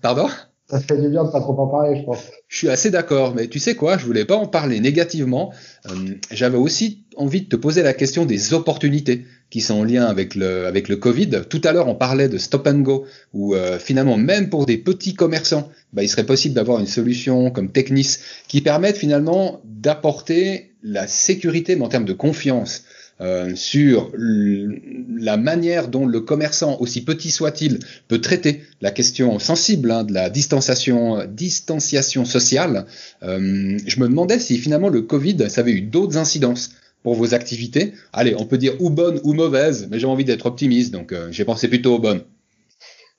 Pardon? 0.00 0.28
Ça 0.68 0.80
fait 0.80 1.00
du 1.00 1.08
bien 1.08 1.22
de 1.24 1.30
pas 1.30 1.40
trop 1.40 1.56
en 1.60 1.68
parler, 1.68 2.00
je 2.00 2.04
pense. 2.04 2.18
Je 2.48 2.56
suis 2.56 2.68
assez 2.68 2.90
d'accord, 2.90 3.36
mais 3.36 3.46
tu 3.46 3.60
sais 3.60 3.76
quoi, 3.76 3.98
je 3.98 4.04
voulais 4.04 4.24
pas 4.24 4.34
en 4.34 4.48
parler 4.48 4.80
négativement. 4.80 5.52
Euh, 5.88 6.14
J'avais 6.32 6.56
aussi 6.56 7.04
envie 7.16 7.42
de 7.42 7.48
te 7.48 7.54
poser 7.54 7.84
la 7.84 7.92
question 7.92 8.26
des 8.26 8.52
opportunités 8.52 9.26
qui 9.48 9.60
sont 9.60 9.74
en 9.74 9.84
lien 9.84 10.04
avec 10.06 10.34
le, 10.34 10.66
avec 10.66 10.88
le 10.88 10.96
Covid. 10.96 11.42
Tout 11.48 11.60
à 11.62 11.72
l'heure, 11.72 11.86
on 11.86 11.94
parlait 11.94 12.28
de 12.28 12.36
stop 12.36 12.66
and 12.66 12.80
go, 12.80 13.06
où 13.32 13.54
euh, 13.54 13.78
finalement, 13.78 14.16
même 14.16 14.50
pour 14.50 14.66
des 14.66 14.76
petits 14.76 15.14
commerçants, 15.14 15.70
bah, 15.92 16.02
il 16.02 16.08
serait 16.08 16.26
possible 16.26 16.56
d'avoir 16.56 16.80
une 16.80 16.88
solution 16.88 17.52
comme 17.52 17.70
Technis 17.70 18.16
qui 18.48 18.60
permette 18.60 18.96
finalement 18.96 19.60
d'apporter 19.64 20.72
la 20.82 21.06
sécurité, 21.06 21.76
mais 21.76 21.84
en 21.84 21.88
termes 21.88 22.04
de 22.04 22.12
confiance. 22.12 22.82
Euh, 23.22 23.54
sur 23.54 24.12
la 24.18 25.38
manière 25.38 25.88
dont 25.88 26.06
le 26.06 26.20
commerçant, 26.20 26.76
aussi 26.80 27.02
petit 27.02 27.30
soit-il, 27.30 27.78
peut 28.08 28.20
traiter 28.20 28.60
la 28.82 28.90
question 28.90 29.38
sensible 29.38 29.90
hein, 29.90 30.04
de 30.04 30.12
la 30.12 30.28
distanciation, 30.28 31.24
distanciation 31.26 32.26
sociale, 32.26 32.84
euh, 33.22 33.78
je 33.86 34.00
me 34.00 34.08
demandais 34.08 34.38
si 34.38 34.58
finalement 34.58 34.90
le 34.90 35.00
Covid, 35.00 35.48
ça 35.48 35.62
avait 35.62 35.72
eu 35.72 35.80
d'autres 35.80 36.18
incidences 36.18 36.72
pour 37.02 37.14
vos 37.14 37.32
activités. 37.32 37.94
Allez, 38.12 38.34
on 38.38 38.44
peut 38.44 38.58
dire 38.58 38.74
ou 38.80 38.90
bonnes 38.90 39.20
ou 39.24 39.32
mauvaises, 39.32 39.88
mais 39.90 39.98
j'ai 39.98 40.06
envie 40.06 40.24
d'être 40.24 40.44
optimiste, 40.44 40.92
donc 40.92 41.12
euh, 41.12 41.28
j'ai 41.30 41.46
pensé 41.46 41.68
plutôt 41.68 41.94
aux 41.94 42.00
bonnes. 42.00 42.20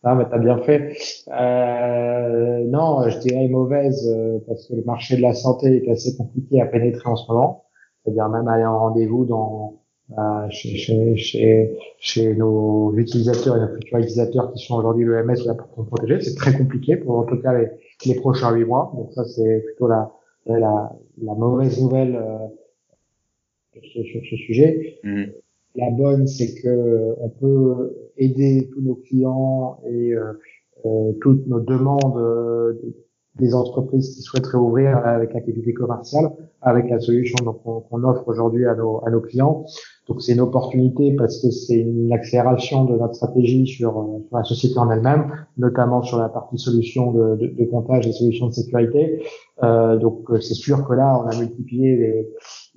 Ah, 0.03 0.13
mais 0.13 0.25
t'as 0.29 0.37
bien 0.37 0.59
fait. 0.59 0.95
Euh, 1.27 2.63
non, 2.67 3.09
je 3.09 3.17
dirais 3.17 3.47
mauvaise 3.47 4.07
parce 4.47 4.67
que 4.67 4.75
le 4.75 4.83
marché 4.83 5.17
de 5.17 5.23
la 5.23 5.33
santé 5.33 5.83
est 5.83 5.91
assez 5.91 6.15
compliqué 6.15 6.61
à 6.61 6.67
pénétrer 6.67 7.09
en 7.09 7.15
ce 7.15 7.29
moment. 7.29 7.65
C'est-à-dire 8.03 8.29
même 8.29 8.47
aller 8.47 8.63
en 8.63 8.77
rendez-vous 8.77 9.25
dans 9.25 9.81
chez, 10.49 10.75
chez, 10.77 11.15
chez, 11.17 11.77
chez, 11.99 12.33
nos 12.35 12.95
utilisateurs 12.95 13.57
et 13.57 13.59
nos 13.59 13.75
futurs 13.75 13.97
utilisateurs 13.97 14.53
qui 14.53 14.65
sont 14.65 14.75
aujourd'hui 14.75 15.05
l'EMS 15.05 15.35
ou 15.43 15.47
la 15.47 15.55
personne 15.55 15.85
protégée. 15.85 16.21
C'est 16.21 16.35
très 16.35 16.57
compliqué 16.57 16.95
pour 16.95 17.17
en 17.17 17.23
tout 17.23 17.37
cas 17.41 17.53
les, 17.57 17.67
les 18.05 18.15
prochains 18.15 18.53
huit 18.53 18.65
mois. 18.65 18.91
Donc 18.95 19.11
ça, 19.13 19.25
c'est 19.25 19.63
plutôt 19.65 19.87
la, 19.87 20.11
la, 20.45 20.91
la, 21.21 21.33
mauvaise 21.35 21.81
nouvelle 21.81 22.15
euh, 22.15 23.79
sur, 23.83 24.03
sur, 24.03 24.21
ce 24.29 24.35
sujet. 24.37 24.99
Mmh. 25.03 25.23
La 25.75 25.91
bonne, 25.91 26.27
c'est 26.27 26.55
que 26.61 27.15
on 27.19 27.29
peut 27.29 28.11
aider 28.17 28.69
tous 28.73 28.81
nos 28.81 28.95
clients 28.95 29.79
et 29.85 30.13
euh, 30.13 30.33
euh 30.85 31.11
toutes 31.21 31.45
nos 31.47 31.59
demandes 31.59 32.17
euh, 32.17 32.73
des 33.35 33.53
entreprises 33.53 34.15
qui 34.15 34.21
souhaiteraient 34.21 34.57
ouvrir 34.57 34.97
avec 34.97 35.33
l'activité 35.33 35.73
commerciale, 35.73 36.31
avec 36.61 36.89
la 36.89 36.99
solution 36.99 37.37
qu'on 37.53 38.03
offre 38.03 38.27
aujourd'hui 38.27 38.65
à 38.65 38.73
nos, 38.73 39.05
à 39.05 39.11
nos 39.11 39.21
clients. 39.21 39.65
Donc 40.07 40.21
c'est 40.21 40.33
une 40.33 40.39
opportunité 40.39 41.15
parce 41.15 41.41
que 41.41 41.51
c'est 41.51 41.79
une 41.79 42.13
accélération 42.13 42.85
de 42.85 42.97
notre 42.97 43.15
stratégie 43.15 43.67
sur, 43.67 43.99
euh, 43.99 44.25
la 44.31 44.43
société 44.43 44.77
en 44.79 44.89
elle-même, 44.89 45.31
notamment 45.57 46.01
sur 46.01 46.17
la 46.17 46.29
partie 46.29 46.57
solution 46.57 47.11
de 47.11 47.65
comptage 47.69 48.07
et 48.07 48.13
solutions 48.13 48.47
de 48.47 48.53
sécurité. 48.53 49.21
Euh, 49.63 49.97
donc 49.97 50.29
euh, 50.29 50.39
c'est 50.39 50.53
sûr 50.53 50.87
que 50.87 50.93
là, 50.93 51.19
on 51.23 51.27
a 51.27 51.35
multiplié 51.35 51.95
les, 51.95 52.29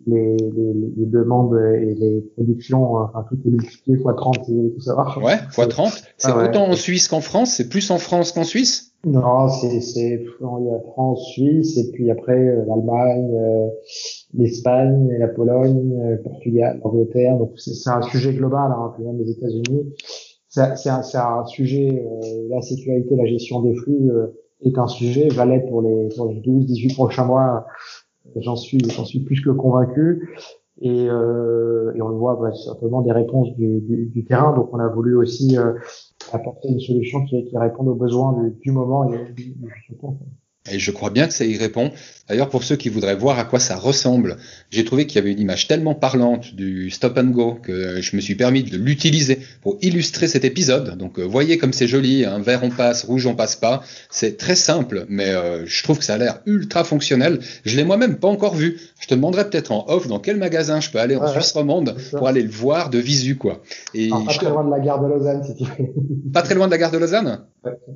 les, 0.06 0.36
les, 0.36 0.72
les 0.96 1.06
demandes 1.06 1.56
et 1.56 1.94
les 1.94 2.20
productions, 2.34 2.96
euh, 2.96 3.04
enfin 3.04 3.24
tout 3.28 3.38
est 3.46 3.50
multiplié 3.50 3.98
x 3.98 4.04
30 4.16 4.44
si 4.44 4.50
vous 4.50 4.56
voulez 4.58 4.72
tout 4.74 4.80
savoir. 4.80 5.18
Ouais, 5.22 5.36
x 5.46 5.68
30. 5.68 5.92
C'est 6.16 6.28
ah 6.30 6.44
autant 6.44 6.68
en 6.68 6.74
Suisse 6.74 7.08
qu'en 7.08 7.20
France, 7.20 7.54
c'est 7.56 7.68
plus 7.68 7.90
en 7.90 7.98
France 7.98 8.32
qu'en 8.32 8.44
Suisse? 8.44 8.92
Non, 9.04 9.48
c'est 9.48 9.80
c'est 9.80 10.22
il 10.22 10.66
y 10.66 10.74
a 10.74 10.80
France, 10.92 11.26
Suisse 11.32 11.78
et 11.78 11.90
puis 11.90 12.10
après 12.10 12.36
l'Allemagne, 12.66 13.30
euh, 13.34 13.68
l'Espagne, 14.34 15.10
la 15.18 15.28
Pologne, 15.28 15.94
le 16.10 16.22
Portugal, 16.22 16.80
l'Angleterre. 16.84 17.38
Donc 17.38 17.52
c'est 17.56 17.90
un 17.90 18.02
sujet 18.02 18.34
global, 18.34 18.72
hein, 18.72 18.92
puis 18.94 19.04
même 19.04 19.18
les 19.18 19.30
États-Unis. 19.30 19.94
C'est 20.50 20.90
un, 20.90 21.00
un, 21.14 21.44
sujet, 21.46 22.04
euh, 22.04 22.48
la 22.50 22.60
sécurité, 22.60 23.14
la 23.14 23.24
gestion 23.24 23.62
des 23.62 23.72
flux 23.72 24.10
euh, 24.10 24.36
est 24.62 24.76
un 24.78 24.88
sujet, 24.88 25.28
valait 25.28 25.60
pour 25.60 25.80
les, 25.80 26.08
pour 26.16 26.26
les 26.28 26.40
12, 26.40 26.66
18 26.66 26.94
prochains 26.94 27.24
mois. 27.24 27.66
J'en 28.37 28.57
suis, 28.57 28.81
j'en 28.90 29.05
suis 29.05 29.21
plus 29.21 29.40
que 29.40 29.51
convaincu. 29.51 30.37
Et, 30.83 31.09
euh, 31.11 31.93
et 31.95 32.01
on 32.01 32.09
le 32.09 32.16
voit 32.16 32.37
bah, 32.40 32.53
certainement 32.55 33.03
des 33.03 33.12
réponses 33.12 33.55
du, 33.57 33.81
du, 33.81 34.07
du, 34.07 34.25
terrain. 34.25 34.55
Donc 34.55 34.71
on 34.73 34.79
a 34.79 34.88
voulu 34.88 35.14
aussi 35.14 35.57
apporter 36.33 36.69
une 36.69 36.81
solution 36.81 37.25
qui, 37.27 37.45
qui 37.45 37.59
réponde 37.59 37.88
aux 37.88 37.95
besoins 37.95 38.33
du, 38.33 38.51
du 38.61 38.73
moment. 38.73 39.11
Et 40.70 40.79
je 40.79 40.90
crois 40.90 41.09
bien 41.09 41.27
que 41.27 41.33
ça 41.33 41.46
y 41.46 41.57
répond. 41.57 41.90
D'ailleurs, 42.29 42.51
pour 42.51 42.64
ceux 42.64 42.77
qui 42.77 42.90
voudraient 42.90 43.16
voir 43.16 43.38
à 43.38 43.44
quoi 43.44 43.59
ça 43.59 43.77
ressemble, 43.77 44.37
j'ai 44.70 44.85
trouvé 44.85 45.07
qu'il 45.07 45.16
y 45.16 45.18
avait 45.18 45.33
une 45.33 45.40
image 45.40 45.66
tellement 45.66 45.94
parlante 45.94 46.55
du 46.55 46.90
stop 46.90 47.16
and 47.16 47.31
go 47.31 47.55
que 47.55 48.01
je 48.03 48.14
me 48.14 48.20
suis 48.20 48.35
permis 48.35 48.62
de 48.62 48.77
l'utiliser 48.77 49.38
pour 49.62 49.79
illustrer 49.81 50.29
cet 50.29 50.44
épisode. 50.44 50.99
Donc, 50.99 51.18
euh, 51.18 51.25
voyez 51.25 51.57
comme 51.57 51.73
c'est 51.73 51.88
joli, 51.88 52.27
hein, 52.27 52.38
vert 52.38 52.61
on 52.62 52.68
passe, 52.68 53.05
rouge 53.05 53.27
on 53.27 53.35
passe 53.35 53.57
pas. 53.57 53.83
C'est 54.11 54.37
très 54.37 54.55
simple, 54.55 55.07
mais 55.09 55.31
euh, 55.31 55.64
je 55.64 55.83
trouve 55.83 55.99
que 55.99 56.05
ça 56.05 56.14
a 56.14 56.18
l'air 56.18 56.40
ultra 56.44 56.85
fonctionnel. 56.85 57.40
Je 57.64 57.77
l'ai 57.77 57.85
moi-même 57.85 58.18
pas 58.18 58.29
encore 58.29 58.55
vu. 58.55 58.79
Je 59.01 59.09
te 59.09 59.14
demanderai 59.14 59.49
peut-être 59.49 59.73
en 59.73 59.87
off 59.88 60.09
dans 60.09 60.20
quel 60.20 60.37
magasin 60.37 60.81
je 60.81 60.90
peux 60.90 60.99
aller 60.99 61.16
en 61.16 61.27
Suisse 61.27 61.53
romande 61.53 61.96
pour 62.11 62.29
aller 62.29 62.42
le 62.42 62.51
voir 62.51 62.90
de 62.90 62.99
visu, 62.99 63.37
quoi. 63.37 63.62
Et 63.94 64.11
pas 64.11 64.35
très 64.35 64.51
loin 64.51 64.64
de 64.64 64.70
la 64.70 64.81
gare 64.81 65.03
de 65.03 65.09
Lausanne, 65.09 65.42
si 65.42 65.57
tu 65.57 65.64
veux. 65.64 65.88
Pas 66.33 66.42
très 66.42 66.55
loin 66.55 66.66
de 66.66 66.70
la 66.70 66.79
gare 66.79 66.90
de 66.90 66.99
Lausanne? 66.99 67.40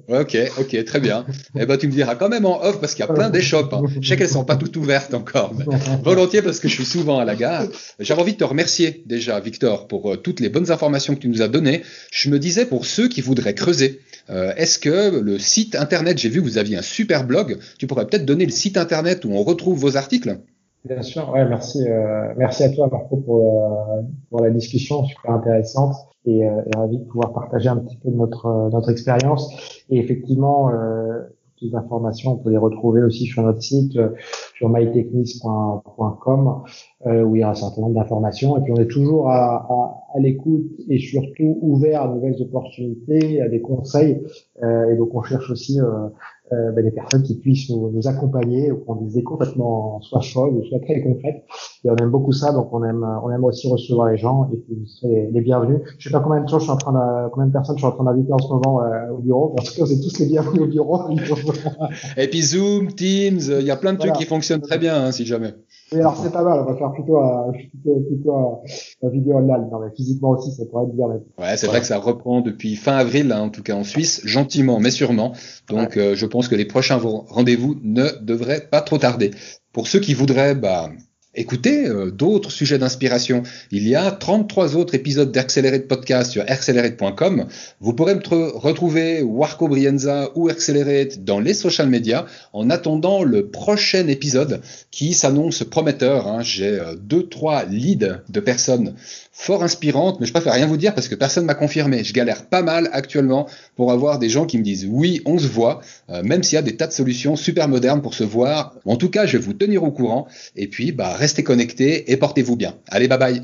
Ok, 0.08 0.36
ok, 0.58 0.84
très 0.84 1.00
bien. 1.00 1.24
eh 1.58 1.64
ben, 1.64 1.76
tu 1.78 1.86
me 1.86 1.92
diras 1.92 2.14
quand 2.14 2.28
même 2.28 2.44
en 2.44 2.62
off 2.62 2.80
parce 2.80 2.94
qu'il 2.94 3.04
y 3.04 3.08
a 3.08 3.12
plein 3.12 3.30
d'échoppes. 3.30 3.72
Hein. 3.72 3.82
Je 4.00 4.06
sais 4.06 4.16
qu'elles 4.16 4.28
sont 4.28 4.44
pas 4.44 4.56
toutes 4.56 4.76
ouvertes 4.76 5.14
encore. 5.14 5.54
volontiers 6.02 6.42
parce 6.42 6.60
que 6.60 6.68
je 6.68 6.74
suis 6.74 6.84
souvent 6.84 7.18
à 7.18 7.24
la 7.24 7.34
gare. 7.34 7.64
J'avais 7.98 8.20
envie 8.20 8.32
de 8.32 8.38
te 8.38 8.44
remercier 8.44 9.02
déjà, 9.06 9.40
Victor, 9.40 9.88
pour 9.88 10.12
euh, 10.12 10.16
toutes 10.16 10.40
les 10.40 10.48
bonnes 10.48 10.70
informations 10.70 11.14
que 11.14 11.20
tu 11.20 11.28
nous 11.28 11.42
as 11.42 11.48
données. 11.48 11.82
Je 12.12 12.28
me 12.28 12.38
disais 12.38 12.66
pour 12.66 12.84
ceux 12.84 13.08
qui 13.08 13.22
voudraient 13.22 13.54
creuser, 13.54 14.00
euh, 14.30 14.52
est-ce 14.56 14.78
que 14.78 15.18
le 15.18 15.38
site 15.38 15.76
internet, 15.76 16.18
j'ai 16.18 16.28
vu 16.28 16.40
que 16.40 16.46
vous 16.46 16.58
aviez 16.58 16.76
un 16.76 16.82
super 16.82 17.24
blog, 17.24 17.58
tu 17.78 17.86
pourrais 17.86 18.06
peut-être 18.06 18.26
donner 18.26 18.44
le 18.44 18.52
site 18.52 18.76
internet 18.76 19.24
où 19.24 19.32
on 19.32 19.42
retrouve 19.42 19.78
vos 19.78 19.96
articles? 19.96 20.38
Bien 20.84 21.00
sûr, 21.00 21.30
ouais, 21.30 21.46
merci, 21.46 21.82
euh, 21.88 22.34
merci 22.36 22.62
à 22.64 22.68
toi 22.68 22.88
Marco 22.92 23.16
pour, 23.16 24.04
pour 24.28 24.40
la 24.40 24.50
discussion 24.50 25.06
super 25.06 25.30
intéressante 25.30 25.94
et, 26.26 26.46
euh, 26.46 26.62
et 26.66 26.76
ravi 26.76 26.98
de 26.98 27.04
pouvoir 27.04 27.32
partager 27.32 27.68
un 27.68 27.76
petit 27.76 27.96
peu 27.96 28.10
notre 28.10 28.70
notre 28.72 28.90
expérience. 28.90 29.84
Et 29.90 29.98
effectivement, 29.98 30.70
euh, 30.70 31.22
toutes 31.56 31.70
les 31.70 31.76
informations, 31.76 32.32
on 32.32 32.36
peut 32.36 32.50
les 32.50 32.56
retrouver 32.58 33.02
aussi 33.02 33.26
sur 33.26 33.42
notre 33.42 33.62
site, 33.62 33.96
euh, 33.96 34.10
sur 34.56 34.68
mytechnis.com, 34.68 36.62
euh, 37.06 37.22
où 37.22 37.36
il 37.36 37.40
y 37.40 37.42
a 37.42 37.50
un 37.50 37.54
certain 37.54 37.82
nombre 37.82 37.94
d'informations. 37.94 38.56
Et 38.56 38.62
puis 38.62 38.72
on 38.72 38.80
est 38.80 38.88
toujours 38.88 39.30
à, 39.30 39.66
à, 39.68 40.04
à 40.14 40.20
l'écoute 40.20 40.66
et 40.88 40.98
surtout 40.98 41.58
ouvert 41.60 42.02
à 42.02 42.08
de 42.08 42.14
nouvelles 42.14 42.40
opportunités, 42.42 43.40
à 43.40 43.48
des 43.48 43.60
conseils. 43.60 44.22
Euh, 44.62 44.90
et 44.90 44.96
donc 44.96 45.14
on 45.14 45.22
cherche 45.22 45.50
aussi 45.50 45.80
euh, 45.80 46.08
euh, 46.52 46.72
ben, 46.72 46.84
des 46.84 46.90
personnes 46.90 47.22
qui 47.22 47.38
puissent 47.38 47.70
nous, 47.70 47.90
nous 47.90 48.06
accompagner, 48.08 48.70
ou 48.70 48.84
ont 48.86 48.96
des 48.96 49.12
idées 49.12 49.22
complètement 49.22 50.00
soit 50.02 50.22
folles, 50.22 50.62
soit 50.68 50.80
très 50.80 51.02
concrètes. 51.02 51.44
Et 51.86 51.90
on 51.90 51.96
aime 51.96 52.10
beaucoup 52.10 52.32
ça, 52.32 52.50
donc 52.52 52.72
on 52.72 52.82
aime, 52.82 53.06
on 53.22 53.30
aime 53.30 53.44
aussi 53.44 53.70
recevoir 53.70 54.08
les 54.08 54.16
gens 54.16 54.48
et 54.50 54.56
puis 54.56 54.74
vous 54.74 54.86
serez 54.86 55.28
les, 55.30 55.40
bienvenus. 55.42 55.80
Je 55.98 56.08
sais 56.08 56.12
pas 56.12 56.20
combien 56.20 56.40
de 56.40 56.48
gens 56.48 56.58
je 56.58 56.64
suis 56.64 56.72
en 56.72 56.78
train 56.78 56.92
de, 56.92 57.28
combien 57.28 57.46
de 57.46 57.52
personnes 57.52 57.76
je 57.76 57.80
suis 57.80 57.86
en 57.86 57.92
train 57.92 58.04
d'inviter 58.04 58.32
en 58.32 58.38
ce 58.38 58.48
moment 58.48 58.80
euh, 58.80 59.10
au 59.12 59.18
bureau, 59.18 59.52
parce 59.54 59.70
que 59.70 59.82
vous 59.82 59.92
êtes 59.92 60.00
tous 60.00 60.18
les 60.18 60.26
bienvenus 60.26 60.62
au 60.62 60.66
bureau. 60.66 61.10
et 62.16 62.28
puis 62.28 62.42
Zoom, 62.42 62.88
Teams, 62.94 63.38
il 63.60 63.66
y 63.66 63.70
a 63.70 63.76
plein 63.76 63.92
de 63.92 63.98
trucs 63.98 64.14
qui 64.14 64.24
fonctionnent 64.24 64.62
très 64.62 64.78
bien, 64.78 65.04
hein, 65.04 65.12
si 65.12 65.26
jamais. 65.26 65.52
Oui, 65.92 66.00
alors 66.00 66.16
c'est 66.16 66.32
pas 66.32 66.42
mal, 66.42 66.60
on 66.60 66.64
va 66.64 66.74
faire 66.74 66.90
plutôt, 66.92 67.18
euh, 67.18 67.52
plutôt, 67.52 68.00
plutôt 68.08 68.62
euh, 69.04 69.10
vidéo 69.10 69.36
online. 69.36 69.68
Non, 69.70 69.80
mais 69.80 69.94
physiquement 69.94 70.30
aussi, 70.30 70.52
ça 70.52 70.64
pourrait 70.64 70.84
être 70.84 70.96
bien. 70.96 71.08
Ouais, 71.38 71.56
c'est 71.58 71.66
vrai 71.66 71.80
que 71.80 71.86
ça 71.86 71.98
reprend 71.98 72.40
depuis 72.40 72.76
fin 72.76 72.96
avril, 72.96 73.30
hein, 73.30 73.42
en 73.42 73.50
tout 73.50 73.62
cas 73.62 73.74
en 73.74 73.84
Suisse, 73.84 74.22
gentiment, 74.24 74.80
mais 74.80 74.90
sûrement. 74.90 75.32
Donc, 75.68 75.98
je 75.98 76.26
pense 76.26 76.48
que 76.48 76.54
les 76.54 76.64
prochains 76.64 76.96
rendez-vous 76.96 77.76
ne 77.82 78.06
devraient 78.22 78.66
pas 78.70 78.80
trop 78.80 78.96
tarder. 78.96 79.32
Pour 79.74 79.86
ceux 79.88 79.98
qui 79.98 80.14
voudraient 80.14 80.54
bah, 80.54 80.88
écouter 81.36 81.86
euh, 81.86 82.10
d'autres 82.10 82.50
sujets 82.50 82.78
d'inspiration. 82.78 83.42
Il 83.70 83.86
y 83.86 83.94
a 83.94 84.10
33 84.10 84.76
autres 84.76 84.94
épisodes 84.94 85.30
d'Accelerate 85.30 85.88
Podcast 85.88 86.32
sur 86.32 86.44
accelerate.com. 86.46 87.46
Vous 87.80 87.92
pourrez 87.92 88.14
me 88.14 88.56
retrouver 88.56 89.22
Warco 89.22 89.68
Brienza 89.68 90.30
ou 90.34 90.48
Accelerate 90.48 91.24
dans 91.24 91.40
les 91.40 91.54
social 91.54 91.88
media 91.88 92.26
en 92.52 92.70
attendant 92.70 93.22
le 93.22 93.48
prochain 93.48 94.06
épisode 94.08 94.60
qui 94.90 95.14
s'annonce 95.14 95.64
prometteur. 95.64 96.26
Hein. 96.28 96.42
J'ai 96.42 96.78
euh, 96.80 96.94
deux, 96.96 97.26
trois 97.26 97.64
leads 97.64 98.20
de 98.28 98.40
personnes 98.40 98.94
fort 99.32 99.64
inspirantes, 99.64 100.20
mais 100.20 100.26
je 100.26 100.32
préfère 100.32 100.52
rien 100.52 100.66
vous 100.66 100.76
dire 100.76 100.94
parce 100.94 101.08
que 101.08 101.16
personne 101.16 101.44
m'a 101.44 101.54
confirmé. 101.54 102.04
Je 102.04 102.12
galère 102.12 102.46
pas 102.46 102.62
mal 102.62 102.88
actuellement 102.92 103.48
pour 103.74 103.90
avoir 103.90 104.18
des 104.18 104.28
gens 104.28 104.46
qui 104.46 104.58
me 104.58 104.62
disent 104.62 104.86
oui, 104.88 105.22
on 105.26 105.38
se 105.38 105.48
voit, 105.48 105.80
euh, 106.10 106.22
même 106.22 106.42
s'il 106.42 106.54
y 106.54 106.58
a 106.58 106.62
des 106.62 106.76
tas 106.76 106.86
de 106.86 106.92
solutions 106.92 107.34
super 107.34 107.68
modernes 107.68 108.00
pour 108.00 108.14
se 108.14 108.24
voir. 108.24 108.74
En 108.84 108.96
tout 108.96 109.10
cas, 109.10 109.26
je 109.26 109.36
vais 109.36 109.42
vous 109.42 109.52
tenir 109.52 109.82
au 109.82 109.90
courant. 109.90 110.28
Et 110.54 110.68
puis, 110.68 110.92
bah, 110.92 111.14
restez 111.24 111.42
connectés 111.42 112.12
et 112.12 112.16
portez-vous 112.18 112.56
bien. 112.56 112.74
Allez, 112.88 113.08
bye 113.08 113.18
bye. 113.18 113.42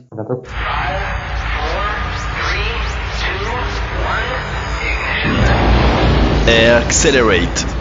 Accelerate 6.47 7.80